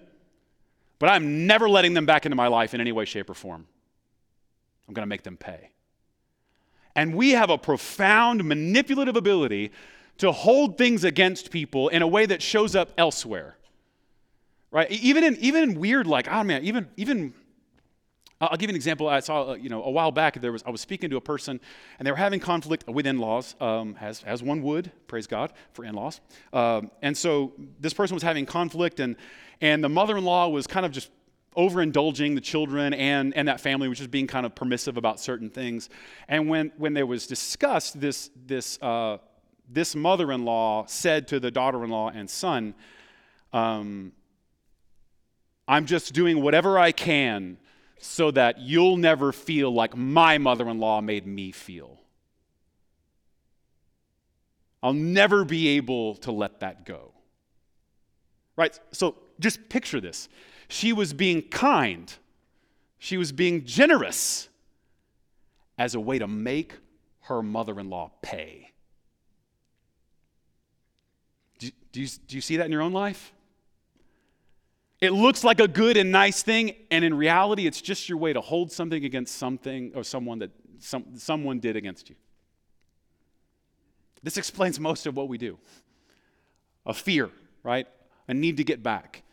but 0.99 1.09
I'm 1.09 1.47
never 1.47 1.69
letting 1.69 1.93
them 1.93 2.05
back 2.05 2.25
into 2.25 2.35
my 2.35 2.47
life 2.47 2.73
in 2.73 2.81
any 2.81 2.91
way, 2.91 3.05
shape, 3.05 3.29
or 3.29 3.33
form. 3.33 3.67
I'm 4.87 4.93
going 4.93 5.03
to 5.03 5.09
make 5.09 5.23
them 5.23 5.37
pay. 5.37 5.71
And 6.95 7.15
we 7.15 7.31
have 7.31 7.49
a 7.49 7.57
profound 7.57 8.43
manipulative 8.43 9.15
ability 9.15 9.71
to 10.19 10.31
hold 10.31 10.77
things 10.77 11.03
against 11.03 11.51
people 11.51 11.89
in 11.89 12.01
a 12.01 12.07
way 12.07 12.25
that 12.25 12.41
shows 12.41 12.75
up 12.75 12.91
elsewhere 12.97 13.57
right? 14.75 14.91
Even 14.91 15.23
in 15.23 15.37
even 15.37 15.63
in 15.63 15.79
weird 15.79 16.05
like 16.05 16.27
oh 16.29 16.43
man, 16.43 16.63
even 16.65 16.89
even 16.97 17.33
I'll 18.51 18.57
give 18.57 18.69
you 18.69 18.73
an 18.73 18.75
example. 18.75 19.07
I 19.07 19.19
saw, 19.19 19.51
uh, 19.51 19.53
you 19.55 19.69
know, 19.69 19.83
a 19.83 19.91
while 19.91 20.11
back. 20.11 20.39
There 20.39 20.51
was 20.51 20.63
I 20.65 20.69
was 20.69 20.81
speaking 20.81 21.09
to 21.09 21.17
a 21.17 21.21
person, 21.21 21.59
and 21.99 22.05
they 22.05 22.11
were 22.11 22.17
having 22.17 22.39
conflict 22.39 22.87
with 22.87 23.05
in-laws, 23.05 23.55
um, 23.59 23.97
as 23.99 24.23
as 24.23 24.43
one 24.43 24.61
would. 24.61 24.91
Praise 25.07 25.27
God 25.27 25.53
for 25.73 25.85
in-laws. 25.85 26.21
Um, 26.53 26.91
and 27.01 27.17
so 27.17 27.53
this 27.79 27.93
person 27.93 28.15
was 28.15 28.23
having 28.23 28.45
conflict, 28.45 28.99
and 28.99 29.15
and 29.61 29.83
the 29.83 29.89
mother-in-law 29.89 30.49
was 30.49 30.67
kind 30.67 30.85
of 30.85 30.91
just 30.91 31.09
overindulging 31.55 32.35
the 32.35 32.41
children 32.41 32.93
and, 32.93 33.35
and 33.35 33.47
that 33.47 33.61
family 33.61 33.87
was 33.87 33.97
just 33.97 34.11
being 34.11 34.27
kind 34.27 34.45
of 34.45 34.53
permissive 34.55 34.97
about 34.97 35.19
certain 35.19 35.49
things. 35.49 35.89
And 36.27 36.49
when, 36.49 36.71
when 36.77 36.93
there 36.93 37.05
was 37.05 37.27
discussed, 37.27 37.99
this, 37.99 38.29
this, 38.45 38.77
uh, 38.81 39.17
this 39.69 39.95
mother 39.95 40.31
in 40.31 40.45
law 40.45 40.85
said 40.85 41.27
to 41.29 41.39
the 41.39 41.51
daughter 41.51 41.83
in 41.83 41.89
law 41.89 42.09
and 42.09 42.29
son, 42.29 42.75
um, 43.53 44.11
I'm 45.67 45.85
just 45.85 46.13
doing 46.13 46.41
whatever 46.41 46.77
I 46.77 46.91
can 46.91 47.57
so 48.05 48.31
that 48.31 48.59
you'll 48.59 48.97
never 48.97 49.31
feel 49.31 49.73
like 49.73 49.97
my 49.97 50.37
mother 50.37 50.69
in 50.69 50.79
law 50.79 51.01
made 51.01 51.25
me 51.25 51.51
feel. 51.51 51.99
I'll 54.81 54.93
never 54.93 55.43
be 55.43 55.69
able 55.69 56.15
to 56.17 56.31
let 56.31 56.59
that 56.59 56.85
go. 56.85 57.11
Right? 58.55 58.79
So 58.91 59.15
just 59.39 59.67
picture 59.69 59.99
this. 59.99 60.29
She 60.67 60.93
was 60.93 61.13
being 61.13 61.41
kind, 61.41 62.13
she 62.99 63.17
was 63.17 63.31
being 63.31 63.65
generous 63.65 64.47
as 65.77 65.95
a 65.95 65.99
way 65.99 66.19
to 66.19 66.27
make 66.27 66.73
her 67.21 67.41
mother 67.41 67.79
in 67.79 67.89
law 67.89 68.11
pay. 68.21 68.71
Do, 71.59 71.69
do, 71.91 72.01
you, 72.01 72.07
do 72.27 72.35
you 72.35 72.41
see 72.41 72.57
that 72.57 72.65
in 72.65 72.71
your 72.71 72.81
own 72.81 72.93
life? 72.93 73.33
It 75.01 75.11
looks 75.11 75.43
like 75.43 75.59
a 75.59 75.67
good 75.67 75.97
and 75.97 76.11
nice 76.11 76.41
thing, 76.41 76.73
and 76.89 77.03
in 77.03 77.13
reality, 77.13 77.67
it's 77.67 77.81
just 77.81 78.07
your 78.07 78.17
way 78.17 78.33
to 78.33 78.41
hold 78.41 78.71
something 78.71 79.03
against 79.03 79.35
something 79.35 79.91
or 79.93 80.03
someone 80.03 80.39
that 80.39 80.51
some, 80.79 81.05
someone 81.17 81.59
did 81.59 81.75
against 81.75 82.09
you. 82.09 82.15
This 84.23 84.37
explains 84.37 84.79
most 84.79 85.05
of 85.05 85.15
what 85.15 85.27
we 85.27 85.37
do 85.37 85.57
a 86.85 86.93
fear, 86.93 87.29
right? 87.63 87.87
A 88.27 88.33
need 88.33 88.57
to 88.57 88.63
get 88.63 88.81
back. 88.81 89.23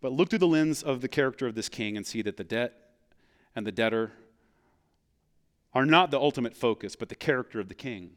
But 0.00 0.12
look 0.12 0.30
through 0.30 0.38
the 0.40 0.48
lens 0.48 0.82
of 0.82 1.00
the 1.00 1.08
character 1.08 1.46
of 1.46 1.54
this 1.54 1.68
king 1.68 1.96
and 1.96 2.06
see 2.06 2.22
that 2.22 2.36
the 2.36 2.44
debt 2.44 2.72
and 3.54 3.66
the 3.66 3.72
debtor 3.72 4.12
are 5.72 5.86
not 5.86 6.10
the 6.10 6.18
ultimate 6.18 6.56
focus, 6.56 6.96
but 6.96 7.08
the 7.08 7.14
character 7.14 7.60
of 7.60 7.68
the 7.68 7.74
king. 7.74 8.12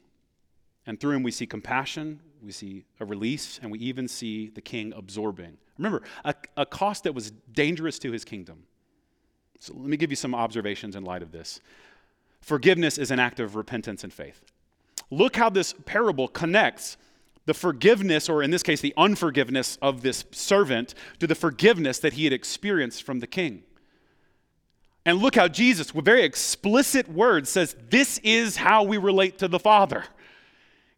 And 0.86 1.00
through 1.00 1.16
him, 1.16 1.22
we 1.22 1.30
see 1.30 1.46
compassion, 1.46 2.20
we 2.42 2.52
see 2.52 2.84
a 3.00 3.04
release, 3.04 3.58
and 3.62 3.70
we 3.70 3.78
even 3.78 4.08
see 4.08 4.48
the 4.48 4.60
king 4.60 4.92
absorbing. 4.94 5.56
Remember, 5.78 6.02
a, 6.24 6.34
a 6.56 6.66
cost 6.66 7.04
that 7.04 7.14
was 7.14 7.30
dangerous 7.52 7.98
to 8.00 8.12
his 8.12 8.24
kingdom. 8.24 8.64
So 9.58 9.72
let 9.74 9.86
me 9.86 9.96
give 9.96 10.10
you 10.10 10.16
some 10.16 10.34
observations 10.34 10.94
in 10.94 11.04
light 11.04 11.22
of 11.22 11.32
this. 11.32 11.60
Forgiveness 12.40 12.98
is 12.98 13.10
an 13.10 13.18
act 13.18 13.40
of 13.40 13.56
repentance 13.56 14.04
and 14.04 14.12
faith. 14.12 14.42
Look 15.10 15.36
how 15.36 15.50
this 15.50 15.74
parable 15.84 16.28
connects 16.28 16.96
the 17.46 17.54
forgiveness, 17.54 18.28
or 18.28 18.42
in 18.42 18.50
this 18.50 18.62
case, 18.62 18.80
the 18.80 18.94
unforgiveness 18.96 19.76
of 19.82 20.02
this 20.02 20.24
servant, 20.30 20.94
to 21.18 21.26
the 21.26 21.34
forgiveness 21.34 21.98
that 21.98 22.14
he 22.14 22.24
had 22.24 22.32
experienced 22.32 23.02
from 23.02 23.20
the 23.20 23.26
king. 23.26 23.62
And 25.04 25.18
look 25.18 25.34
how 25.34 25.48
Jesus, 25.48 25.94
with 25.94 26.06
very 26.06 26.22
explicit 26.22 27.08
words, 27.08 27.50
says, 27.50 27.76
This 27.90 28.18
is 28.18 28.56
how 28.56 28.82
we 28.82 28.96
relate 28.96 29.38
to 29.38 29.48
the 29.48 29.58
Father. 29.58 30.04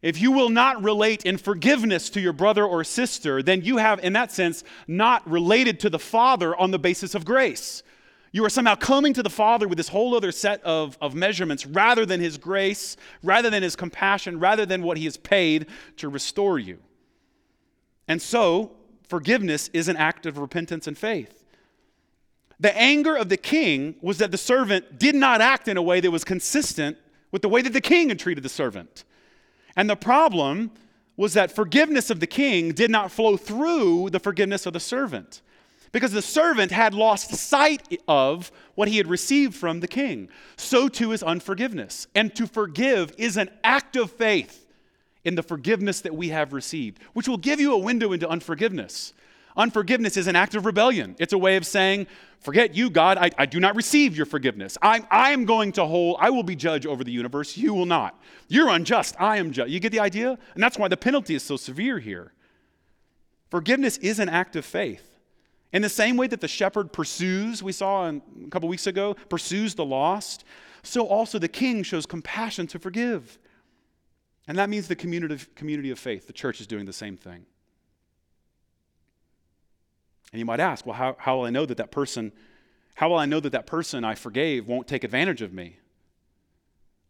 If 0.03 0.21
you 0.21 0.31
will 0.31 0.51
not 0.51 0.83
relate 0.83 1.25
in 1.25 1.39
forgiveness 1.39 2.11
to 2.11 2.21
your 2.21 2.33
brother 2.33 2.65
or 2.65 2.85
sister, 2.85 3.43
then 3.43 3.63
you 3.63 3.79
have, 3.79 3.99
in 4.05 4.13
that 4.13 4.31
sense, 4.31 4.63
not 4.87 5.29
related 5.29 5.81
to 5.81 5.91
the 5.91 5.99
Father 5.99 6.55
on 6.55 6.71
the 6.71 6.79
basis 6.79 7.15
of 7.15 7.25
grace. 7.25 7.83
You 8.33 8.45
are 8.45 8.51
somehow 8.51 8.75
coming 8.75 9.15
to 9.15 9.23
the 9.23 9.31
Father 9.31 9.67
with 9.67 9.79
this 9.79 9.89
whole 9.89 10.15
other 10.15 10.31
set 10.31 10.63
of, 10.63 10.99
of 11.01 11.15
measurements 11.15 11.65
rather 11.65 12.05
than 12.05 12.21
His 12.21 12.37
grace, 12.37 12.99
rather 13.23 13.49
than 13.49 13.63
His 13.63 13.77
compassion, 13.77 14.39
rather 14.39 14.67
than 14.67 14.83
what 14.83 14.99
He 14.99 15.05
has 15.05 15.17
paid 15.17 15.67
to 15.97 16.11
restore 16.11 16.59
you. 16.59 16.79
And 18.07 18.21
so, 18.21 18.73
forgiveness 19.09 19.69
is 19.73 19.89
an 19.89 19.97
act 19.97 20.27
of 20.27 20.37
repentance 20.37 20.87
and 20.87 20.99
faith. 20.99 21.45
The 22.61 22.77
anger 22.77 23.17
of 23.17 23.29
the 23.29 23.37
king 23.37 23.97
was 24.01 24.19
that 24.19 24.31
the 24.31 24.39
servant 24.39 24.99
did 24.99 25.15
not 25.15 25.41
act 25.41 25.69
in 25.69 25.77
a 25.77 25.83
way 25.83 26.01
that 26.01 26.11
was 26.11 26.25
consistent 26.25 26.99
with 27.33 27.43
the 27.43 27.49
way 27.49 27.63
that 27.63 27.73
the 27.73 27.81
king 27.81 28.09
had 28.11 28.19
treated 28.19 28.45
the 28.45 28.49
servant. 28.49 29.05
And 29.77 29.89
the 29.89 29.97
problem 29.97 30.73
was 31.17 31.35
that 31.35 31.53
forgiveness 31.53 32.11
of 32.11 32.21
the 32.21 32.27
king 32.27 32.73
did 32.73 32.91
not 32.91 33.13
flow 33.13 33.37
through 33.37 34.11
the 34.11 34.19
forgiveness 34.19 34.67
of 34.67 34.73
the 34.73 34.81
servant 34.81 35.43
because 35.93 36.13
the 36.13 36.23
servant 36.23 36.73
had 36.73 36.93
lost 36.93 37.35
sight 37.35 38.01
of 38.07 38.53
what 38.75 38.89
he 38.89 38.99
had 38.99 39.07
received 39.07 39.55
from 39.55 39.81
the 39.81 39.89
king. 39.89 40.29
So 40.57 40.89
too 40.89 41.13
is 41.13 41.23
unforgiveness. 41.23 42.07
And 42.15 42.35
to 42.37 42.47
forgive 42.47 43.15
is 43.17 43.37
an 43.37 43.51
act 43.65 43.97
of 43.97 44.11
faith 44.11 44.67
in 45.25 45.37
the 45.37 45.43
forgiveness 45.43 46.03
that 46.03 46.15
we 46.15 46.29
have 46.29 46.53
received, 46.53 46.99
which 47.15 47.29
will 47.29 47.39
give 47.39 47.61
you 47.61 47.73
a 47.73 47.79
window 47.79 48.13
into 48.13 48.29
unforgiveness. 48.29 49.13
Unforgiveness 49.57 50.17
is 50.17 50.27
an 50.27 50.37
act 50.37 50.55
of 50.55 50.67
rebellion. 50.67 51.17
It's 51.19 51.33
a 51.33 51.39
way 51.39 51.57
of 51.57 51.67
saying, 51.67 52.07
Forget 52.41 52.75
you, 52.75 52.91
God. 52.91 53.19
I, 53.19 53.31
I 53.39 53.47
do 53.47 53.59
not 53.59 53.75
receive 53.75 54.17
your 54.17 54.27
forgiveness. 54.27 54.77
I'm, 54.83 55.07
I'm 55.11 55.47
going 55.47 55.73
to 55.73 55.87
hold, 55.87 56.19
I 56.21 56.31
will 56.31 56.43
be 56.43 56.55
judge 56.55 56.87
over 56.87 57.03
the 57.03 57.11
universe. 57.11 57.57
You 57.57 57.73
will 57.75 57.87
not. 57.87 58.21
You're 58.49 58.69
unjust. 58.69 59.17
I 59.19 59.39
am 59.39 59.53
just. 59.53 59.71
You 59.71 59.81
get 59.81 59.91
the 59.91 60.01
idea? 60.01 60.39
And 60.55 60.63
that's 60.63 60.79
why 60.79 60.89
the 60.89 60.97
penalty 60.97 61.35
is 61.35 61.43
so 61.43 61.57
severe 61.57 61.99
here. 61.99 62.35
Forgiveness 63.51 63.97
is 63.99 64.19
an 64.19 64.29
act 64.29 64.55
of 64.55 64.65
faith. 64.65 65.17
In 65.73 65.83
the 65.83 65.89
same 65.89 66.17
way 66.17 66.27
that 66.29 66.41
the 66.41 66.49
shepherd 66.49 66.93
pursues, 66.93 67.63
we 67.63 67.73
saw 67.73 68.09
a 68.09 68.21
couple 68.51 68.69
weeks 68.69 68.87
ago, 68.87 69.15
pursues 69.29 69.75
the 69.75 69.85
lost, 69.85 70.45
so 70.83 71.07
also 71.07 71.39
the 71.39 71.49
king 71.49 71.83
shows 71.83 72.07
compassion 72.07 72.67
to 72.69 72.79
forgive. 72.79 73.39
And 74.47 74.57
that 74.59 74.71
means 74.71 74.89
the 74.89 74.97
community 74.97 75.35
of, 75.35 75.55
community 75.55 75.91
of 75.91 75.99
faith, 75.99 76.27
the 76.27 76.33
church 76.33 76.61
is 76.61 76.67
doing 76.67 76.87
the 76.87 76.93
same 76.93 77.17
thing. 77.17 77.47
And 80.33 80.39
you 80.39 80.45
might 80.45 80.61
ask, 80.61 80.85
well, 80.85 80.97
how, 80.97 81.17
how 81.19 81.39
will 81.39 81.45
I 81.45 81.51
know 81.51 81.67
that 81.67 81.77
that 81.77 81.91
person, 81.91 82.33
how 82.97 83.09
will 83.09 83.19
I 83.19 83.27
know 83.27 83.41
that 83.41 83.53
that 83.53 83.67
person 83.67 84.05
I 84.05 84.15
forgave 84.15 84.67
won't 84.67 84.87
take 84.87 85.05
advantage 85.05 85.43
of 85.43 85.53
me? 85.53 85.79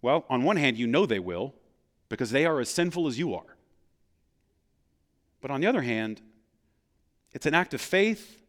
Well, 0.03 0.25
on 0.29 0.43
one 0.43 0.57
hand, 0.57 0.77
you 0.77 0.87
know 0.87 1.07
they 1.07 1.19
will, 1.19 1.55
because 2.09 2.31
they 2.31 2.45
are 2.45 2.61
as 2.61 2.69
sinful 2.69 3.07
as 3.07 3.19
you 3.19 3.35
are. 3.35 3.57
But 5.41 5.51
on 5.51 5.61
the 5.61 5.67
other 5.67 5.83
hand, 5.83 6.21
it's 7.33 7.47
an 7.47 7.55
act 7.55 7.75
of 7.75 7.81
faith 7.81 8.43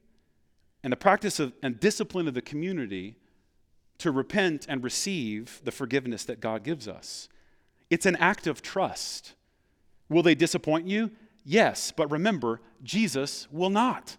and 0.83 0.91
the 0.91 0.97
practice 0.97 1.39
of, 1.39 1.53
and 1.63 1.79
discipline 1.79 2.27
of 2.27 2.33
the 2.33 2.41
community 2.41 3.17
to 3.97 4.11
repent 4.11 4.65
and 4.69 4.83
receive 4.83 5.59
the 5.63 5.71
forgiveness 5.71 6.23
that 6.25 6.39
God 6.39 6.63
gives 6.63 6.87
us. 6.87 7.27
It's 7.89 8.05
an 8.05 8.15
act 8.17 8.47
of 8.47 8.61
trust. 8.61 9.33
Will 10.09 10.23
they 10.23 10.35
disappoint 10.35 10.87
you? 10.87 11.11
Yes, 11.43 11.91
but 11.91 12.11
remember, 12.11 12.61
Jesus 12.83 13.47
will 13.51 13.69
not. 13.69 14.17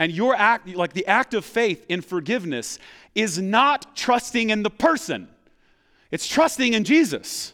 And 0.00 0.10
your 0.10 0.34
act, 0.34 0.66
like 0.66 0.94
the 0.94 1.06
act 1.06 1.34
of 1.34 1.44
faith 1.44 1.84
in 1.90 2.00
forgiveness, 2.00 2.78
is 3.14 3.38
not 3.38 3.94
trusting 3.94 4.48
in 4.48 4.62
the 4.62 4.70
person, 4.70 5.28
it's 6.10 6.26
trusting 6.26 6.72
in 6.72 6.82
Jesus. 6.82 7.52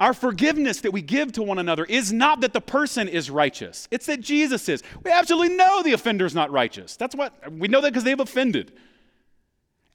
Our 0.00 0.14
forgiveness 0.14 0.80
that 0.80 0.92
we 0.92 1.02
give 1.02 1.32
to 1.32 1.42
one 1.42 1.58
another 1.58 1.84
is 1.84 2.10
not 2.10 2.40
that 2.40 2.54
the 2.54 2.60
person 2.62 3.06
is 3.06 3.30
righteous, 3.30 3.86
it's 3.90 4.06
that 4.06 4.22
Jesus 4.22 4.66
is. 4.70 4.82
We 5.04 5.10
absolutely 5.10 5.54
know 5.54 5.82
the 5.82 5.92
offender 5.92 6.24
is 6.24 6.34
not 6.34 6.50
righteous. 6.50 6.96
That's 6.96 7.14
what 7.14 7.34
we 7.52 7.68
know 7.68 7.82
that 7.82 7.92
because 7.92 8.04
they've 8.04 8.18
offended. 8.18 8.72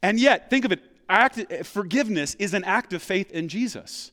And 0.03 0.19
yet, 0.19 0.51
think 0.51 0.63
of 0.63 0.71
it 0.71 0.83
act, 1.09 1.41
forgiveness 1.63 2.35
is 2.35 2.53
an 2.53 2.63
act 2.63 2.93
of 2.93 3.01
faith 3.01 3.31
in 3.31 3.47
Jesus. 3.47 4.11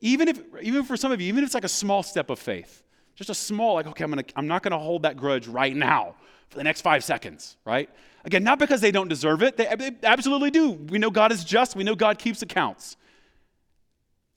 Even 0.00 0.26
if, 0.26 0.42
even 0.60 0.82
for 0.82 0.96
some 0.96 1.12
of 1.12 1.20
you, 1.20 1.28
even 1.28 1.44
if 1.44 1.48
it's 1.48 1.54
like 1.54 1.62
a 1.62 1.68
small 1.68 2.02
step 2.02 2.28
of 2.28 2.40
faith, 2.40 2.82
just 3.14 3.30
a 3.30 3.34
small, 3.34 3.74
like, 3.74 3.86
okay, 3.86 4.02
I'm, 4.02 4.10
gonna, 4.10 4.24
I'm 4.34 4.48
not 4.48 4.64
going 4.64 4.72
to 4.72 4.78
hold 4.78 5.02
that 5.02 5.16
grudge 5.16 5.46
right 5.46 5.76
now 5.76 6.16
for 6.50 6.58
the 6.58 6.64
next 6.64 6.82
five 6.82 7.02
seconds, 7.02 7.56
right? 7.64 7.88
Again, 8.24 8.44
not 8.44 8.58
because 8.58 8.80
they 8.80 8.90
don't 8.90 9.08
deserve 9.08 9.42
it, 9.42 9.56
they, 9.56 9.74
they 9.76 9.92
absolutely 10.02 10.50
do. 10.50 10.72
We 10.72 10.98
know 10.98 11.10
God 11.10 11.32
is 11.32 11.44
just, 11.44 11.74
we 11.74 11.84
know 11.84 11.94
God 11.94 12.18
keeps 12.18 12.42
accounts. 12.42 12.96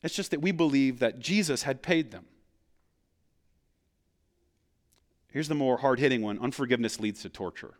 It's 0.03 0.16
just 0.16 0.32
that 0.32 0.41
we 0.41 0.51
believe 0.51 0.99
that 0.99 1.20
Jesus 1.20 1.64
had 1.64 1.82
paid 1.82 2.11
them. 2.11 2.26
Here's 5.32 5.47
the 5.47 5.55
more 5.55 5.78
hard 5.78 5.99
hitting 5.99 6.22
one 6.22 6.38
unforgiveness 6.39 6.99
leads 6.99 7.24
to 7.24 7.30
torture. 7.30 7.74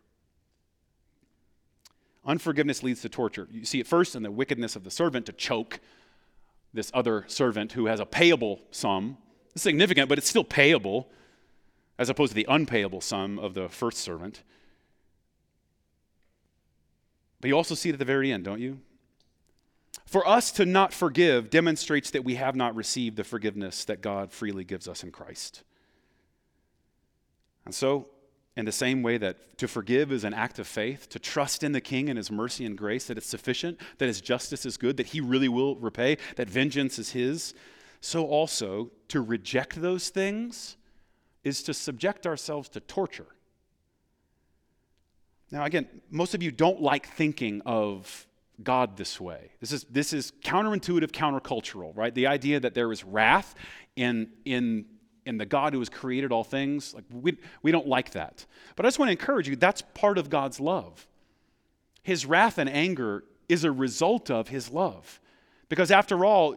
Unforgiveness 2.26 2.82
leads 2.82 3.02
to 3.02 3.08
torture. 3.08 3.46
You 3.52 3.64
see 3.64 3.80
it 3.80 3.86
first 3.86 4.16
in 4.16 4.22
the 4.22 4.30
wickedness 4.30 4.74
of 4.74 4.82
the 4.82 4.90
servant 4.90 5.26
to 5.26 5.32
choke 5.32 5.78
this 6.72 6.90
other 6.92 7.24
servant 7.28 7.72
who 7.72 7.86
has 7.86 8.00
a 8.00 8.06
payable 8.06 8.60
sum. 8.70 9.18
It's 9.52 9.62
significant, 9.62 10.08
but 10.08 10.18
it's 10.18 10.28
still 10.28 10.42
payable, 10.42 11.08
as 11.98 12.08
opposed 12.08 12.30
to 12.30 12.34
the 12.34 12.46
unpayable 12.48 13.00
sum 13.00 13.38
of 13.38 13.54
the 13.54 13.68
first 13.68 13.98
servant. 13.98 14.42
But 17.40 17.48
you 17.48 17.56
also 17.56 17.74
see 17.74 17.90
it 17.90 17.92
at 17.92 17.98
the 17.98 18.04
very 18.04 18.32
end, 18.32 18.44
don't 18.44 18.60
you? 18.60 18.80
For 20.06 20.26
us 20.26 20.50
to 20.52 20.66
not 20.66 20.92
forgive 20.92 21.50
demonstrates 21.50 22.10
that 22.10 22.24
we 22.24 22.36
have 22.36 22.56
not 22.56 22.74
received 22.74 23.16
the 23.16 23.24
forgiveness 23.24 23.84
that 23.84 24.00
God 24.00 24.32
freely 24.32 24.64
gives 24.64 24.88
us 24.88 25.02
in 25.02 25.10
Christ. 25.10 25.62
And 27.64 27.74
so, 27.74 28.08
in 28.56 28.64
the 28.64 28.72
same 28.72 29.02
way 29.02 29.18
that 29.18 29.58
to 29.58 29.66
forgive 29.66 30.12
is 30.12 30.24
an 30.24 30.34
act 30.34 30.58
of 30.58 30.66
faith, 30.66 31.08
to 31.10 31.18
trust 31.18 31.62
in 31.62 31.72
the 31.72 31.80
King 31.80 32.08
and 32.08 32.16
his 32.16 32.30
mercy 32.30 32.64
and 32.64 32.78
grace, 32.78 33.06
that 33.06 33.18
it's 33.18 33.26
sufficient, 33.26 33.80
that 33.98 34.06
his 34.06 34.20
justice 34.20 34.64
is 34.64 34.76
good, 34.76 34.96
that 34.96 35.08
he 35.08 35.20
really 35.20 35.48
will 35.48 35.76
repay, 35.76 36.18
that 36.36 36.48
vengeance 36.48 36.98
is 36.98 37.10
his, 37.10 37.54
so 38.00 38.26
also 38.26 38.90
to 39.08 39.20
reject 39.20 39.80
those 39.80 40.08
things 40.08 40.76
is 41.44 41.62
to 41.62 41.74
subject 41.74 42.26
ourselves 42.26 42.68
to 42.70 42.80
torture. 42.80 43.26
Now, 45.50 45.64
again, 45.64 45.86
most 46.10 46.34
of 46.34 46.42
you 46.42 46.50
don't 46.50 46.80
like 46.80 47.06
thinking 47.06 47.62
of 47.64 48.26
God 48.62 48.96
this 48.96 49.20
way. 49.20 49.50
This 49.60 49.72
is, 49.72 49.84
this 49.84 50.12
is 50.12 50.32
counterintuitive, 50.44 51.10
countercultural, 51.10 51.96
right? 51.96 52.14
The 52.14 52.26
idea 52.26 52.60
that 52.60 52.74
there 52.74 52.90
is 52.90 53.04
wrath 53.04 53.54
in, 53.94 54.30
in, 54.44 54.86
in 55.26 55.38
the 55.38 55.46
God 55.46 55.72
who 55.72 55.78
has 55.80 55.88
created 55.88 56.32
all 56.32 56.44
things. 56.44 56.94
Like 56.94 57.04
we, 57.12 57.36
we 57.62 57.72
don't 57.72 57.86
like 57.86 58.12
that. 58.12 58.46
But 58.74 58.86
I 58.86 58.88
just 58.88 58.98
want 58.98 59.08
to 59.08 59.12
encourage 59.12 59.48
you 59.48 59.56
that's 59.56 59.82
part 59.94 60.18
of 60.18 60.30
God's 60.30 60.60
love. 60.60 61.06
His 62.02 62.26
wrath 62.26 62.58
and 62.58 62.68
anger 62.68 63.24
is 63.48 63.64
a 63.64 63.72
result 63.72 64.30
of 64.30 64.48
his 64.48 64.70
love. 64.70 65.20
Because 65.68 65.90
after 65.90 66.24
all, 66.24 66.56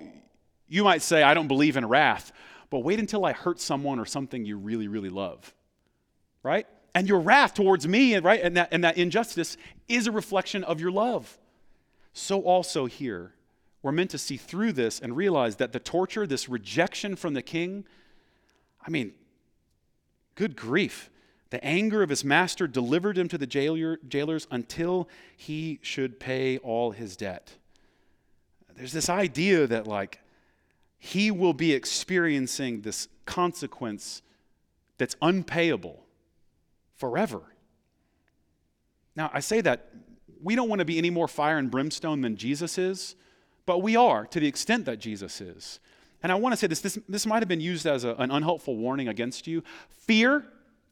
you 0.67 0.83
might 0.83 1.01
say, 1.01 1.23
I 1.23 1.33
don't 1.33 1.47
believe 1.47 1.77
in 1.77 1.87
wrath, 1.87 2.31
but 2.69 2.79
wait 2.79 2.99
until 2.99 3.25
I 3.25 3.33
hurt 3.33 3.59
someone 3.59 3.99
or 3.99 4.05
something 4.05 4.45
you 4.45 4.57
really, 4.57 4.87
really 4.87 5.09
love. 5.09 5.53
Right? 6.43 6.67
And 6.93 7.07
your 7.07 7.19
wrath 7.19 7.53
towards 7.53 7.87
me, 7.87 8.17
right, 8.17 8.41
and 8.41 8.57
that, 8.57 8.69
and 8.71 8.83
that 8.83 8.97
injustice 8.97 9.57
is 9.87 10.07
a 10.07 10.11
reflection 10.11 10.63
of 10.63 10.79
your 10.79 10.91
love. 10.91 11.37
So 12.13 12.41
also 12.41 12.85
here, 12.87 13.33
we're 13.83 13.91
meant 13.91 14.09
to 14.11 14.17
see 14.17 14.37
through 14.37 14.73
this 14.73 14.99
and 14.99 15.15
realize 15.15 15.57
that 15.57 15.71
the 15.71 15.79
torture, 15.79 16.25
this 16.25 16.49
rejection 16.49 17.15
from 17.15 17.33
the 17.35 17.41
king, 17.41 17.85
I 18.85 18.89
mean, 18.89 19.13
good 20.35 20.55
grief. 20.55 21.09
The 21.49 21.63
anger 21.63 22.01
of 22.01 22.09
his 22.09 22.25
master 22.25 22.67
delivered 22.67 23.17
him 23.17 23.27
to 23.29 23.37
the 23.37 23.47
jailer, 23.47 23.97
jailers 24.07 24.47
until 24.51 25.07
he 25.35 25.79
should 25.81 26.19
pay 26.19 26.57
all 26.57 26.91
his 26.91 27.15
debt. 27.15 27.53
There's 28.75 28.93
this 28.93 29.09
idea 29.09 29.67
that, 29.67 29.87
like, 29.87 30.19
he 30.99 31.31
will 31.31 31.53
be 31.53 31.73
experiencing 31.73 32.81
this 32.81 33.07
consequence 33.25 34.21
that's 34.97 35.15
unpayable 35.21 36.03
forever. 36.95 37.41
Now, 39.15 39.29
I 39.33 39.39
say 39.39 39.61
that 39.61 39.89
we 40.41 40.55
don't 40.55 40.69
want 40.69 40.79
to 40.79 40.85
be 40.85 40.97
any 40.97 41.09
more 41.09 41.27
fire 41.27 41.57
and 41.57 41.69
brimstone 41.69 42.21
than 42.21 42.35
Jesus 42.35 42.77
is, 42.77 43.15
but 43.65 43.79
we 43.79 43.95
are 43.95 44.25
to 44.27 44.39
the 44.39 44.47
extent 44.47 44.85
that 44.85 44.99
Jesus 44.99 45.41
is. 45.41 45.79
And 46.23 46.31
I 46.31 46.35
want 46.35 46.53
to 46.53 46.57
say 46.57 46.67
this 46.67 46.81
this, 46.81 46.97
this 47.07 47.25
might 47.25 47.39
have 47.39 47.47
been 47.47 47.61
used 47.61 47.85
as 47.85 48.03
a, 48.03 48.15
an 48.15 48.31
unhelpful 48.31 48.75
warning 48.75 49.07
against 49.07 49.47
you. 49.47 49.63
Fear, 49.89 50.45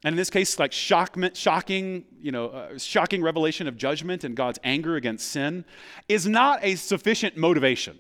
and 0.03 0.14
in 0.14 0.16
this 0.16 0.30
case, 0.30 0.60
like 0.60 0.72
shock, 0.72 1.18
shocking, 1.34 2.06
you 2.22 2.32
know, 2.32 2.47
uh, 2.47 2.78
shocking 2.78 3.24
revelation 3.24 3.68
of 3.68 3.78
judgment 3.78 4.24
and 4.24 4.36
God's 4.36 4.60
anger 4.64 4.95
against 4.95 5.30
sin, 5.30 5.66
is 6.08 6.28
not 6.28 6.60
a 6.62 6.76
sufficient 6.76 7.38
motivation. 7.38 7.97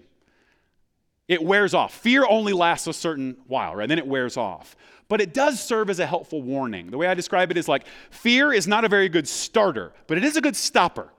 It 1.27 1.43
wears 1.43 1.73
off. 1.73 1.93
Fear 1.93 2.25
only 2.27 2.53
lasts 2.53 2.87
a 2.87 2.93
certain 2.93 3.37
while, 3.47 3.75
right? 3.75 3.89
Then 3.89 3.97
it 3.97 4.07
wears 4.07 4.37
off. 4.37 4.75
But 5.07 5.21
it 5.21 5.33
does 5.33 5.59
serve 5.59 5.89
as 5.89 5.99
a 5.99 6.05
helpful 6.05 6.41
warning. 6.41 6.91
The 6.91 6.97
way 6.97 7.07
I 7.07 7.13
describe 7.13 7.51
it 7.51 7.57
is 7.57 7.67
like 7.67 7.85
fear 8.09 8.51
is 8.53 8.67
not 8.67 8.85
a 8.85 8.89
very 8.89 9.09
good 9.09 9.27
starter, 9.27 9.93
but 10.07 10.17
it 10.17 10.23
is 10.23 10.35
a 10.37 10.41
good 10.41 10.55
stopper. 10.55 11.09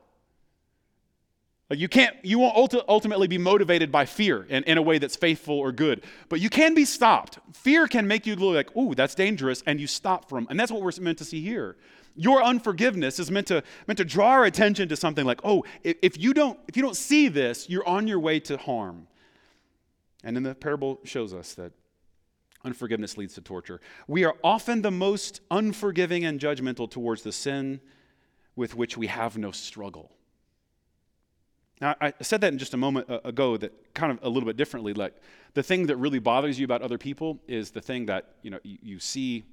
Like 1.68 1.80
you 1.80 1.88
can't, 1.88 2.16
you 2.22 2.38
won't 2.38 2.74
ultimately 2.88 3.26
be 3.26 3.38
motivated 3.38 3.90
by 3.90 4.07
fear 4.07 4.44
in, 4.44 4.62
in 4.64 4.78
a 4.78 4.82
way 4.82 4.98
that's 4.98 5.16
faithful 5.16 5.59
or 5.59 5.72
good, 5.72 6.04
but 6.28 6.40
you 6.40 6.48
can 6.48 6.74
be 6.74 6.84
stopped. 6.84 7.40
Fear 7.52 7.88
can 7.88 8.07
make 8.07 8.24
you 8.26 8.36
look 8.36 8.54
like, 8.54 8.76
ooh, 8.76 8.94
that's 8.94 9.16
dangerous, 9.16 9.64
and 9.66 9.80
you 9.80 9.88
stop 9.88 10.28
from. 10.28 10.46
And 10.48 10.59
that's 10.59 10.70
what 10.70 10.82
we're 10.82 10.92
meant 11.00 11.18
to 11.18 11.24
see 11.24 11.40
here. 11.40 11.76
Your 12.14 12.42
unforgiveness 12.42 13.18
is 13.18 13.30
meant 13.32 13.48
to, 13.48 13.64
meant 13.88 13.98
to 13.98 14.04
draw 14.04 14.28
our 14.28 14.44
attention 14.44 14.88
to 14.88 14.96
something 14.96 15.24
like, 15.24 15.40
oh, 15.42 15.64
if 15.82 16.18
you 16.18 16.32
don't, 16.32 16.59
if 16.68 16.76
you 16.76 16.82
don't 16.82 16.96
see 16.96 17.26
this, 17.26 17.68
you're 17.68 17.86
on 17.86 18.07
your 18.07 18.20
way 18.20 18.38
to 18.40 18.57
harm. 18.57 19.09
And 20.25 20.35
then 20.35 20.43
the 20.43 20.55
parable 20.55 21.01
shows 21.05 21.35
us 21.35 21.55
that 21.55 21.73
unforgiveness 22.64 23.17
leads 23.17 23.35
to 23.35 23.41
torture. 23.41 23.81
We 24.09 24.25
are 24.25 24.35
often 24.43 24.83
the 24.83 24.91
most 24.91 25.41
unforgiving 25.51 26.25
and 26.25 26.41
judgmental 26.41 26.91
towards 26.91 27.23
the 27.23 27.33
sin 27.33 27.81
with 28.57 28.75
which 28.75 28.97
we 28.97 29.07
have 29.07 29.39
no 29.39 29.53
struggle. 29.53 30.11
Now, 31.81 31.95
I 32.01 32.14
said 32.23 32.41
that 32.41 32.53
in 32.53 32.59
just 32.59 32.73
a 32.73 32.79
moment 32.79 33.11
uh, 33.11 33.21
ago 33.23 33.59
that 33.59 33.95
kind 33.95 34.11
of 34.11 34.19
a 34.23 34.29
little 34.29 34.47
bit 34.47 34.57
differently. 34.57 34.95
Like 34.95 35.14
the 35.53 35.62
thing 35.62 35.87
that 35.87 35.97
really 35.97 36.19
bothers 36.19 36.59
you 36.59 36.64
about 36.64 36.81
other 36.81 36.97
people 36.97 37.39
is 37.47 37.71
the 37.71 37.83
thing 37.83 38.07
that 38.07 38.37
you 38.43 38.51
know 38.51 38.59
you, 38.62 38.79
you 38.81 38.99
see 38.99 39.45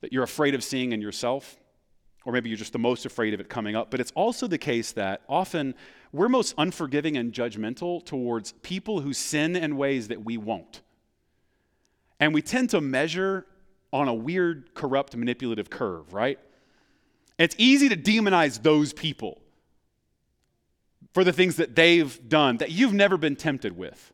that 0.00 0.12
you're 0.12 0.22
afraid 0.22 0.54
of 0.54 0.64
seeing 0.64 0.92
in 0.92 1.02
yourself, 1.02 1.56
or 2.24 2.32
maybe 2.32 2.48
you're 2.48 2.58
just 2.58 2.72
the 2.72 2.78
most 2.78 3.06
afraid 3.06 3.34
of 3.34 3.40
it 3.40 3.48
coming 3.48 3.74
up. 3.76 3.90
But 3.90 4.00
it's 4.00 4.12
also 4.12 4.46
the 4.46 4.58
case 4.58 4.92
that 4.92 5.22
often 5.28 5.74
we're 6.12 6.28
most 6.28 6.54
unforgiving 6.58 7.16
and 7.16 7.32
judgmental 7.32 8.04
towards 8.04 8.52
people 8.62 9.00
who 9.00 9.12
sin 9.12 9.56
in 9.56 9.76
ways 9.76 10.08
that 10.08 10.24
we 10.24 10.36
won't. 10.36 10.82
And 12.20 12.32
we 12.32 12.42
tend 12.42 12.70
to 12.70 12.80
measure 12.80 13.46
on 13.92 14.08
a 14.08 14.14
weird, 14.14 14.74
corrupt, 14.74 15.16
manipulative 15.16 15.68
curve, 15.68 16.14
right? 16.14 16.38
It's 17.38 17.56
easy 17.58 17.88
to 17.88 17.96
demonize 17.96 18.62
those 18.62 18.92
people 18.92 19.40
for 21.12 21.24
the 21.24 21.32
things 21.32 21.56
that 21.56 21.74
they've 21.74 22.28
done 22.28 22.58
that 22.58 22.70
you've 22.70 22.94
never 22.94 23.16
been 23.16 23.36
tempted 23.36 23.76
with. 23.76 24.12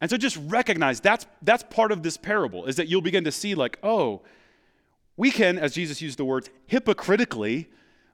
And 0.00 0.10
so 0.10 0.16
just 0.16 0.36
recognize 0.46 1.00
that's, 1.00 1.26
that's 1.42 1.62
part 1.70 1.92
of 1.92 2.02
this 2.02 2.16
parable, 2.16 2.64
is 2.66 2.76
that 2.76 2.88
you'll 2.88 3.02
begin 3.02 3.24
to 3.24 3.32
see, 3.32 3.54
like, 3.54 3.78
oh, 3.84 4.22
we 5.22 5.30
can, 5.30 5.56
as 5.56 5.72
Jesus 5.72 6.02
used 6.02 6.18
the 6.18 6.24
words, 6.24 6.50
hypocritically 6.66 7.68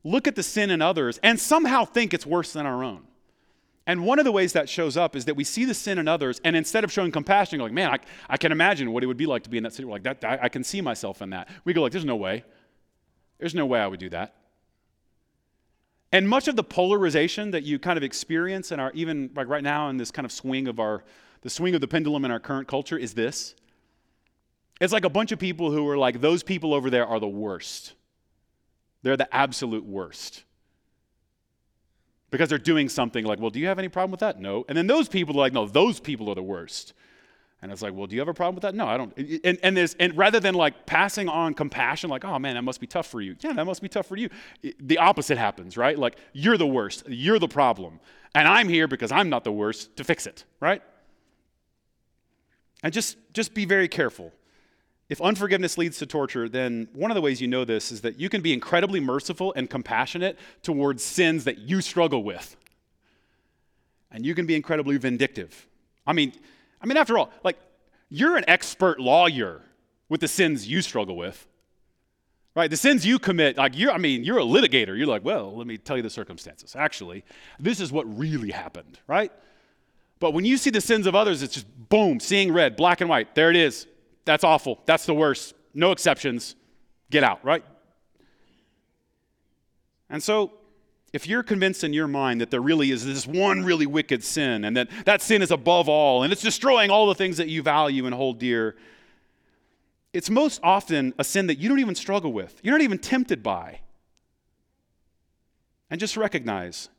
look 0.05 0.29
at 0.29 0.37
the 0.37 0.43
sin 0.43 0.71
in 0.71 0.83
others 0.83 1.19
and 1.23 1.41
somehow 1.41 1.87
think 1.87 2.13
it's 2.13 2.27
worse 2.27 2.53
than 2.53 2.67
our 2.67 2.85
own. 2.85 3.05
And 3.87 4.05
one 4.05 4.19
of 4.19 4.27
the 4.27 4.31
ways 4.31 4.53
that 4.53 4.69
shows 4.69 4.95
up 4.95 5.17
is 5.17 5.25
that 5.25 5.35
we 5.35 5.43
see 5.43 5.65
the 5.65 5.73
sin 5.73 5.99
in 5.99 6.07
others, 6.07 6.39
and 6.45 6.55
instead 6.55 6.85
of 6.85 6.93
showing 6.93 7.11
compassion, 7.11 7.61
like, 7.61 7.73
man, 7.73 7.91
I, 7.93 7.99
I 8.29 8.37
can 8.37 8.53
imagine 8.53 8.93
what 8.93 9.03
it 9.03 9.07
would 9.07 9.17
be 9.17 9.25
like 9.25 9.43
to 9.45 9.49
be 9.49 9.57
in 9.57 9.63
that 9.63 9.73
situation. 9.73 9.91
Like, 9.91 10.03
that, 10.03 10.23
I, 10.23 10.39
I 10.43 10.49
can 10.51 10.63
see 10.63 10.83
myself 10.83 11.23
in 11.23 11.31
that. 11.31 11.49
We 11.65 11.73
go, 11.73 11.81
like, 11.81 11.93
there's 11.93 12.05
no 12.05 12.17
way. 12.17 12.45
There's 13.39 13.55
no 13.55 13.65
way 13.65 13.81
I 13.81 13.87
would 13.87 14.01
do 14.01 14.11
that. 14.11 14.35
And 16.13 16.29
much 16.29 16.47
of 16.47 16.57
the 16.57 16.65
polarization 16.65 17.53
that 17.53 17.63
you 17.63 17.79
kind 17.79 17.97
of 17.97 18.03
experience 18.03 18.71
in 18.71 18.81
our, 18.81 18.93
even 18.93 19.31
like 19.35 19.49
right 19.49 19.65
now 19.65 19.89
in 19.89 19.97
this 19.97 20.11
kind 20.11 20.27
of 20.27 20.33
swing 20.33 20.69
of 20.69 20.79
our, 20.79 21.05
the 21.41 21.49
swing 21.49 21.75
of 21.75 21.81
the 21.81 21.89
pendulum 21.89 22.27
in 22.27 22.31
our 22.31 22.41
current 22.41 22.69
culture 22.69 22.99
is 22.99 23.15
this. 23.15 23.55
It's 24.81 24.93
like 24.93 25.05
a 25.05 25.11
bunch 25.11 25.33
of 25.33 25.39
people 25.39 25.71
who 25.71 25.89
are 25.89 25.99
like, 25.99 26.21
those 26.21 26.43
people 26.43 26.73
over 26.73 26.91
there 26.91 27.07
are 27.07 27.19
the 27.19 27.29
worst. 27.29 27.95
They're 29.03 29.17
the 29.17 29.33
absolute 29.35 29.85
worst. 29.85 30.45
Because 32.31 32.49
they're 32.49 32.59
doing 32.59 32.89
something 32.89 33.25
like, 33.25 33.41
well, 33.41 33.51
do 33.51 33.59
you 33.59 33.67
have 33.67 33.79
any 33.79 33.89
problem 33.89 34.11
with 34.11 34.21
that? 34.21 34.39
No. 34.39 34.65
And 34.69 34.77
then 34.77 34.87
those 34.87 35.09
people 35.09 35.35
are 35.37 35.41
like, 35.41 35.53
no, 35.53 35.67
those 35.67 35.99
people 35.99 36.29
are 36.31 36.35
the 36.35 36.43
worst. 36.43 36.93
And 37.61 37.73
it's 37.73 37.83
like, 37.83 37.93
well, 37.93 38.07
do 38.07 38.15
you 38.15 38.21
have 38.21 38.29
a 38.29 38.35
problem 38.35 38.55
with 38.55 38.63
that? 38.63 38.75
No, 38.75 38.87
I 38.87 38.97
don't. 38.97 39.17
And, 39.45 39.59
and, 39.65 39.77
there's, 39.77 39.95
and 39.95 40.17
rather 40.17 40.39
than 40.39 40.55
like 40.55 40.87
passing 40.87 41.29
on 41.29 41.55
compassion, 41.55 42.09
like, 42.09 42.25
oh 42.25 42.39
man, 42.39 42.55
that 42.55 42.63
must 42.63 42.81
be 42.81 42.87
tough 42.87 43.09
for 43.09 43.21
you. 43.21 43.35
Yeah, 43.41 43.55
that 43.55 43.65
must 43.65 43.83
be 43.83 43.89
tough 43.89 44.07
for 44.07 44.17
you. 44.17 44.29
The 44.79 44.99
opposite 44.99 45.39
happens, 45.39 45.77
right? 45.77 45.99
Like, 45.99 46.19
you're 46.33 46.57
the 46.57 46.67
worst. 46.67 47.05
You're 47.09 47.41
the 47.41 47.49
problem. 47.49 47.99
And 48.35 48.47
I'm 48.47 48.69
here 48.69 48.87
because 48.87 49.11
I'm 49.11 49.29
not 49.29 49.43
the 49.43 49.51
worst 49.51 49.97
to 49.97 50.05
fix 50.05 50.27
it, 50.27 50.45
right? 50.61 50.83
And 52.85 52.93
just, 52.93 53.17
just 53.33 53.55
be 53.55 53.65
very 53.65 53.89
careful. 53.89 54.33
If 55.09 55.21
unforgiveness 55.23 55.79
leads 55.79 55.99
to 55.99 56.07
torture, 56.07 56.49
then 56.49 56.89
one 56.93 57.11
of 57.11 57.15
the 57.15 57.23
ways 57.23 57.41
you 57.41 57.49
know 57.49 57.65
this 57.65 57.91
is 57.91 58.03
that 58.03 58.21
you 58.21 58.29
can 58.29 58.43
be 58.43 58.53
incredibly 58.53 59.01
merciful 59.01 59.55
and 59.57 59.69
compassionate 59.71 60.39
towards 60.63 61.03
sins 61.03 61.45
that 61.45 61.59
you 61.59 61.81
struggle 61.81 62.23
with. 62.23 62.57
And 64.11 64.25
you 64.25 64.35
can 64.35 64.45
be 64.45 64.55
incredibly 64.55 64.99
vindictive. 64.99 65.67
I 66.07 66.13
mean, 66.13 66.33
I 66.83 66.87
mean, 66.87 66.97
after 66.97 67.17
all, 67.17 67.31
like, 67.43 67.59
you're 68.11 68.37
an 68.37 68.45
expert 68.49 69.01
lawyer 69.01 69.63
with 70.09 70.21
the 70.21 70.29
sins 70.29 70.69
you 70.69 70.83
struggle 70.83 71.17
with. 71.17 71.47
Right? 72.55 72.71
The 72.71 72.77
sins 72.77 73.07
you 73.07 73.19
commit, 73.19 73.57
like 73.57 73.79
you're, 73.79 73.93
I 73.93 73.99
mean, 73.99 74.25
you're 74.25 74.39
a 74.39 74.45
litigator. 74.45 74.99
You're 74.99 75.07
like, 75.07 75.25
well, 75.25 75.57
let 75.57 75.67
me 75.67 75.79
tell 75.79 75.97
you 75.97 76.03
the 76.03 76.11
circumstances. 76.11 76.75
Actually, 76.75 77.25
this 77.61 77.81
is 77.81 77.93
what 77.93 78.05
really 78.19 78.51
happened, 78.51 78.99
right? 79.07 79.31
But 80.19 80.33
when 80.33 80.45
you 80.45 80.57
see 80.57 80.71
the 80.71 80.81
sins 80.81 81.07
of 81.07 81.15
others, 81.15 81.43
it's 81.43 81.55
just 81.55 81.89
boom, 81.89 82.19
seeing 82.19 82.53
red, 82.53 82.75
black 82.75 83.01
and 83.01 83.09
white. 83.09 83.35
There 83.35 83.51
it 83.51 83.57
is. 83.57 83.87
That's 84.29 84.45
awful. 84.45 84.79
That's 84.85 85.07
the 85.07 85.15
worst. 85.15 85.55
No 85.73 85.91
exceptions. 85.91 86.55
Get 87.11 87.25
out, 87.25 87.43
right? 87.43 87.65
And 90.11 90.23
so 90.23 90.53
if 91.15 91.27
you're 91.27 91.43
convinced 91.43 91.83
in 91.83 91.95
your 91.95 92.09
mind 92.09 92.43
that 92.43 92.51
there 92.51 92.61
really 92.61 92.91
is 92.91 93.07
this 93.07 93.27
one 93.27 93.65
really 93.65 93.87
wicked 93.87 94.23
sin 94.23 94.67
and 94.67 94.77
that 94.77 94.91
that 95.07 95.23
sin 95.23 95.41
is 95.41 95.51
above 95.51 95.89
all 95.89 96.25
and 96.25 96.31
it's 96.31 96.43
destroying 96.43 96.91
all 96.91 97.07
the 97.07 97.15
things 97.15 97.39
that 97.39 97.49
you 97.49 97.63
value 97.63 98.05
and 98.05 98.15
hold 98.15 98.39
dear, 98.39 98.77
it's 100.13 100.29
most 100.29 100.61
often 100.63 101.15
a 101.19 101.25
sin 101.25 101.47
that 101.47 101.57
you 101.57 101.71
don't 101.71 101.79
even 101.79 101.95
struggle 101.95 102.31
with. 102.31 102.61
You're 102.63 102.75
not 102.75 102.83
even 102.83 102.99
tempted 102.99 103.43
by. 103.43 103.81
And 105.89 105.99
just 105.99 106.19
recognize 106.19 106.91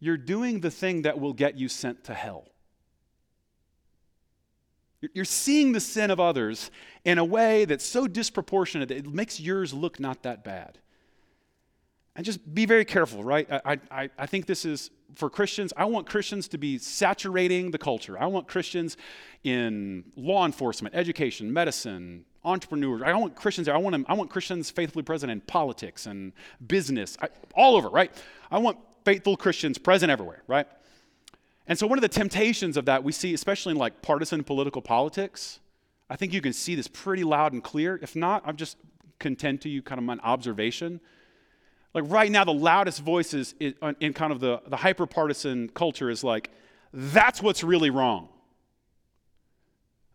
you're 0.00 0.16
doing 0.16 0.58
the 0.58 0.72
thing 0.72 1.02
that 1.02 1.20
will 1.20 1.34
get 1.34 1.56
you 1.56 1.68
sent 1.68 2.02
to 2.06 2.14
hell. 2.14 2.48
You're 5.14 5.24
seeing 5.24 5.72
the 5.72 5.80
sin 5.80 6.10
of 6.10 6.20
others 6.20 6.70
in 7.04 7.18
a 7.18 7.24
way 7.24 7.64
that's 7.64 7.84
so 7.84 8.06
disproportionate 8.06 8.88
that 8.88 8.98
it 8.98 9.06
makes 9.06 9.40
yours 9.40 9.72
look 9.72 10.00
not 10.00 10.22
that 10.22 10.44
bad. 10.44 10.78
And 12.16 12.24
just 12.24 12.54
be 12.54 12.64
very 12.64 12.86
careful, 12.86 13.22
right? 13.22 13.46
I, 13.50 13.78
I, 13.90 14.10
I 14.18 14.26
think 14.26 14.46
this 14.46 14.64
is 14.64 14.90
for 15.16 15.28
Christians. 15.28 15.72
I 15.76 15.84
want 15.84 16.08
Christians 16.08 16.48
to 16.48 16.58
be 16.58 16.78
saturating 16.78 17.70
the 17.70 17.78
culture. 17.78 18.18
I 18.18 18.26
want 18.26 18.48
Christians 18.48 18.96
in 19.44 20.04
law 20.16 20.46
enforcement, 20.46 20.94
education, 20.94 21.52
medicine, 21.52 22.24
entrepreneurs. 22.42 23.02
I 23.04 23.12
want 23.14 23.34
Christians. 23.36 23.68
I 23.68 23.76
want, 23.76 23.92
them, 23.92 24.06
I 24.08 24.14
want 24.14 24.30
Christians 24.30 24.70
faithfully 24.70 25.02
present 25.02 25.30
in 25.30 25.42
politics 25.42 26.06
and 26.06 26.32
business, 26.66 27.18
I, 27.20 27.28
all 27.54 27.76
over, 27.76 27.90
right? 27.90 28.10
I 28.50 28.58
want 28.58 28.78
faithful 29.04 29.36
Christians 29.36 29.76
present 29.76 30.10
everywhere, 30.10 30.42
right? 30.46 30.66
And 31.68 31.78
so 31.78 31.86
one 31.86 31.98
of 31.98 32.02
the 32.02 32.08
temptations 32.08 32.76
of 32.76 32.84
that 32.84 33.02
we 33.02 33.12
see, 33.12 33.34
especially 33.34 33.72
in 33.72 33.78
like 33.78 34.02
partisan 34.02 34.44
political 34.44 34.80
politics, 34.80 35.60
I 36.08 36.16
think 36.16 36.32
you 36.32 36.40
can 36.40 36.52
see 36.52 36.74
this 36.74 36.86
pretty 36.88 37.24
loud 37.24 37.52
and 37.52 37.62
clear. 37.62 37.98
If 38.00 38.14
not, 38.14 38.42
I'm 38.46 38.56
just 38.56 38.76
content 39.18 39.62
to 39.62 39.68
you 39.68 39.82
kind 39.82 40.00
of 40.00 40.08
an 40.08 40.20
observation. 40.20 41.00
Like 41.94 42.04
right 42.06 42.30
now, 42.30 42.44
the 42.44 42.52
loudest 42.52 43.00
voices 43.00 43.54
in 43.58 43.74
uh, 43.82 43.92
kind 44.14 44.32
of 44.32 44.40
the, 44.40 44.60
the 44.66 44.76
hyper 44.76 45.06
partisan 45.06 45.68
culture 45.70 46.10
is 46.10 46.22
like, 46.22 46.50
that's 46.92 47.42
what's 47.42 47.64
really 47.64 47.90
wrong. 47.90 48.28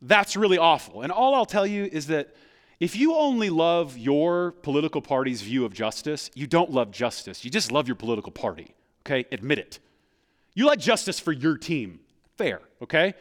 That's 0.01 0.35
really 0.35 0.57
awful. 0.57 1.01
And 1.01 1.11
all 1.11 1.35
I'll 1.35 1.45
tell 1.45 1.67
you 1.67 1.89
is 1.91 2.07
that 2.07 2.35
if 2.79 2.95
you 2.95 3.13
only 3.15 3.49
love 3.49 3.97
your 3.97 4.51
political 4.51 5.01
party's 5.01 5.41
view 5.41 5.65
of 5.65 5.73
justice, 5.73 6.31
you 6.33 6.47
don't 6.47 6.71
love 6.71 6.91
justice. 6.91 7.43
You 7.45 7.51
just 7.51 7.71
love 7.71 7.87
your 7.87 7.95
political 7.95 8.31
party, 8.31 8.73
okay? 9.05 9.25
Admit 9.31 9.59
it. 9.59 9.79
You 10.53 10.65
like 10.65 10.79
justice 10.79 11.19
for 11.19 11.31
your 11.31 11.57
team. 11.57 11.99
Fair, 12.37 12.61
okay? 12.81 13.13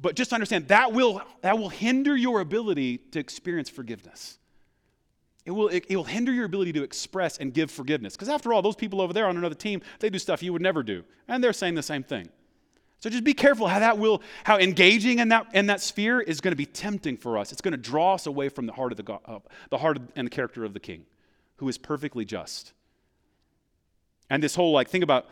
But 0.00 0.14
just 0.14 0.32
understand 0.32 0.68
that 0.68 0.92
will, 0.92 1.22
that 1.42 1.58
will 1.58 1.70
hinder 1.70 2.16
your 2.16 2.40
ability 2.40 2.98
to 3.12 3.18
experience 3.18 3.68
forgiveness. 3.68 4.38
It 5.44 5.52
will, 5.52 5.68
it, 5.68 5.86
it 5.88 5.96
will 5.96 6.04
hinder 6.04 6.30
your 6.30 6.44
ability 6.44 6.74
to 6.74 6.82
express 6.82 7.38
and 7.38 7.54
give 7.54 7.70
forgiveness. 7.70 8.14
Because 8.14 8.28
after 8.28 8.52
all, 8.52 8.62
those 8.62 8.76
people 8.76 9.00
over 9.00 9.12
there 9.12 9.26
on 9.26 9.36
another 9.36 9.54
team, 9.54 9.80
they 9.98 10.10
do 10.10 10.18
stuff 10.18 10.42
you 10.42 10.52
would 10.52 10.62
never 10.62 10.82
do. 10.82 11.04
And 11.26 11.42
they're 11.42 11.54
saying 11.54 11.74
the 11.74 11.82
same 11.82 12.02
thing. 12.02 12.28
So 13.00 13.08
just 13.08 13.24
be 13.24 13.32
careful 13.32 13.68
how 13.68 13.78
that 13.78 13.96
will, 13.96 14.22
how 14.44 14.58
engaging 14.58 15.20
in 15.20 15.28
that, 15.28 15.46
in 15.54 15.66
that 15.66 15.80
sphere 15.80 16.20
is 16.20 16.40
going 16.40 16.52
to 16.52 16.56
be 16.56 16.66
tempting 16.66 17.16
for 17.16 17.38
us. 17.38 17.52
It's 17.52 17.60
going 17.60 17.72
to 17.72 17.78
draw 17.78 18.14
us 18.14 18.26
away 18.26 18.48
from 18.48 18.66
the 18.66 18.72
heart 18.72 18.92
of 18.92 18.96
the, 18.96 19.04
God, 19.04 19.20
uh, 19.24 19.38
the 19.70 19.78
heart 19.78 19.98
and 20.16 20.26
the 20.26 20.30
character 20.30 20.64
of 20.64 20.74
the 20.74 20.80
King, 20.80 21.06
who 21.56 21.68
is 21.68 21.78
perfectly 21.78 22.24
just. 22.24 22.72
And 24.28 24.42
this 24.42 24.54
whole 24.54 24.72
like, 24.72 24.88
think 24.88 25.04
about 25.04 25.26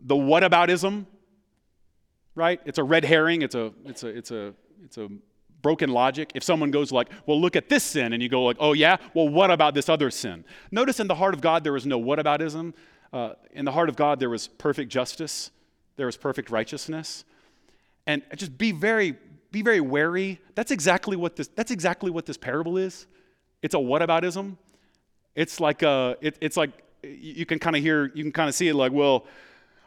the 0.00 0.16
what 0.16 0.42
whataboutism, 0.42 1.06
right? 2.34 2.60
It's 2.64 2.78
a 2.78 2.84
red 2.84 3.04
herring. 3.04 3.42
It's 3.42 3.54
a, 3.54 3.72
it's 3.84 4.02
a, 4.02 4.08
it's 4.08 4.30
a, 4.30 4.54
it's 4.84 4.98
a 4.98 5.08
broken 5.62 5.90
logic. 5.90 6.32
If 6.34 6.42
someone 6.42 6.70
goes 6.70 6.92
like, 6.92 7.08
well, 7.26 7.40
look 7.40 7.56
at 7.56 7.68
this 7.68 7.82
sin, 7.82 8.12
and 8.12 8.22
you 8.22 8.28
go 8.28 8.42
like, 8.42 8.56
oh 8.60 8.72
yeah, 8.72 8.96
well, 9.14 9.28
what 9.28 9.50
about 9.50 9.74
this 9.74 9.88
other 9.88 10.10
sin? 10.10 10.44
Notice 10.70 11.00
in 11.00 11.06
the 11.06 11.14
heart 11.14 11.34
of 11.34 11.40
God 11.40 11.64
there 11.64 11.72
was 11.72 11.86
no 11.86 12.00
whataboutism. 12.00 12.74
Uh, 13.12 13.34
in 13.52 13.64
the 13.64 13.72
heart 13.72 13.88
of 13.88 13.96
God 13.96 14.20
there 14.20 14.30
was 14.30 14.48
perfect 14.48 14.90
justice 14.90 15.50
there 15.96 16.06
was 16.06 16.16
perfect 16.16 16.50
righteousness. 16.50 17.24
And 18.06 18.22
just 18.36 18.56
be 18.56 18.72
very, 18.72 19.16
be 19.50 19.62
very 19.62 19.80
wary. 19.80 20.40
That's 20.54 20.70
exactly 20.70 21.16
what 21.16 21.36
this, 21.36 21.48
that's 21.48 21.70
exactly 21.70 22.10
what 22.10 22.26
this 22.26 22.36
parable 22.36 22.76
is. 22.76 23.06
It's 23.62 23.74
a 23.74 23.80
what 23.80 24.02
whataboutism. 24.02 24.56
It's 25.34 25.58
like 25.60 25.82
a, 25.82 26.16
it, 26.20 26.36
it's 26.40 26.56
like 26.56 26.70
you 27.02 27.44
can 27.46 27.58
kind 27.58 27.76
of 27.76 27.82
hear, 27.82 28.12
you 28.14 28.22
can 28.22 28.32
kind 28.32 28.48
of 28.48 28.54
see 28.54 28.68
it 28.68 28.74
like, 28.74 28.92
well, 28.92 29.26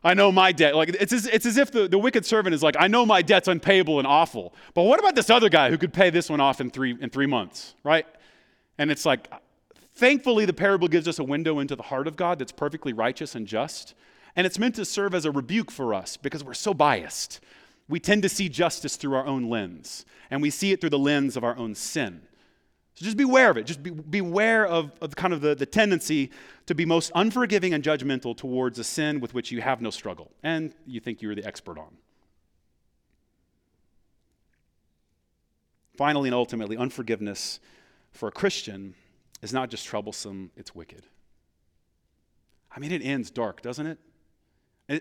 I 0.04 0.14
know 0.14 0.32
my 0.32 0.52
debt. 0.52 0.76
Like 0.76 0.90
it's 0.90 1.12
as, 1.12 1.26
it's 1.28 1.46
as 1.46 1.58
if 1.58 1.72
the, 1.72 1.88
the 1.88 1.98
wicked 1.98 2.26
servant 2.26 2.54
is 2.54 2.64
like, 2.64 2.76
I 2.80 2.88
know 2.88 3.06
my 3.06 3.22
debt's 3.22 3.48
unpayable 3.48 4.00
and 4.00 4.08
awful. 4.08 4.54
But 4.74 4.84
what 4.84 5.00
about 5.00 5.16
this 5.16 5.30
other 5.30 5.50
guy 5.50 5.70
who 5.70 5.78
could 5.78 5.94
pay 5.94 6.10
this 6.10 6.30
one 6.30 6.40
off 6.40 6.62
in 6.62 6.70
three 6.70 6.98
in 7.00 7.10
three 7.10 7.28
months, 7.28 7.76
right? 7.84 8.06
And 8.78 8.90
it's 8.92 9.06
like, 9.06 9.30
thankfully, 9.96 10.46
the 10.46 10.54
parable 10.54 10.88
gives 10.88 11.08
us 11.08 11.20
a 11.20 11.24
window 11.24 11.60
into 11.60 11.76
the 11.76 11.84
heart 11.84 12.08
of 12.08 12.16
God 12.16 12.40
that's 12.40 12.52
perfectly 12.52 12.94
righteous 12.94 13.36
and 13.36 13.46
just. 13.46 13.94
And 14.36 14.48
it's 14.48 14.58
meant 14.58 14.76
to 14.76 14.86
serve 14.86 15.14
as 15.14 15.26
a 15.26 15.32
rebuke 15.32 15.72
for 15.72 15.94
us 15.94 16.16
because 16.16 16.44
we're 16.44 16.54
so 16.54 16.74
biased. 16.74 17.42
We 17.90 18.00
tend 18.00 18.22
to 18.24 18.30
see 18.30 18.48
justice 18.48 18.96
through 18.96 19.16
our 19.16 19.26
own 19.26 19.50
lens, 19.50 20.06
and 20.30 20.42
we 20.42 20.52
see 20.52 20.72
it 20.72 20.80
through 20.80 20.92
the 20.92 21.00
lens 21.00 21.36
of 21.36 21.44
our 21.44 21.58
own 21.58 21.76
sin. 21.76 22.22
So 23.00 23.06
just 23.06 23.16
beware 23.16 23.50
of 23.50 23.56
it. 23.56 23.66
Just 23.66 23.82
be, 23.82 23.92
beware 23.92 24.68
of, 24.68 24.92
of 25.00 25.16
kind 25.16 25.34
of 25.34 25.40
the, 25.40 25.56
the 25.56 25.66
tendency 25.66 26.32
to 26.66 26.76
be 26.76 26.84
most 26.84 27.14
unforgiving 27.16 27.74
and 27.74 27.82
judgmental 27.82 28.36
towards 28.36 28.78
a 28.78 28.84
sin 28.84 29.22
with 29.22 29.34
which 29.34 29.52
you 29.52 29.62
have 29.62 29.80
no 29.80 29.90
struggle 29.90 30.32
and 30.44 30.74
you 30.86 31.00
think 31.00 31.22
you're 31.22 31.34
the 31.34 31.46
expert 31.46 31.78
on. 31.78 31.96
Finally 35.96 36.28
and 36.28 36.36
ultimately, 36.36 36.76
unforgiveness 36.76 37.62
for 38.12 38.28
a 38.28 38.34
Christian 38.34 38.96
is 39.42 39.54
not 39.54 39.70
just 39.70 39.86
troublesome, 39.86 40.52
it's 40.58 40.76
wicked. 40.76 41.06
I 42.70 42.82
mean, 42.82 42.92
it 42.92 43.02
ends 43.02 43.32
dark, 43.32 43.62
doesn't 43.62 43.88
it? 43.88 43.98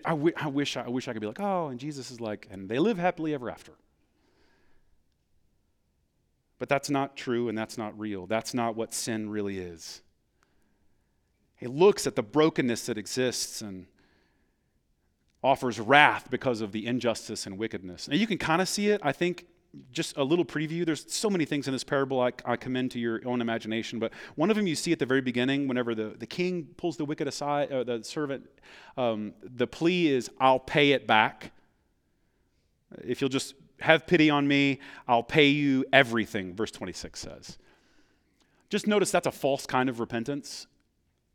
I, 0.05 0.11
w- 0.11 0.33
I, 0.37 0.47
wish, 0.47 0.77
I 0.77 0.87
wish 0.87 1.09
I 1.09 1.11
could 1.13 1.21
be 1.21 1.27
like, 1.27 1.41
oh, 1.41 1.67
and 1.67 1.77
Jesus 1.77 2.11
is 2.11 2.21
like, 2.21 2.47
and 2.49 2.69
they 2.69 2.79
live 2.79 2.97
happily 2.97 3.33
ever 3.33 3.49
after. 3.49 3.73
But 6.59 6.67
that's 6.69 6.89
not 6.89 7.15
true 7.15 7.49
and 7.49 7.57
that's 7.57 7.77
not 7.77 7.97
real. 7.97 8.27
That's 8.27 8.53
not 8.53 8.75
what 8.75 8.93
sin 8.93 9.29
really 9.29 9.57
is. 9.57 10.01
He 11.55 11.67
looks 11.67 12.05
at 12.05 12.15
the 12.15 12.23
brokenness 12.23 12.85
that 12.85 12.97
exists 12.97 13.61
and 13.61 13.87
offers 15.41 15.79
wrath 15.79 16.29
because 16.29 16.61
of 16.61 16.71
the 16.71 16.85
injustice 16.85 17.45
and 17.45 17.57
wickedness. 17.57 18.07
Now, 18.07 18.15
you 18.15 18.27
can 18.27 18.37
kind 18.37 18.61
of 18.61 18.67
see 18.67 18.89
it, 18.89 18.99
I 19.03 19.13
think, 19.13 19.45
just 19.91 20.17
a 20.17 20.23
little 20.23 20.45
preview. 20.45 20.85
There's 20.85 21.11
so 21.13 21.29
many 21.29 21.45
things 21.45 21.67
in 21.67 21.73
this 21.73 21.83
parable 21.83 22.19
I, 22.21 22.31
I, 22.43 22.55
commend 22.55 22.91
to 22.91 22.99
your 22.99 23.21
own 23.25 23.39
imagination, 23.39 23.99
but 23.99 24.11
one 24.35 24.49
of 24.49 24.55
them 24.55 24.67
you 24.67 24.75
see 24.75 24.91
at 24.91 24.99
the 24.99 25.05
very 25.05 25.21
beginning, 25.21 25.67
whenever 25.67 25.93
the, 25.93 26.15
the 26.17 26.25
king 26.25 26.67
pulls 26.75 26.97
the 26.97 27.05
wicked 27.05 27.27
aside, 27.27 27.71
or 27.71 27.83
the 27.83 28.03
servant, 28.03 28.49
um, 28.97 29.33
the 29.43 29.67
plea 29.67 30.07
is, 30.07 30.29
I'll 30.39 30.59
pay 30.59 30.91
it 30.91 31.05
back. 31.05 31.51
If 33.03 33.21
you'll 33.21 33.29
just 33.29 33.53
have 33.81 34.07
pity 34.07 34.29
on 34.29 34.47
me, 34.47 34.79
I'll 35.07 35.23
pay 35.23 35.47
you 35.47 35.85
everything, 35.91 36.53
verse 36.55 36.71
26 36.71 37.19
says. 37.19 37.57
Just 38.69 38.87
notice 38.87 39.11
that's 39.11 39.27
a 39.27 39.31
false 39.31 39.65
kind 39.65 39.89
of 39.89 39.99
repentance. 39.99 40.67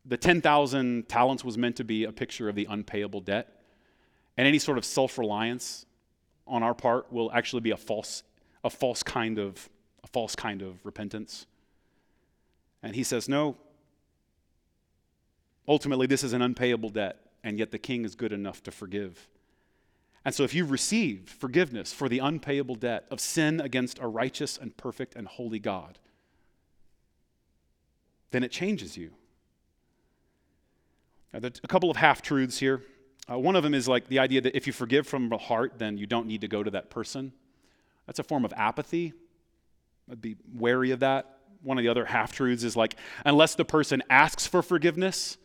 The 0.04 0.16
10,000 0.16 1.08
talents 1.08 1.44
was 1.44 1.58
meant 1.58 1.76
to 1.76 1.84
be 1.84 2.04
a 2.04 2.12
picture 2.12 2.48
of 2.48 2.54
the 2.54 2.66
unpayable 2.68 3.20
debt. 3.20 3.48
And 4.36 4.46
any 4.46 4.58
sort 4.58 4.78
of 4.78 4.84
self 4.84 5.18
reliance 5.18 5.86
on 6.46 6.62
our 6.62 6.74
part 6.74 7.12
will 7.12 7.32
actually 7.32 7.60
be 7.60 7.70
a 7.70 7.76
false, 7.76 8.22
a 8.62 8.70
false 8.70 9.02
kind 9.02 9.38
of, 9.38 9.68
a 10.02 10.06
false 10.06 10.36
kind 10.36 10.62
of 10.62 10.84
repentance. 10.84 11.46
And 12.82 12.94
he 12.94 13.02
says, 13.02 13.28
no. 13.28 13.56
Ultimately, 15.66 16.06
this 16.06 16.22
is 16.22 16.34
an 16.34 16.42
unpayable 16.42 16.90
debt, 16.90 17.18
and 17.42 17.58
yet 17.58 17.70
the 17.70 17.78
king 17.78 18.04
is 18.04 18.14
good 18.14 18.32
enough 18.32 18.62
to 18.64 18.70
forgive. 18.70 19.28
And 20.24 20.34
so, 20.34 20.42
if 20.42 20.54
you've 20.54 20.70
received 20.70 21.28
forgiveness 21.28 21.92
for 21.92 22.08
the 22.08 22.18
unpayable 22.18 22.76
debt 22.76 23.04
of 23.10 23.20
sin 23.20 23.60
against 23.60 23.98
a 23.98 24.06
righteous 24.06 24.56
and 24.56 24.76
perfect 24.76 25.14
and 25.14 25.28
holy 25.28 25.58
God, 25.58 25.98
then 28.30 28.42
it 28.42 28.50
changes 28.50 28.96
you. 28.96 29.10
Now, 31.32 31.40
there's 31.40 31.60
a 31.62 31.68
couple 31.68 31.90
of 31.90 31.96
half 31.96 32.22
truths 32.22 32.58
here. 32.58 32.82
Uh, 33.30 33.38
one 33.38 33.56
of 33.56 33.62
them 33.62 33.74
is 33.74 33.88
like 33.88 34.08
the 34.08 34.18
idea 34.18 34.40
that 34.40 34.56
if 34.56 34.66
you 34.66 34.72
forgive 34.72 35.06
from 35.06 35.28
the 35.28 35.38
heart, 35.38 35.74
then 35.78 35.98
you 35.98 36.06
don't 36.06 36.26
need 36.26 36.40
to 36.40 36.48
go 36.48 36.62
to 36.62 36.70
that 36.70 36.90
person. 36.90 37.32
That's 38.06 38.18
a 38.18 38.22
form 38.22 38.44
of 38.44 38.52
apathy. 38.56 39.12
I'd 40.10 40.20
be 40.20 40.36
wary 40.54 40.90
of 40.90 41.00
that. 41.00 41.38
One 41.62 41.78
of 41.78 41.82
the 41.82 41.88
other 41.88 42.04
half 42.04 42.32
truths 42.32 42.64
is 42.64 42.76
like, 42.76 42.96
unless 43.24 43.54
the 43.54 43.64
person 43.64 44.02
asks 44.10 44.46
for 44.46 44.62
forgiveness, 44.62 45.38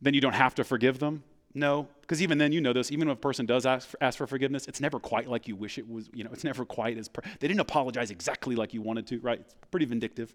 then 0.00 0.14
you 0.14 0.20
don't 0.20 0.34
have 0.34 0.54
to 0.56 0.64
forgive 0.64 0.98
them. 0.98 1.22
No, 1.56 1.86
because 2.00 2.20
even 2.20 2.38
then, 2.38 2.50
you 2.50 2.60
know 2.60 2.72
this. 2.72 2.90
Even 2.90 3.08
if 3.08 3.14
a 3.14 3.20
person 3.20 3.46
does 3.46 3.64
ask 3.64 3.88
for, 3.88 4.02
ask 4.02 4.18
for 4.18 4.26
forgiveness, 4.26 4.66
it's 4.66 4.80
never 4.80 4.98
quite 4.98 5.28
like 5.28 5.46
you 5.46 5.54
wish 5.54 5.78
it 5.78 5.88
was. 5.88 6.10
You 6.12 6.24
know, 6.24 6.30
it's 6.32 6.42
never 6.42 6.64
quite 6.64 6.98
as. 6.98 7.08
Per- 7.08 7.22
they 7.38 7.46
didn't 7.46 7.60
apologize 7.60 8.10
exactly 8.10 8.56
like 8.56 8.74
you 8.74 8.82
wanted 8.82 9.06
to, 9.08 9.20
right? 9.20 9.38
It's 9.38 9.54
pretty 9.70 9.86
vindictive. 9.86 10.34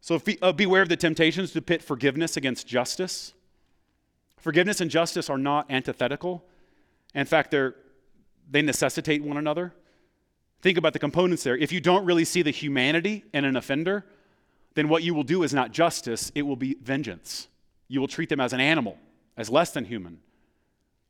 So 0.00 0.20
uh, 0.42 0.52
beware 0.52 0.82
of 0.82 0.88
the 0.88 0.96
temptations 0.96 1.52
to 1.52 1.62
pit 1.62 1.80
forgiveness 1.80 2.36
against 2.36 2.66
justice. 2.66 3.32
Forgiveness 4.36 4.80
and 4.80 4.90
justice 4.90 5.30
are 5.30 5.38
not 5.38 5.70
antithetical. 5.70 6.44
In 7.14 7.24
fact, 7.24 7.52
they're, 7.52 7.76
they 8.50 8.62
necessitate 8.62 9.22
one 9.22 9.36
another. 9.36 9.72
Think 10.60 10.76
about 10.76 10.92
the 10.92 10.98
components 10.98 11.44
there. 11.44 11.56
If 11.56 11.70
you 11.70 11.80
don't 11.80 12.04
really 12.04 12.24
see 12.24 12.42
the 12.42 12.50
humanity 12.50 13.24
in 13.32 13.44
an 13.44 13.54
offender, 13.54 14.04
then 14.74 14.88
what 14.88 15.04
you 15.04 15.14
will 15.14 15.22
do 15.22 15.44
is 15.44 15.54
not 15.54 15.70
justice, 15.70 16.32
it 16.34 16.42
will 16.42 16.56
be 16.56 16.76
vengeance. 16.82 17.46
You 17.86 18.00
will 18.00 18.08
treat 18.08 18.28
them 18.28 18.40
as 18.40 18.52
an 18.52 18.60
animal, 18.60 18.98
as 19.36 19.50
less 19.50 19.70
than 19.72 19.84
human. 19.84 20.18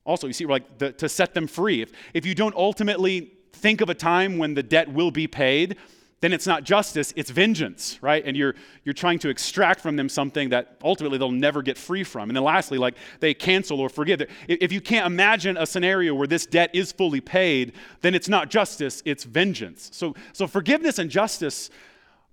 Also, 0.05 0.27
you 0.27 0.33
see, 0.33 0.45
like 0.45 0.77
the, 0.77 0.91
to 0.93 1.07
set 1.07 1.33
them 1.33 1.47
free. 1.47 1.81
If, 1.81 1.91
if 2.13 2.25
you 2.25 2.35
don't 2.35 2.55
ultimately 2.55 3.31
think 3.53 3.81
of 3.81 3.89
a 3.89 3.93
time 3.93 4.37
when 4.37 4.53
the 4.53 4.63
debt 4.63 4.91
will 4.91 5.11
be 5.11 5.27
paid, 5.27 5.77
then 6.23 6.31
it's 6.31 6.47
not 6.47 6.63
justice, 6.63 7.13
it's 7.17 7.29
vengeance, 7.29 7.99
right? 8.01 8.23
And 8.25 8.37
you're, 8.37 8.55
you're 8.85 8.93
trying 8.93 9.19
to 9.19 9.29
extract 9.29 9.81
from 9.81 9.97
them 9.97 10.07
something 10.07 10.49
that 10.49 10.77
ultimately 10.81 11.17
they'll 11.17 11.31
never 11.31 11.61
get 11.61 11.77
free 11.77 12.05
from. 12.05 12.29
And 12.29 12.35
then 12.37 12.45
lastly, 12.45 12.77
like 12.77 12.95
they 13.19 13.33
cancel 13.33 13.81
or 13.81 13.89
forgive. 13.89 14.21
If 14.47 14.71
you 14.71 14.79
can't 14.79 15.05
imagine 15.05 15.57
a 15.57 15.65
scenario 15.65 16.15
where 16.15 16.25
this 16.27 16.45
debt 16.45 16.69
is 16.73 16.93
fully 16.93 17.19
paid, 17.19 17.73
then 17.99 18.15
it's 18.15 18.29
not 18.29 18.49
justice, 18.49 19.03
it's 19.03 19.25
vengeance. 19.25 19.89
So, 19.91 20.15
so 20.31 20.47
forgiveness 20.47 20.97
and 20.97 21.09
justice 21.09 21.69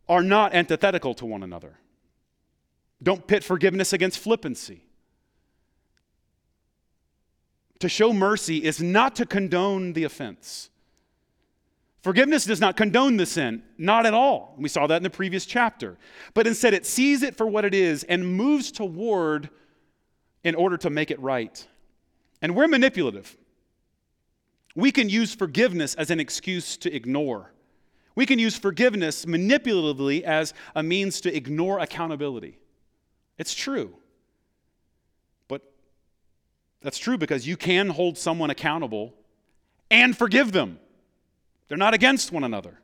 are 0.09 0.22
not 0.22 0.55
antithetical 0.55 1.12
to 1.14 1.26
one 1.26 1.43
another. 1.43 1.76
Don't 3.03 3.26
pit 3.26 3.43
forgiveness 3.43 3.93
against 3.93 4.20
flippancy. 4.20 4.84
To 7.81 7.89
show 7.89 8.12
mercy 8.12 8.64
is 8.64 8.83
not 8.83 9.16
to 9.16 9.26
condone 9.26 9.95
the 9.95 10.05
offense. 10.05 10.70
Forgiveness 12.03 12.45
does 12.47 12.61
not 12.61 12.76
condone 12.76 13.16
the 13.16 13.26
sin, 13.26 13.62
not 13.76 14.07
at 14.07 14.14
all. 14.14 14.55
We 14.57 14.68
saw 14.68 14.87
that 14.87 14.97
in 14.97 15.03
the 15.03 15.11
previous 15.11 15.45
chapter. 15.45 15.99
But 16.33 16.47
instead, 16.47 16.72
it 16.72 16.87
sees 16.87 17.22
it 17.22 17.37
for 17.37 17.47
what 17.47 17.64
it 17.64 17.74
is 17.74 18.05
and 18.05 18.37
moves 18.37 18.72
toward 18.72 19.51
in 20.43 20.55
order 20.55 20.78
to 20.78 20.89
make 20.89 21.11
it 21.11 21.20
right. 21.20 21.66
And 22.41 22.55
we're 22.55 22.68
manipulative. 22.68 23.37
We 24.74 24.93
can 24.93 25.11
use 25.11 25.35
forgiveness 25.35 25.95
as 25.95 26.11
an 26.11 26.20
excuse 26.20 26.76
to 26.78 26.95
ignore. 26.95 27.53
We 28.14 28.24
can 28.24 28.39
use 28.39 28.57
forgiveness 28.57 29.26
manipulatively 29.26 30.22
as 30.22 30.55
a 30.74 30.83
means 30.83 31.20
to 31.22 31.35
ignore 31.35 31.81
accountability. 31.81 32.59
It's 33.37 33.55
true. 33.55 33.95
That's 36.83 36.99
true 36.99 37.18
because 37.18 37.47
you 37.47 37.57
can 37.57 37.91
hold 37.91 38.16
someone 38.16 38.51
accountable 38.51 39.14
and 39.91 40.16
forgive 40.16 40.53
them. 40.53 40.78
They're 41.68 41.78
not 41.78 41.95
against 41.95 42.33
one 42.33 42.45
another. 42.45 42.81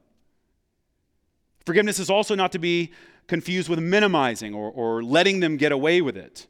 Forgiveness 1.64 1.98
is 1.98 2.10
also 2.10 2.34
not 2.34 2.52
to 2.52 2.58
be 2.58 2.92
confused 3.26 3.68
with 3.68 3.80
minimizing 3.80 4.54
or, 4.54 4.70
or 4.70 5.02
letting 5.02 5.40
them 5.40 5.56
get 5.56 5.72
away 5.72 6.00
with 6.00 6.16
it. 6.16 6.46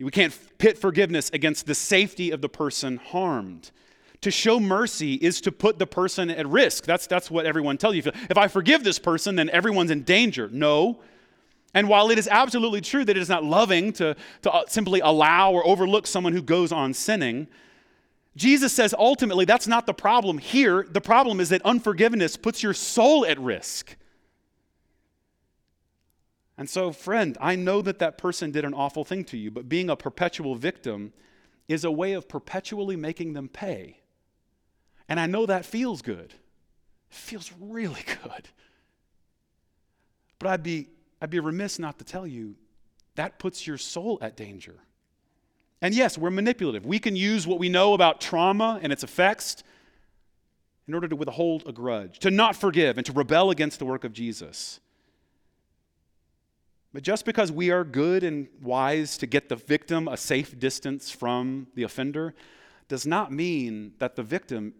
We 0.00 0.10
can't 0.10 0.36
pit 0.58 0.76
forgiveness 0.76 1.30
against 1.32 1.66
the 1.66 1.74
safety 1.74 2.32
of 2.32 2.40
the 2.40 2.48
person 2.48 2.96
harmed. 2.96 3.70
To 4.22 4.30
show 4.30 4.58
mercy 4.58 5.14
is 5.14 5.40
to 5.42 5.52
put 5.52 5.78
the 5.78 5.86
person 5.86 6.30
at 6.30 6.48
risk. 6.48 6.84
That's, 6.84 7.06
that's 7.06 7.30
what 7.30 7.46
everyone 7.46 7.76
tells 7.76 7.94
you. 7.94 8.02
If 8.06 8.38
I 8.38 8.48
forgive 8.48 8.82
this 8.82 8.98
person, 8.98 9.36
then 9.36 9.50
everyone's 9.50 9.90
in 9.90 10.02
danger. 10.02 10.48
No. 10.50 11.00
And 11.74 11.88
while 11.88 12.10
it 12.10 12.18
is 12.18 12.28
absolutely 12.28 12.80
true 12.80 13.04
that 13.04 13.16
it 13.16 13.20
is 13.20 13.28
not 13.28 13.44
loving 13.44 13.92
to, 13.94 14.16
to 14.42 14.52
uh, 14.52 14.62
simply 14.68 15.00
allow 15.00 15.52
or 15.52 15.66
overlook 15.66 16.06
someone 16.06 16.32
who 16.32 16.42
goes 16.42 16.70
on 16.70 16.94
sinning, 16.94 17.48
Jesus 18.36 18.72
says 18.72 18.94
ultimately 18.96 19.44
that's 19.44 19.66
not 19.66 19.86
the 19.86 19.94
problem 19.94 20.38
here. 20.38 20.86
The 20.88 21.00
problem 21.00 21.40
is 21.40 21.48
that 21.48 21.62
unforgiveness 21.62 22.36
puts 22.36 22.62
your 22.62 22.74
soul 22.74 23.26
at 23.26 23.38
risk. 23.38 23.96
And 26.56 26.70
so, 26.70 26.92
friend, 26.92 27.36
I 27.40 27.56
know 27.56 27.82
that 27.82 27.98
that 27.98 28.16
person 28.16 28.52
did 28.52 28.64
an 28.64 28.74
awful 28.74 29.04
thing 29.04 29.24
to 29.26 29.36
you, 29.36 29.50
but 29.50 29.68
being 29.68 29.90
a 29.90 29.96
perpetual 29.96 30.54
victim 30.54 31.12
is 31.66 31.84
a 31.84 31.90
way 31.90 32.12
of 32.12 32.28
perpetually 32.28 32.94
making 32.94 33.32
them 33.32 33.48
pay. 33.48 34.00
And 35.08 35.18
I 35.18 35.26
know 35.26 35.46
that 35.46 35.64
feels 35.64 36.02
good. 36.02 36.32
It 37.10 37.16
feels 37.16 37.52
really 37.60 38.02
good. 38.22 38.48
But 40.38 40.48
I'd 40.48 40.62
be, 40.62 40.88
I'd 41.24 41.30
be 41.30 41.40
remiss 41.40 41.78
not 41.78 41.96
to 42.00 42.04
tell 42.04 42.26
you 42.26 42.54
that 43.14 43.38
puts 43.38 43.66
your 43.66 43.78
soul 43.78 44.18
at 44.20 44.36
danger. 44.36 44.74
And 45.80 45.94
yes, 45.94 46.18
we're 46.18 46.28
manipulative. 46.28 46.84
We 46.84 46.98
can 46.98 47.16
use 47.16 47.46
what 47.46 47.58
we 47.58 47.70
know 47.70 47.94
about 47.94 48.20
trauma 48.20 48.78
and 48.82 48.92
its 48.92 49.02
effects 49.02 49.64
in 50.86 50.92
order 50.92 51.08
to 51.08 51.16
withhold 51.16 51.66
a 51.66 51.72
grudge, 51.72 52.18
to 52.18 52.30
not 52.30 52.56
forgive, 52.56 52.98
and 52.98 53.06
to 53.06 53.12
rebel 53.12 53.50
against 53.50 53.78
the 53.78 53.86
work 53.86 54.04
of 54.04 54.12
Jesus. 54.12 54.80
But 56.92 57.02
just 57.02 57.24
because 57.24 57.50
we 57.50 57.70
are 57.70 57.84
good 57.84 58.22
and 58.22 58.46
wise 58.60 59.16
to 59.16 59.26
get 59.26 59.48
the 59.48 59.56
victim 59.56 60.08
a 60.08 60.18
safe 60.18 60.58
distance 60.58 61.10
from 61.10 61.68
the 61.74 61.84
offender 61.84 62.34
does 62.88 63.06
not 63.06 63.32
mean 63.32 63.94
that 63.98 64.14
the 64.14 64.22
victim 64.22 64.74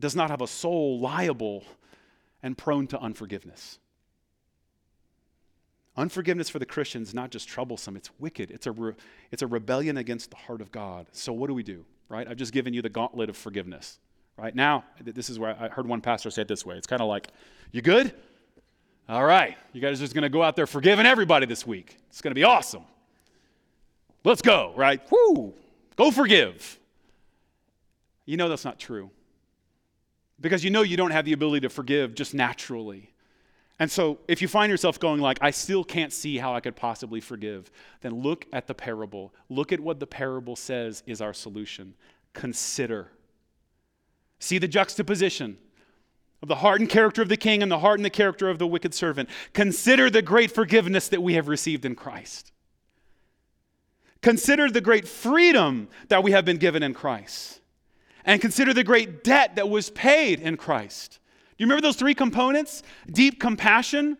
does 0.00 0.16
not 0.16 0.30
have 0.30 0.40
a 0.40 0.46
soul 0.46 1.00
liable 1.00 1.64
and 2.42 2.56
prone 2.56 2.86
to 2.86 2.98
unforgiveness. 2.98 3.78
Unforgiveness 5.96 6.48
for 6.48 6.58
the 6.58 6.66
Christian 6.66 7.02
is 7.02 7.12
not 7.12 7.30
just 7.30 7.48
troublesome, 7.48 7.96
it's 7.96 8.10
wicked. 8.18 8.50
It's 8.50 8.66
a, 8.66 8.72
re- 8.72 8.94
it's 9.30 9.42
a 9.42 9.46
rebellion 9.46 9.98
against 9.98 10.30
the 10.30 10.36
heart 10.36 10.62
of 10.62 10.72
God. 10.72 11.06
So, 11.12 11.32
what 11.32 11.48
do 11.48 11.54
we 11.54 11.62
do, 11.62 11.84
right? 12.08 12.26
I've 12.26 12.38
just 12.38 12.52
given 12.52 12.72
you 12.72 12.80
the 12.80 12.88
gauntlet 12.88 13.28
of 13.28 13.36
forgiveness, 13.36 13.98
right? 14.38 14.54
Now, 14.54 14.84
this 15.00 15.28
is 15.28 15.38
where 15.38 15.54
I 15.60 15.68
heard 15.68 15.86
one 15.86 16.00
pastor 16.00 16.30
say 16.30 16.42
it 16.42 16.48
this 16.48 16.64
way 16.64 16.76
it's 16.76 16.86
kind 16.86 17.02
of 17.02 17.08
like, 17.08 17.28
you 17.72 17.82
good? 17.82 18.14
All 19.08 19.24
right, 19.24 19.56
you 19.72 19.82
guys 19.82 20.00
are 20.00 20.04
just 20.04 20.14
going 20.14 20.22
to 20.22 20.30
go 20.30 20.42
out 20.42 20.56
there 20.56 20.66
forgiving 20.66 21.04
everybody 21.04 21.44
this 21.44 21.66
week. 21.66 21.98
It's 22.08 22.22
going 22.22 22.30
to 22.30 22.34
be 22.34 22.44
awesome. 22.44 22.84
Let's 24.24 24.40
go, 24.40 24.72
right? 24.76 25.00
Whoo, 25.10 25.52
go 25.96 26.10
forgive. 26.10 26.78
You 28.24 28.36
know 28.36 28.48
that's 28.48 28.64
not 28.64 28.78
true. 28.78 29.10
Because 30.40 30.64
you 30.64 30.70
know 30.70 30.82
you 30.82 30.96
don't 30.96 31.10
have 31.10 31.24
the 31.24 31.32
ability 31.34 31.60
to 31.60 31.68
forgive 31.68 32.14
just 32.14 32.32
naturally. 32.32 33.11
And 33.78 33.90
so, 33.90 34.18
if 34.28 34.40
you 34.40 34.48
find 34.48 34.70
yourself 34.70 35.00
going 35.00 35.20
like, 35.20 35.38
I 35.40 35.50
still 35.50 35.82
can't 35.82 36.12
see 36.12 36.38
how 36.38 36.54
I 36.54 36.60
could 36.60 36.76
possibly 36.76 37.20
forgive, 37.20 37.70
then 38.00 38.14
look 38.22 38.46
at 38.52 38.66
the 38.66 38.74
parable. 38.74 39.34
Look 39.48 39.72
at 39.72 39.80
what 39.80 39.98
the 39.98 40.06
parable 40.06 40.56
says 40.56 41.02
is 41.06 41.20
our 41.20 41.34
solution. 41.34 41.94
Consider. 42.32 43.08
See 44.38 44.58
the 44.58 44.68
juxtaposition 44.68 45.56
of 46.42 46.48
the 46.48 46.56
heart 46.56 46.80
and 46.80 46.88
character 46.88 47.22
of 47.22 47.28
the 47.28 47.36
king 47.36 47.62
and 47.62 47.70
the 47.70 47.78
heart 47.78 47.98
and 47.98 48.04
the 48.04 48.10
character 48.10 48.50
of 48.50 48.58
the 48.58 48.66
wicked 48.66 48.92
servant. 48.92 49.28
Consider 49.52 50.10
the 50.10 50.22
great 50.22 50.50
forgiveness 50.50 51.08
that 51.08 51.22
we 51.22 51.34
have 51.34 51.48
received 51.48 51.84
in 51.84 51.94
Christ. 51.94 52.52
Consider 54.20 54.70
the 54.70 54.80
great 54.80 55.08
freedom 55.08 55.88
that 56.08 56.22
we 56.22 56.32
have 56.32 56.44
been 56.44 56.56
given 56.56 56.82
in 56.82 56.94
Christ. 56.94 57.60
And 58.24 58.40
consider 58.40 58.72
the 58.72 58.84
great 58.84 59.24
debt 59.24 59.56
that 59.56 59.68
was 59.68 59.90
paid 59.90 60.40
in 60.40 60.56
Christ 60.56 61.18
you 61.58 61.66
remember 61.66 61.82
those 61.82 61.96
three 61.96 62.14
components? 62.14 62.82
Deep 63.10 63.40
compassion. 63.40 64.16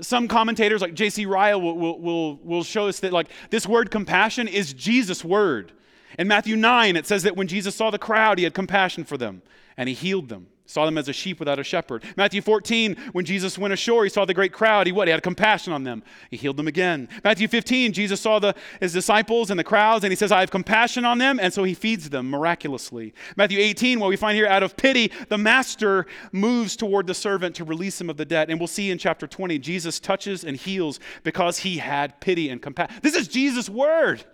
Some 0.00 0.28
commentators, 0.28 0.82
like 0.82 0.94
J.C. 0.94 1.24
Ryle, 1.26 1.60
will, 1.60 1.76
will, 1.76 2.00
will, 2.00 2.36
will 2.36 2.64
show 2.64 2.88
us 2.88 3.00
that 3.00 3.12
like 3.12 3.28
this 3.50 3.66
word 3.66 3.90
compassion 3.90 4.48
is 4.48 4.72
Jesus' 4.72 5.24
word. 5.24 5.72
In 6.18 6.28
Matthew 6.28 6.56
9, 6.56 6.96
it 6.96 7.06
says 7.06 7.22
that 7.24 7.36
when 7.36 7.46
Jesus 7.46 7.74
saw 7.74 7.90
the 7.90 7.98
crowd, 7.98 8.38
he 8.38 8.44
had 8.44 8.54
compassion 8.54 9.04
for 9.04 9.16
them 9.16 9.42
and 9.76 9.88
he 9.88 9.94
healed 9.94 10.28
them. 10.28 10.46
Saw 10.66 10.86
them 10.86 10.96
as 10.96 11.08
a 11.08 11.12
sheep 11.12 11.38
without 11.38 11.58
a 11.58 11.64
shepherd. 11.64 12.04
Matthew 12.16 12.40
14, 12.40 12.96
when 13.12 13.26
Jesus 13.26 13.58
went 13.58 13.74
ashore, 13.74 14.04
he 14.04 14.08
saw 14.08 14.24
the 14.24 14.32
great 14.32 14.52
crowd. 14.52 14.86
He 14.86 14.92
what? 14.92 15.08
He 15.08 15.12
had 15.12 15.22
compassion 15.22 15.74
on 15.74 15.84
them. 15.84 16.02
He 16.30 16.38
healed 16.38 16.56
them 16.56 16.68
again. 16.68 17.10
Matthew 17.22 17.48
15, 17.48 17.92
Jesus 17.92 18.18
saw 18.18 18.38
the, 18.38 18.54
his 18.80 18.94
disciples 18.94 19.50
and 19.50 19.60
the 19.60 19.64
crowds, 19.64 20.04
and 20.04 20.12
he 20.12 20.16
says, 20.16 20.32
I 20.32 20.40
have 20.40 20.50
compassion 20.50 21.04
on 21.04 21.18
them, 21.18 21.38
and 21.38 21.52
so 21.52 21.64
he 21.64 21.74
feeds 21.74 22.08
them 22.08 22.30
miraculously. 22.30 23.12
Matthew 23.36 23.58
18, 23.58 24.00
what 24.00 24.08
we 24.08 24.16
find 24.16 24.36
here, 24.36 24.46
out 24.46 24.62
of 24.62 24.74
pity, 24.74 25.12
the 25.28 25.36
master 25.36 26.06
moves 26.32 26.76
toward 26.76 27.06
the 27.06 27.14
servant 27.14 27.54
to 27.56 27.64
release 27.64 28.00
him 28.00 28.08
of 28.08 28.16
the 28.16 28.24
debt. 28.24 28.48
And 28.48 28.58
we'll 28.58 28.66
see 28.66 28.90
in 28.90 28.96
chapter 28.96 29.26
20, 29.26 29.58
Jesus 29.58 30.00
touches 30.00 30.44
and 30.44 30.56
heals 30.56 30.98
because 31.24 31.58
he 31.58 31.76
had 31.76 32.18
pity 32.20 32.48
and 32.48 32.62
compassion. 32.62 32.96
This 33.02 33.14
is 33.14 33.28
Jesus' 33.28 33.68
word. 33.68 34.24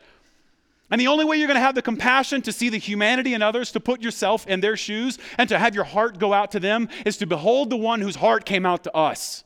And 0.90 1.00
the 1.00 1.06
only 1.06 1.24
way 1.24 1.36
you're 1.36 1.46
going 1.46 1.54
to 1.56 1.60
have 1.60 1.76
the 1.76 1.82
compassion 1.82 2.42
to 2.42 2.52
see 2.52 2.68
the 2.68 2.78
humanity 2.78 3.34
in 3.34 3.42
others, 3.42 3.70
to 3.72 3.80
put 3.80 4.02
yourself 4.02 4.46
in 4.48 4.60
their 4.60 4.76
shoes, 4.76 5.18
and 5.38 5.48
to 5.48 5.58
have 5.58 5.74
your 5.74 5.84
heart 5.84 6.18
go 6.18 6.32
out 6.32 6.50
to 6.52 6.60
them 6.60 6.88
is 7.06 7.16
to 7.18 7.26
behold 7.26 7.70
the 7.70 7.76
one 7.76 8.00
whose 8.00 8.16
heart 8.16 8.44
came 8.44 8.66
out 8.66 8.84
to 8.84 8.96
us. 8.96 9.44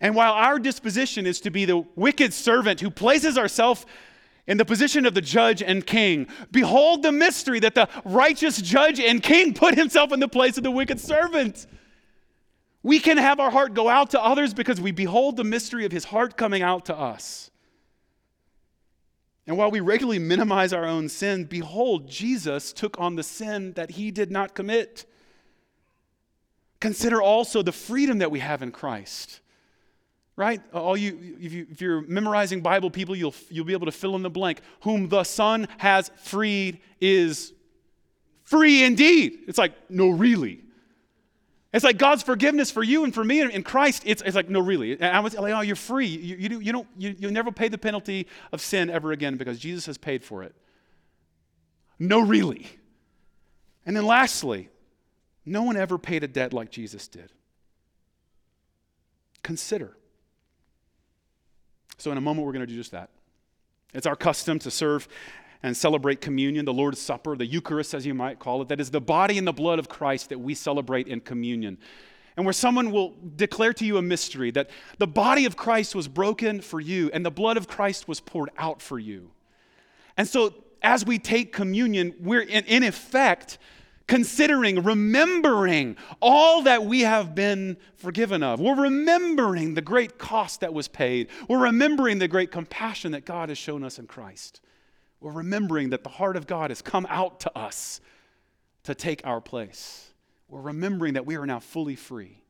And 0.00 0.14
while 0.14 0.32
our 0.32 0.58
disposition 0.58 1.26
is 1.26 1.40
to 1.42 1.50
be 1.50 1.66
the 1.66 1.84
wicked 1.94 2.32
servant 2.32 2.80
who 2.80 2.90
places 2.90 3.36
ourselves 3.36 3.84
in 4.46 4.56
the 4.56 4.64
position 4.64 5.06
of 5.06 5.14
the 5.14 5.20
judge 5.20 5.62
and 5.62 5.86
king, 5.86 6.26
behold 6.50 7.02
the 7.02 7.12
mystery 7.12 7.60
that 7.60 7.74
the 7.74 7.88
righteous 8.04 8.60
judge 8.60 8.98
and 8.98 9.22
king 9.22 9.54
put 9.54 9.76
himself 9.76 10.10
in 10.12 10.18
the 10.18 10.28
place 10.28 10.56
of 10.56 10.64
the 10.64 10.70
wicked 10.70 10.98
servant. 10.98 11.66
We 12.82 12.98
can 12.98 13.18
have 13.18 13.38
our 13.40 13.50
heart 13.50 13.74
go 13.74 13.88
out 13.88 14.10
to 14.10 14.20
others 14.20 14.54
because 14.54 14.80
we 14.80 14.90
behold 14.90 15.36
the 15.36 15.44
mystery 15.44 15.84
of 15.84 15.92
his 15.92 16.04
heart 16.04 16.36
coming 16.36 16.62
out 16.62 16.86
to 16.86 16.96
us. 16.96 17.49
And 19.50 19.58
while 19.58 19.72
we 19.72 19.80
regularly 19.80 20.20
minimize 20.20 20.72
our 20.72 20.84
own 20.84 21.08
sin, 21.08 21.42
behold, 21.42 22.08
Jesus 22.08 22.72
took 22.72 23.00
on 23.00 23.16
the 23.16 23.24
sin 23.24 23.72
that 23.72 23.90
he 23.90 24.12
did 24.12 24.30
not 24.30 24.54
commit. 24.54 25.06
Consider 26.78 27.20
also 27.20 27.60
the 27.60 27.72
freedom 27.72 28.18
that 28.18 28.30
we 28.30 28.38
have 28.38 28.62
in 28.62 28.70
Christ. 28.70 29.40
Right? 30.36 30.62
All 30.72 30.96
you, 30.96 31.36
if, 31.40 31.52
you, 31.52 31.66
you're 31.78 32.02
memorizing 32.02 32.60
Bible 32.60 32.92
people, 32.92 33.16
you'll, 33.16 33.34
you'll 33.48 33.64
be 33.64 33.72
able 33.72 33.86
to 33.86 33.92
fill 33.92 34.14
in 34.14 34.22
the 34.22 34.30
blank. 34.30 34.60
Whom 34.82 35.08
the 35.08 35.24
Son 35.24 35.66
has 35.78 36.12
freed 36.22 36.78
is 37.00 37.52
free 38.44 38.84
indeed. 38.84 39.40
It's 39.48 39.58
like, 39.58 39.72
no, 39.90 40.10
really. 40.10 40.60
It's 41.72 41.84
like 41.84 41.98
God's 41.98 42.22
forgiveness 42.22 42.70
for 42.70 42.82
you 42.82 43.04
and 43.04 43.14
for 43.14 43.22
me 43.22 43.40
in 43.40 43.62
Christ. 43.62 44.02
It's, 44.04 44.22
it's 44.22 44.34
like, 44.34 44.48
no, 44.48 44.60
really. 44.60 44.92
And 44.92 45.04
I 45.04 45.20
was 45.20 45.34
like, 45.34 45.54
oh, 45.54 45.60
you're 45.60 45.76
free. 45.76 46.06
You, 46.06 46.36
you, 46.36 46.58
you, 46.58 46.72
don't, 46.72 46.88
you, 46.98 47.14
you 47.16 47.30
never 47.30 47.52
pay 47.52 47.68
the 47.68 47.78
penalty 47.78 48.26
of 48.52 48.60
sin 48.60 48.90
ever 48.90 49.12
again 49.12 49.36
because 49.36 49.58
Jesus 49.58 49.86
has 49.86 49.96
paid 49.96 50.24
for 50.24 50.42
it. 50.42 50.54
No, 51.98 52.20
really. 52.20 52.66
And 53.86 53.96
then 53.96 54.04
lastly, 54.04 54.68
no 55.46 55.62
one 55.62 55.76
ever 55.76 55.96
paid 55.96 56.24
a 56.24 56.28
debt 56.28 56.52
like 56.52 56.70
Jesus 56.70 57.06
did. 57.06 57.30
Consider. 59.42 59.96
So, 61.98 62.10
in 62.10 62.18
a 62.18 62.20
moment, 62.20 62.46
we're 62.46 62.52
going 62.52 62.66
to 62.66 62.72
do 62.72 62.76
just 62.76 62.92
that. 62.92 63.10
It's 63.92 64.06
our 64.06 64.16
custom 64.16 64.58
to 64.60 64.70
serve 64.70 65.08
and 65.62 65.76
celebrate 65.76 66.20
communion, 66.20 66.64
the 66.64 66.72
Lord's 66.72 67.00
Supper, 67.00 67.36
the 67.36 67.46
Eucharist, 67.46 67.94
as 67.94 68.06
you 68.06 68.14
might 68.14 68.38
call 68.38 68.62
it. 68.62 68.68
That 68.68 68.80
is 68.80 68.90
the 68.90 69.00
body 69.00 69.36
and 69.36 69.46
the 69.46 69.52
blood 69.52 69.78
of 69.78 69.88
Christ 69.88 70.30
that 70.30 70.38
we 70.38 70.54
celebrate 70.54 71.06
in 71.06 71.20
communion. 71.20 71.78
And 72.36 72.46
where 72.46 72.52
someone 72.52 72.90
will 72.90 73.14
declare 73.36 73.74
to 73.74 73.84
you 73.84 73.98
a 73.98 74.02
mystery 74.02 74.50
that 74.52 74.70
the 74.98 75.06
body 75.06 75.44
of 75.44 75.56
Christ 75.56 75.94
was 75.94 76.08
broken 76.08 76.60
for 76.60 76.80
you 76.80 77.10
and 77.12 77.26
the 77.26 77.30
blood 77.30 77.56
of 77.56 77.68
Christ 77.68 78.08
was 78.08 78.20
poured 78.20 78.50
out 78.56 78.80
for 78.80 78.98
you. 78.98 79.30
And 80.16 80.26
so, 80.26 80.54
as 80.82 81.04
we 81.04 81.18
take 81.18 81.52
communion, 81.52 82.14
we're 82.20 82.40
in, 82.40 82.64
in 82.64 82.82
effect 82.82 83.58
considering, 84.10 84.82
remembering 84.82 85.96
all 86.20 86.62
that 86.62 86.84
we 86.84 87.02
have 87.02 87.34
been 87.34 87.76
forgiven 87.94 88.42
of. 88.42 88.58
We're 88.58 88.82
remembering 88.82 89.74
the 89.74 89.82
great 89.82 90.18
cost 90.18 90.60
that 90.60 90.74
was 90.74 90.88
paid. 90.88 91.28
We're 91.48 91.62
remembering 91.62 92.18
the 92.18 92.26
great 92.26 92.50
compassion 92.50 93.12
that 93.12 93.24
God 93.24 93.50
has 93.50 93.58
shown 93.58 93.84
us 93.84 94.00
in 94.00 94.06
Christ. 94.08 94.60
We're 95.20 95.32
remembering 95.32 95.90
that 95.90 96.02
the 96.02 96.10
heart 96.10 96.36
of 96.36 96.46
God 96.46 96.70
has 96.70 96.80
come 96.80 97.06
out 97.08 97.40
to 97.40 97.58
us 97.58 98.00
to 98.84 98.94
take 98.94 99.26
our 99.26 99.40
place. 99.40 100.10
We're 100.48 100.62
remembering 100.62 101.14
that 101.14 101.26
we 101.26 101.36
are 101.36 101.46
now 101.46 101.60
fully 101.60 101.96
free. 101.96 102.42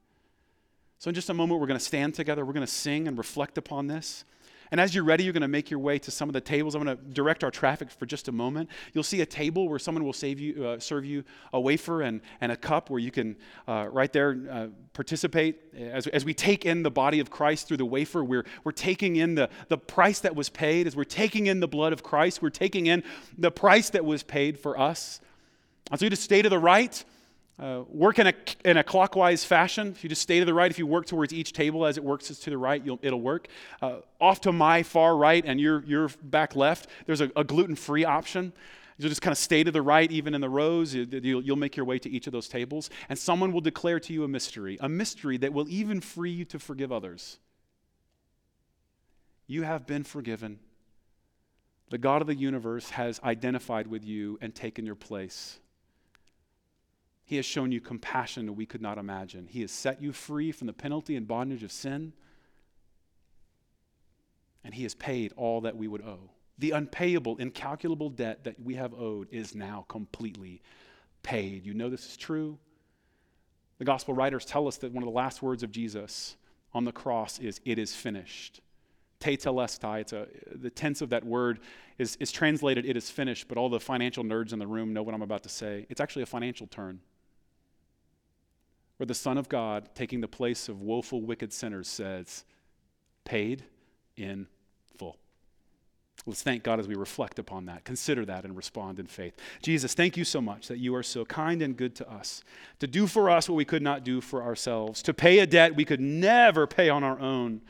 So, 0.98 1.08
in 1.08 1.14
just 1.14 1.30
a 1.30 1.34
moment, 1.34 1.60
we're 1.60 1.66
going 1.66 1.78
to 1.78 1.84
stand 1.84 2.14
together. 2.14 2.44
We're 2.44 2.52
going 2.52 2.66
to 2.66 2.72
sing 2.72 3.08
and 3.08 3.18
reflect 3.18 3.58
upon 3.58 3.86
this. 3.86 4.24
And 4.70 4.80
as 4.80 4.94
you're 4.94 5.04
ready, 5.04 5.24
you're 5.24 5.32
going 5.32 5.42
to 5.42 5.48
make 5.48 5.70
your 5.70 5.80
way 5.80 5.98
to 5.98 6.10
some 6.10 6.28
of 6.28 6.32
the 6.32 6.40
tables. 6.40 6.74
I'm 6.74 6.84
going 6.84 6.96
to 6.96 7.02
direct 7.02 7.42
our 7.42 7.50
traffic 7.50 7.90
for 7.90 8.06
just 8.06 8.28
a 8.28 8.32
moment. 8.32 8.70
You'll 8.92 9.02
see 9.02 9.20
a 9.20 9.26
table 9.26 9.68
where 9.68 9.80
someone 9.80 10.04
will 10.04 10.14
you, 10.22 10.64
uh, 10.64 10.78
serve 10.78 11.04
you 11.04 11.24
a 11.52 11.60
wafer 11.60 12.02
and, 12.02 12.20
and 12.40 12.52
a 12.52 12.56
cup 12.56 12.88
where 12.88 13.00
you 13.00 13.10
can, 13.10 13.36
uh, 13.66 13.88
right 13.90 14.12
there, 14.12 14.38
uh, 14.50 14.66
participate. 14.92 15.58
As, 15.76 16.06
as 16.08 16.24
we 16.24 16.34
take 16.34 16.64
in 16.64 16.82
the 16.82 16.90
body 16.90 17.18
of 17.18 17.30
Christ 17.30 17.66
through 17.66 17.78
the 17.78 17.84
wafer, 17.84 18.22
we're, 18.22 18.44
we're 18.62 18.72
taking 18.72 19.16
in 19.16 19.34
the, 19.34 19.50
the 19.68 19.78
price 19.78 20.20
that 20.20 20.36
was 20.36 20.48
paid. 20.48 20.86
As 20.86 20.94
we're 20.94 21.04
taking 21.04 21.46
in 21.46 21.58
the 21.58 21.68
blood 21.68 21.92
of 21.92 22.02
Christ, 22.02 22.40
we're 22.40 22.50
taking 22.50 22.86
in 22.86 23.02
the 23.36 23.50
price 23.50 23.90
that 23.90 24.04
was 24.04 24.22
paid 24.22 24.58
for 24.58 24.78
us. 24.78 25.20
And 25.90 25.98
So 25.98 26.06
you 26.06 26.10
just 26.10 26.22
stay 26.22 26.42
to 26.42 26.48
the 26.48 26.58
right. 26.58 27.04
Uh, 27.60 27.84
work 27.88 28.18
in 28.18 28.26
a, 28.26 28.32
in 28.64 28.78
a 28.78 28.82
clockwise 28.82 29.44
fashion. 29.44 29.88
If 29.88 30.02
you 30.02 30.08
just 30.08 30.22
stay 30.22 30.38
to 30.38 30.46
the 30.46 30.54
right, 30.54 30.70
if 30.70 30.78
you 30.78 30.86
work 30.86 31.04
towards 31.04 31.34
each 31.34 31.52
table 31.52 31.84
as 31.84 31.98
it 31.98 32.02
works 32.02 32.28
to 32.28 32.50
the 32.50 32.56
right, 32.56 32.82
it'll 33.02 33.20
work. 33.20 33.48
Uh, 33.82 33.98
off 34.18 34.40
to 34.42 34.52
my 34.52 34.82
far 34.82 35.14
right 35.14 35.44
and 35.44 35.60
your, 35.60 35.84
your 35.84 36.08
back 36.22 36.56
left, 36.56 36.86
there's 37.04 37.20
a, 37.20 37.30
a 37.36 37.44
gluten 37.44 37.76
free 37.76 38.06
option. 38.06 38.54
You'll 38.96 39.10
just 39.10 39.20
kind 39.20 39.32
of 39.32 39.38
stay 39.38 39.62
to 39.62 39.70
the 39.70 39.82
right, 39.82 40.10
even 40.10 40.34
in 40.34 40.40
the 40.40 40.48
rows. 40.48 40.94
You'll, 40.94 41.42
you'll 41.42 41.56
make 41.56 41.76
your 41.76 41.84
way 41.84 41.98
to 41.98 42.08
each 42.08 42.26
of 42.26 42.32
those 42.32 42.48
tables, 42.48 42.88
and 43.10 43.18
someone 43.18 43.52
will 43.52 43.60
declare 43.60 44.00
to 44.00 44.12
you 44.12 44.24
a 44.24 44.28
mystery, 44.28 44.78
a 44.80 44.88
mystery 44.88 45.36
that 45.38 45.52
will 45.52 45.68
even 45.68 46.00
free 46.00 46.30
you 46.30 46.46
to 46.46 46.58
forgive 46.58 46.90
others. 46.90 47.38
You 49.46 49.64
have 49.64 49.86
been 49.86 50.04
forgiven. 50.04 50.60
The 51.90 51.98
God 51.98 52.22
of 52.22 52.26
the 52.26 52.34
universe 52.34 52.90
has 52.90 53.20
identified 53.22 53.86
with 53.86 54.04
you 54.04 54.38
and 54.40 54.54
taken 54.54 54.86
your 54.86 54.94
place. 54.94 55.58
He 57.30 57.36
has 57.36 57.46
shown 57.46 57.70
you 57.70 57.80
compassion 57.80 58.46
that 58.46 58.54
we 58.54 58.66
could 58.66 58.82
not 58.82 58.98
imagine. 58.98 59.46
He 59.48 59.60
has 59.60 59.70
set 59.70 60.02
you 60.02 60.12
free 60.12 60.50
from 60.50 60.66
the 60.66 60.72
penalty 60.72 61.14
and 61.14 61.28
bondage 61.28 61.62
of 61.62 61.70
sin. 61.70 62.12
And 64.64 64.74
He 64.74 64.82
has 64.82 64.96
paid 64.96 65.32
all 65.36 65.60
that 65.60 65.76
we 65.76 65.86
would 65.86 66.02
owe. 66.02 66.30
The 66.58 66.72
unpayable, 66.72 67.36
incalculable 67.36 68.10
debt 68.10 68.42
that 68.42 68.60
we 68.60 68.74
have 68.74 68.92
owed 68.94 69.28
is 69.30 69.54
now 69.54 69.84
completely 69.86 70.60
paid. 71.22 71.64
You 71.64 71.72
know 71.72 71.88
this 71.88 72.04
is 72.04 72.16
true. 72.16 72.58
The 73.78 73.84
gospel 73.84 74.12
writers 74.12 74.44
tell 74.44 74.66
us 74.66 74.78
that 74.78 74.90
one 74.90 75.04
of 75.04 75.06
the 75.06 75.14
last 75.14 75.40
words 75.40 75.62
of 75.62 75.70
Jesus 75.70 76.34
on 76.74 76.84
the 76.84 76.90
cross 76.90 77.38
is, 77.38 77.60
It 77.64 77.78
is 77.78 77.94
finished. 77.94 78.60
Tetelestai, 79.20 80.00
it's 80.00 80.12
a, 80.12 80.26
the 80.52 80.70
tense 80.70 81.00
of 81.00 81.10
that 81.10 81.24
word 81.24 81.60
is, 81.96 82.16
is 82.16 82.32
translated, 82.32 82.84
It 82.84 82.96
is 82.96 83.08
finished, 83.08 83.46
but 83.46 83.56
all 83.56 83.68
the 83.68 83.78
financial 83.78 84.24
nerds 84.24 84.52
in 84.52 84.58
the 84.58 84.66
room 84.66 84.92
know 84.92 85.04
what 85.04 85.14
I'm 85.14 85.22
about 85.22 85.44
to 85.44 85.48
say. 85.48 85.86
It's 85.88 86.00
actually 86.00 86.22
a 86.22 86.26
financial 86.26 86.66
term 86.66 87.02
where 89.00 89.06
the 89.06 89.14
Son 89.14 89.38
of 89.38 89.48
God, 89.48 89.88
taking 89.94 90.20
the 90.20 90.28
place 90.28 90.68
of 90.68 90.82
woeful, 90.82 91.22
wicked 91.22 91.54
sinners, 91.54 91.88
says, 91.88 92.44
paid 93.24 93.64
in 94.14 94.46
full. 94.98 95.16
Let's 96.26 96.42
thank 96.42 96.64
God 96.64 96.78
as 96.78 96.86
we 96.86 96.96
reflect 96.96 97.38
upon 97.38 97.64
that, 97.64 97.84
consider 97.84 98.26
that, 98.26 98.44
and 98.44 98.54
respond 98.54 98.98
in 98.98 99.06
faith. 99.06 99.34
Jesus, 99.62 99.94
thank 99.94 100.18
you 100.18 100.24
so 100.26 100.42
much 100.42 100.68
that 100.68 100.76
you 100.76 100.94
are 100.94 101.02
so 101.02 101.24
kind 101.24 101.62
and 101.62 101.78
good 101.78 101.94
to 101.94 102.12
us, 102.12 102.44
to 102.78 102.86
do 102.86 103.06
for 103.06 103.30
us 103.30 103.48
what 103.48 103.56
we 103.56 103.64
could 103.64 103.80
not 103.80 104.04
do 104.04 104.20
for 104.20 104.42
ourselves, 104.42 105.00
to 105.04 105.14
pay 105.14 105.38
a 105.38 105.46
debt 105.46 105.74
we 105.74 105.86
could 105.86 105.98
never 106.02 106.66
pay 106.66 106.90
on 106.90 107.02
our 107.02 107.18
own, 107.18 107.62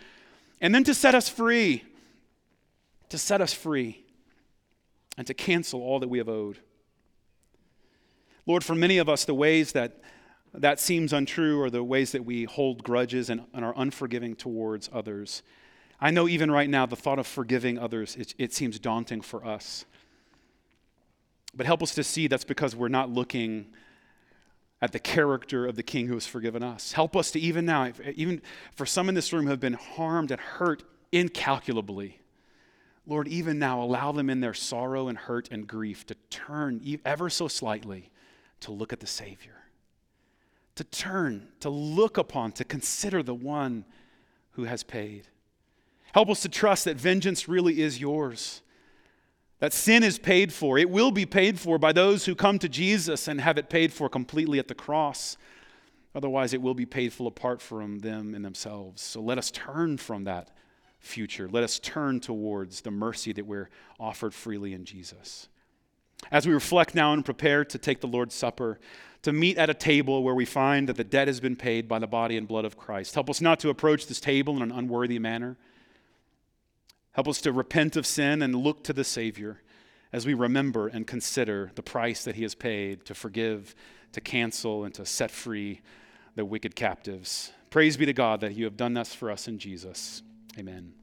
and 0.60 0.74
then 0.74 0.82
to 0.82 0.94
set 0.94 1.14
us 1.14 1.28
free, 1.28 1.84
to 3.08 3.18
set 3.18 3.40
us 3.40 3.52
free, 3.52 4.04
and 5.16 5.28
to 5.28 5.34
cancel 5.34 5.80
all 5.80 6.00
that 6.00 6.08
we 6.08 6.18
have 6.18 6.28
owed. 6.28 6.58
Lord, 8.46 8.64
for 8.64 8.74
many 8.74 8.98
of 8.98 9.08
us, 9.08 9.24
the 9.24 9.32
ways 9.32 9.70
that 9.70 10.02
that 10.54 10.80
seems 10.80 11.12
untrue 11.12 11.60
or 11.60 11.70
the 11.70 11.84
ways 11.84 12.12
that 12.12 12.24
we 12.24 12.44
hold 12.44 12.82
grudges 12.82 13.30
and, 13.30 13.42
and 13.54 13.64
are 13.64 13.74
unforgiving 13.76 14.34
towards 14.34 14.90
others. 14.92 15.42
I 16.00 16.10
know 16.10 16.28
even 16.28 16.50
right 16.50 16.68
now, 16.68 16.86
the 16.86 16.96
thought 16.96 17.18
of 17.18 17.26
forgiving 17.26 17.78
others, 17.78 18.16
it, 18.16 18.34
it 18.38 18.52
seems 18.52 18.78
daunting 18.78 19.20
for 19.20 19.44
us. 19.44 19.84
But 21.54 21.66
help 21.66 21.82
us 21.82 21.94
to 21.94 22.04
see 22.04 22.26
that's 22.26 22.44
because 22.44 22.74
we're 22.74 22.88
not 22.88 23.10
looking 23.10 23.66
at 24.82 24.92
the 24.92 24.98
character 24.98 25.66
of 25.66 25.76
the 25.76 25.82
king 25.82 26.06
who 26.06 26.14
has 26.14 26.26
forgiven 26.26 26.62
us. 26.62 26.92
Help 26.92 27.16
us 27.16 27.30
to 27.32 27.40
even 27.40 27.66
now, 27.66 27.92
even 28.14 28.40
for 28.74 28.86
some 28.86 29.08
in 29.08 29.14
this 29.14 29.32
room 29.32 29.44
who 29.44 29.50
have 29.50 29.60
been 29.60 29.74
harmed 29.74 30.30
and 30.30 30.40
hurt 30.40 30.82
incalculably, 31.12 32.20
Lord, 33.06 33.28
even 33.28 33.58
now, 33.58 33.82
allow 33.82 34.12
them 34.12 34.30
in 34.30 34.40
their 34.40 34.54
sorrow 34.54 35.08
and 35.08 35.18
hurt 35.18 35.48
and 35.50 35.66
grief 35.66 36.06
to 36.06 36.14
turn 36.30 36.80
ever 37.04 37.28
so 37.28 37.48
slightly 37.48 38.10
to 38.60 38.72
look 38.72 38.92
at 38.92 39.00
the 39.00 39.06
Savior 39.06 39.59
to 40.80 40.84
turn, 40.84 41.46
to 41.60 41.68
look 41.68 42.16
upon, 42.16 42.52
to 42.52 42.64
consider 42.64 43.22
the 43.22 43.34
one 43.34 43.84
who 44.52 44.64
has 44.64 44.82
paid. 44.82 45.28
Help 46.14 46.30
us 46.30 46.40
to 46.40 46.48
trust 46.48 46.86
that 46.86 46.96
vengeance 46.96 47.46
really 47.46 47.82
is 47.82 48.00
yours, 48.00 48.62
that 49.58 49.74
sin 49.74 50.02
is 50.02 50.18
paid 50.18 50.54
for. 50.54 50.78
It 50.78 50.88
will 50.88 51.10
be 51.10 51.26
paid 51.26 51.60
for 51.60 51.76
by 51.78 51.92
those 51.92 52.24
who 52.24 52.34
come 52.34 52.58
to 52.60 52.68
Jesus 52.68 53.28
and 53.28 53.42
have 53.42 53.58
it 53.58 53.68
paid 53.68 53.92
for 53.92 54.08
completely 54.08 54.58
at 54.58 54.68
the 54.68 54.74
cross. 54.74 55.36
Otherwise, 56.14 56.54
it 56.54 56.62
will 56.62 56.72
be 56.72 56.86
paid 56.86 57.12
for 57.12 57.28
apart 57.28 57.60
from 57.60 57.98
them 57.98 58.34
and 58.34 58.42
themselves. 58.42 59.02
So 59.02 59.20
let 59.20 59.36
us 59.36 59.50
turn 59.50 59.98
from 59.98 60.24
that 60.24 60.48
future. 60.98 61.46
Let 61.46 61.62
us 61.62 61.78
turn 61.78 62.20
towards 62.20 62.80
the 62.80 62.90
mercy 62.90 63.34
that 63.34 63.44
we're 63.44 63.68
offered 63.98 64.32
freely 64.32 64.72
in 64.72 64.86
Jesus. 64.86 65.49
As 66.30 66.46
we 66.46 66.52
reflect 66.52 66.94
now 66.94 67.12
and 67.12 67.24
prepare 67.24 67.64
to 67.64 67.78
take 67.78 68.00
the 68.00 68.06
Lord's 68.06 68.34
Supper, 68.34 68.78
to 69.22 69.32
meet 69.32 69.58
at 69.58 69.70
a 69.70 69.74
table 69.74 70.22
where 70.22 70.34
we 70.34 70.44
find 70.44 70.88
that 70.88 70.96
the 70.96 71.04
debt 71.04 71.28
has 71.28 71.40
been 71.40 71.56
paid 71.56 71.88
by 71.88 71.98
the 71.98 72.06
body 72.06 72.36
and 72.36 72.48
blood 72.48 72.64
of 72.64 72.76
Christ. 72.76 73.14
Help 73.14 73.28
us 73.28 73.40
not 73.40 73.60
to 73.60 73.68
approach 73.68 74.06
this 74.06 74.20
table 74.20 74.56
in 74.56 74.62
an 74.62 74.72
unworthy 74.72 75.18
manner. 75.18 75.56
Help 77.12 77.28
us 77.28 77.40
to 77.42 77.52
repent 77.52 77.96
of 77.96 78.06
sin 78.06 78.40
and 78.40 78.54
look 78.54 78.84
to 78.84 78.92
the 78.92 79.04
Savior 79.04 79.60
as 80.12 80.26
we 80.26 80.34
remember 80.34 80.88
and 80.88 81.06
consider 81.06 81.70
the 81.74 81.82
price 81.82 82.24
that 82.24 82.36
He 82.36 82.42
has 82.42 82.54
paid 82.54 83.04
to 83.04 83.14
forgive, 83.14 83.74
to 84.12 84.20
cancel, 84.20 84.84
and 84.84 84.94
to 84.94 85.04
set 85.04 85.30
free 85.30 85.82
the 86.34 86.44
wicked 86.44 86.74
captives. 86.74 87.52
Praise 87.70 87.96
be 87.96 88.06
to 88.06 88.12
God 88.12 88.40
that 88.40 88.54
you 88.54 88.64
have 88.64 88.76
done 88.76 88.94
this 88.94 89.14
for 89.14 89.30
us 89.30 89.46
in 89.48 89.58
Jesus. 89.58 90.22
Amen. 90.58 90.94